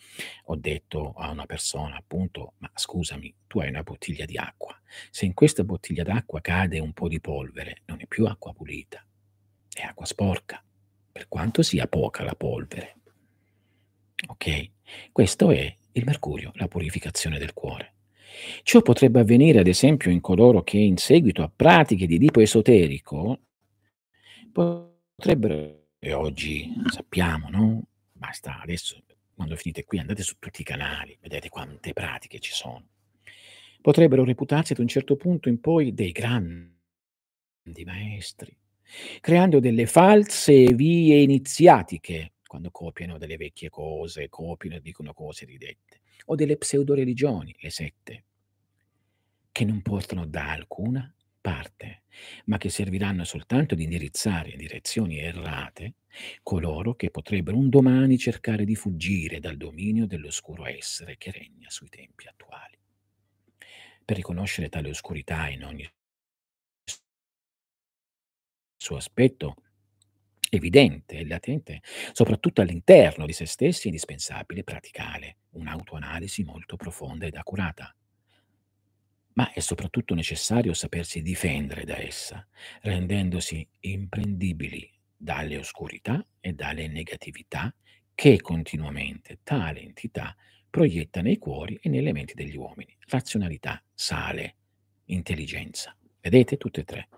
ho 0.45 0.57
detto 0.57 1.12
a 1.12 1.31
una 1.31 1.47
persona, 1.47 1.97
appunto, 1.97 2.55
ma 2.59 2.70
scusami, 2.74 3.35
tu 3.47 3.61
hai 3.61 3.68
una 3.68 3.83
bottiglia 3.83 4.24
di 4.24 4.37
acqua. 4.37 4.79
Se 5.11 5.24
in 5.24 5.35
questa 5.35 5.64
bottiglia 5.64 6.03
d'acqua 6.03 6.41
cade 6.41 6.79
un 6.79 6.93
po' 6.93 7.09
di 7.09 7.20
polvere, 7.20 7.83
non 7.87 8.01
è 8.01 8.07
più 8.07 8.27
acqua 8.27 8.53
pulita, 8.53 9.05
è 9.72 9.83
acqua 9.83 10.05
sporca, 10.05 10.62
per 11.16 11.28
quanto 11.28 11.62
sia 11.62 11.86
poca 11.86 12.22
la 12.24 12.34
polvere. 12.34 12.96
Ok? 14.28 14.70
Questo 15.12 15.50
è 15.50 15.74
il 15.92 16.04
mercurio, 16.04 16.52
la 16.56 16.68
purificazione 16.68 17.38
del 17.38 17.54
cuore. 17.54 17.94
Ciò 18.62 18.82
potrebbe 18.82 19.20
avvenire, 19.20 19.60
ad 19.60 19.66
esempio, 19.66 20.10
in 20.10 20.20
coloro 20.20 20.62
che 20.62 20.76
in 20.76 20.98
seguito 20.98 21.42
a 21.42 21.50
pratiche 21.50 22.06
di 22.06 22.18
tipo 22.18 22.40
esoterico 22.40 23.40
potrebbero, 24.52 25.86
e 25.98 26.12
oggi 26.12 26.70
sappiamo, 26.88 27.48
no? 27.48 27.82
Basta 28.12 28.60
adesso, 28.60 29.02
quando 29.34 29.56
finite 29.56 29.84
qui, 29.84 29.98
andate 29.98 30.22
su 30.22 30.36
tutti 30.38 30.60
i 30.60 30.64
canali, 30.64 31.16
vedete 31.18 31.48
quante 31.48 31.94
pratiche 31.94 32.40
ci 32.40 32.52
sono. 32.52 32.88
Potrebbero 33.80 34.22
reputarsi 34.22 34.74
ad 34.74 34.80
un 34.80 34.88
certo 34.88 35.16
punto 35.16 35.48
in 35.48 35.60
poi 35.60 35.94
dei 35.94 36.12
grandi 36.12 36.74
maestri, 37.86 38.54
creando 39.20 39.61
delle 39.61 39.87
false 39.87 40.74
vie 40.74 41.20
iniziatiche 41.22 42.32
quando 42.47 42.70
copiano 42.70 43.18
delle 43.18 43.37
vecchie 43.37 43.68
cose, 43.68 44.28
copiano 44.28 44.76
e 44.76 44.80
dicono 44.80 45.12
cose 45.12 45.45
ridette, 45.45 46.01
o 46.26 46.34
delle 46.34 46.57
pseudo-religioni, 46.57 47.55
le 47.59 47.70
sette, 47.70 48.24
che 49.53 49.64
non 49.64 49.82
portano 49.82 50.26
da 50.26 50.53
alcuna 50.53 51.12
parte, 51.41 52.03
ma 52.47 52.59
che 52.59 52.70
serviranno 52.70 53.24
soltanto 53.24 53.74
ad 53.74 53.80
indirizzare 53.80 54.51
in 54.51 54.59
direzioni 54.59 55.18
errate 55.18 55.95
coloro 56.43 56.95
che 56.95 57.11
potrebbero 57.11 57.57
un 57.57 57.68
domani 57.68 58.18
cercare 58.18 58.64
di 58.64 58.74
fuggire 58.74 59.39
dal 59.39 59.57
dominio 59.57 60.07
dell'oscuro 60.07 60.66
essere 60.66 61.16
che 61.18 61.30
regna 61.30 61.70
sui 61.70 61.89
tempi 61.89 62.26
attuali. 62.26 62.76
Per 64.05 64.16
riconoscere 64.16 64.68
tale 64.68 64.89
oscurità 64.89 65.49
in 65.49 65.64
ogni 65.64 65.89
suo 68.87 68.97
aspetto, 68.97 69.57
evidente 70.49 71.18
e 71.18 71.26
latente, 71.26 71.82
soprattutto 72.12 72.61
all'interno 72.61 73.26
di 73.26 73.32
se 73.32 73.45
stessi, 73.45 73.84
è 73.84 73.87
indispensabile 73.89 74.62
praticare 74.62 75.39
un'autoanalisi 75.51 76.45
molto 76.45 76.76
profonda 76.76 77.26
ed 77.26 77.34
accurata. 77.34 77.93
Ma 79.32 79.53
è 79.53 79.59
soprattutto 79.61 80.14
necessario 80.14 80.72
sapersi 80.72 81.20
difendere 81.20 81.84
da 81.84 81.99
essa, 81.99 82.47
rendendosi 82.82 83.66
imprendibili 83.80 84.89
dalle 85.16 85.59
oscurità 85.59 86.24
e 86.41 86.53
dalle 86.53 86.87
negatività 86.87 87.74
che 88.14 88.41
continuamente 88.41 89.41
tale 89.43 89.80
entità 89.80 90.34
proietta 90.70 91.22
nei 91.22 91.39
cuori 91.39 91.76
e 91.82 91.89
nelle 91.89 92.12
menti 92.12 92.34
degli 92.34 92.57
uomini. 92.57 92.97
Razionalità, 93.09 93.82
sale, 93.93 94.55
intelligenza. 95.07 95.95
Vedete 96.20 96.57
tutte 96.57 96.80
e 96.80 96.84
tre. 96.84 97.09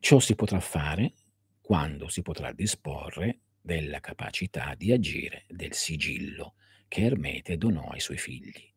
Ciò 0.00 0.18
si 0.18 0.34
potrà 0.34 0.60
fare 0.60 1.14
quando 1.60 2.08
si 2.08 2.22
potrà 2.22 2.52
disporre 2.52 3.40
della 3.60 4.00
capacità 4.00 4.74
di 4.74 4.92
agire 4.92 5.44
del 5.48 5.72
sigillo 5.72 6.54
che 6.88 7.02
Ermete 7.04 7.56
donò 7.56 7.88
ai 7.88 8.00
suoi 8.00 8.18
figli. 8.18 8.72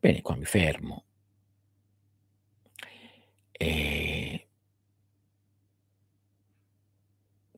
Bene, 0.00 0.22
qua 0.22 0.36
mi 0.36 0.44
fermo. 0.44 1.04
E... 3.50 4.48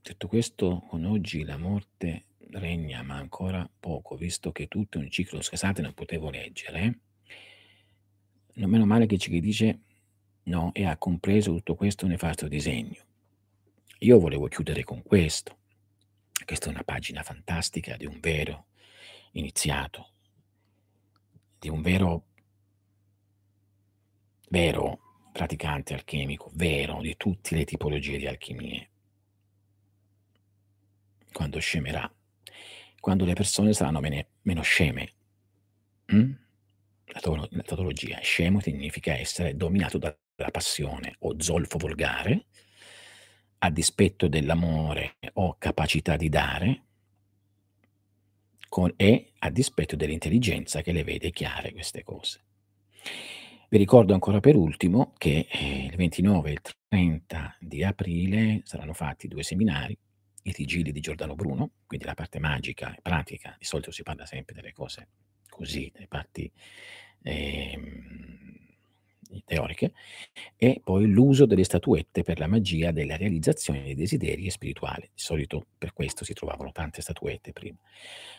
Detto 0.01 0.26
questo, 0.26 0.84
con 0.88 1.05
oggi 1.05 1.44
la 1.44 1.59
morte 1.59 2.24
regna, 2.53 3.03
ma 3.03 3.16
ancora 3.16 3.68
poco, 3.78 4.16
visto 4.16 4.51
che 4.51 4.66
tutto 4.66 4.98
è 4.98 5.03
un 5.03 5.11
ciclo. 5.11 5.42
Scusate, 5.42 5.82
non 5.82 5.92
potevo 5.92 6.30
leggere. 6.30 6.80
Eh? 6.82 6.98
Non 8.55 8.70
meno 8.70 8.86
male 8.86 9.07
che 9.07 9.18
ci 9.18 9.38
dice 9.40 9.82
no 10.45 10.70
e 10.72 10.84
ha 10.84 10.97
compreso 10.97 11.53
tutto 11.55 11.74
questo 11.74 12.07
nefasto 12.07 12.49
disegno. 12.49 13.05
Io 14.01 14.18
volevo 14.18 14.47
chiudere 14.49 14.82
con 14.82 15.03
questo. 15.03 15.59
Questa 16.45 16.66
è 16.66 16.70
una 16.70 16.84
pagina 16.84 17.22
fantastica 17.22 17.97
di 17.97 18.07
un 18.07 18.18
vero 18.18 18.66
iniziato, 19.32 20.12
di 21.59 21.68
un 21.68 21.82
vero, 21.82 22.24
vero 24.49 25.28
praticante 25.32 25.95
alchemico, 25.95 26.51
vero 26.55 27.01
di 27.01 27.16
tutte 27.16 27.55
le 27.55 27.64
tipologie 27.64 28.18
di 28.18 28.26
alchimie. 28.26 28.91
Quando 31.32 31.59
scemerà, 31.61 32.12
quando 32.99 33.24
le 33.24 33.34
persone 33.34 33.72
saranno 33.72 34.01
meno, 34.01 34.26
meno 34.43 34.62
sceme. 34.62 35.14
Mm? 36.12 36.32
La, 37.07 37.20
to- 37.20 37.49
la 37.51 37.62
tautologia 37.62 38.18
scemo 38.20 38.61
significa 38.61 39.16
essere 39.16 39.57
dominato 39.57 39.99
dalla 40.41 40.51
passione 40.51 41.16
o 41.20 41.36
zolfo 41.38 41.76
volgare, 41.76 42.47
a 43.59 43.70
dispetto 43.70 44.26
dell'amore 44.26 45.16
o 45.34 45.57
capacità 45.59 46.16
di 46.16 46.30
dare, 46.30 46.84
con, 48.70 48.91
e 48.97 49.32
a 49.38 49.51
dispetto 49.51 49.97
dell'intelligenza 49.97 50.80
che 50.80 50.93
le 50.93 51.05
vede 51.05 51.30
chiare 51.30 51.72
queste 51.72 52.03
cose. 52.03 52.41
Vi 53.68 53.76
ricordo 53.76 54.14
ancora 54.14 54.41
per 54.41 54.57
ultimo 54.57 55.12
che 55.18 55.47
eh, 55.49 55.84
il 55.84 55.97
29 55.97 56.49
e 56.49 56.53
il 56.53 56.61
30 56.88 57.57
di 57.61 57.84
aprile 57.84 58.62
saranno 58.64 58.95
fatti 58.95 59.28
due 59.28 59.43
seminari, 59.43 59.97
i 60.45 60.53
Tigili 60.53 60.91
di 60.91 61.01
Giordano 61.01 61.34
Bruno, 61.34 61.72
quindi 61.86 62.07
la 62.07 62.14
parte 62.14 62.38
magica 62.38 62.95
e 62.95 63.01
pratica, 63.03 63.55
di 63.59 63.66
solito 63.66 63.91
si 63.91 64.03
parla 64.03 64.24
sempre 64.24 64.55
delle 64.55 64.72
cose 64.72 65.09
così, 65.51 65.91
delle 65.93 66.09
parti 66.09 66.51
eh, 67.22 67.78
teoriche, 69.44 69.92
e 70.56 70.80
poi 70.82 71.06
l'uso 71.06 71.46
delle 71.46 71.64
statuette 71.64 72.22
per 72.22 72.38
la 72.38 72.46
magia 72.46 72.90
della 72.90 73.16
realizzazione 73.16 73.82
dei 73.82 73.94
desideri 73.94 74.48
spirituali. 74.50 75.10
Di 75.12 75.20
solito 75.20 75.66
per 75.78 75.92
questo 75.92 76.24
si 76.24 76.32
trovavano 76.32 76.72
tante 76.72 77.02
statuette 77.02 77.52
prima. 77.52 77.78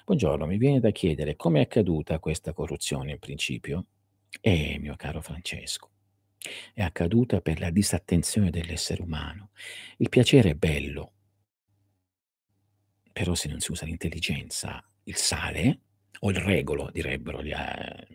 Buongiorno, 0.05 0.45
mi 0.45 0.57
viene 0.57 0.79
da 0.79 0.91
chiedere 0.91 1.35
come 1.35 1.59
è 1.59 1.63
accaduta 1.63 2.19
questa 2.19 2.53
corruzione 2.53 3.11
in 3.11 3.19
principio? 3.19 3.85
Eh, 4.39 4.77
mio 4.79 4.95
caro 4.95 5.21
Francesco, 5.21 5.89
è 6.73 6.81
accaduta 6.81 7.41
per 7.41 7.59
la 7.59 7.69
disattenzione 7.69 8.49
dell'essere 8.49 9.01
umano. 9.01 9.51
Il 9.97 10.09
piacere 10.09 10.51
è 10.51 10.55
bello, 10.55 11.13
però 13.11 13.35
se 13.35 13.49
non 13.49 13.59
si 13.59 13.71
usa 13.71 13.85
l'intelligenza, 13.85 14.83
il 15.03 15.15
sale 15.15 15.79
o 16.19 16.29
il 16.29 16.37
regolo, 16.37 16.89
direbbero 16.91 17.43
gli, 17.43 17.51
eh, 17.51 18.07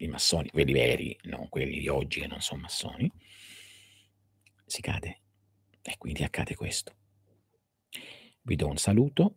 i 0.00 0.08
massoni, 0.08 0.50
quelli 0.50 0.72
veri, 0.72 1.16
non 1.24 1.48
quelli 1.48 1.78
di 1.78 1.88
oggi 1.88 2.20
che 2.20 2.26
non 2.26 2.40
sono 2.40 2.62
massoni, 2.62 3.10
si 4.64 4.80
cade. 4.80 5.20
E 5.82 5.96
quindi 5.98 6.22
accade 6.22 6.54
questo. 6.54 6.94
Vi 8.42 8.56
do 8.56 8.66
un 8.68 8.76
saluto. 8.76 9.36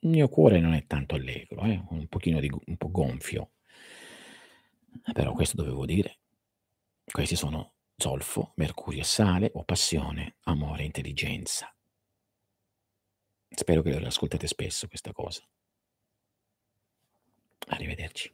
Il 0.00 0.10
mio 0.10 0.28
cuore 0.28 0.60
non 0.60 0.74
è 0.74 0.86
tanto 0.86 1.14
allegro, 1.14 1.64
eh? 1.64 1.82
un 1.90 2.06
pochino 2.08 2.40
di, 2.40 2.50
un 2.50 2.76
po' 2.76 2.90
gonfio. 2.90 3.52
Però 5.12 5.32
questo 5.32 5.56
dovevo 5.56 5.84
dire. 5.84 6.18
Questi 7.04 7.36
sono 7.36 7.74
zolfo, 7.96 8.52
mercurio 8.56 9.00
e 9.00 9.04
sale 9.04 9.50
o 9.54 9.64
passione, 9.64 10.36
amore 10.44 10.84
intelligenza. 10.84 11.74
Spero 13.48 13.82
che 13.82 13.98
lo 13.98 14.06
ascoltate 14.06 14.46
spesso 14.46 14.86
questa 14.86 15.12
cosa. 15.12 15.44
Arrivederci. 17.70 18.32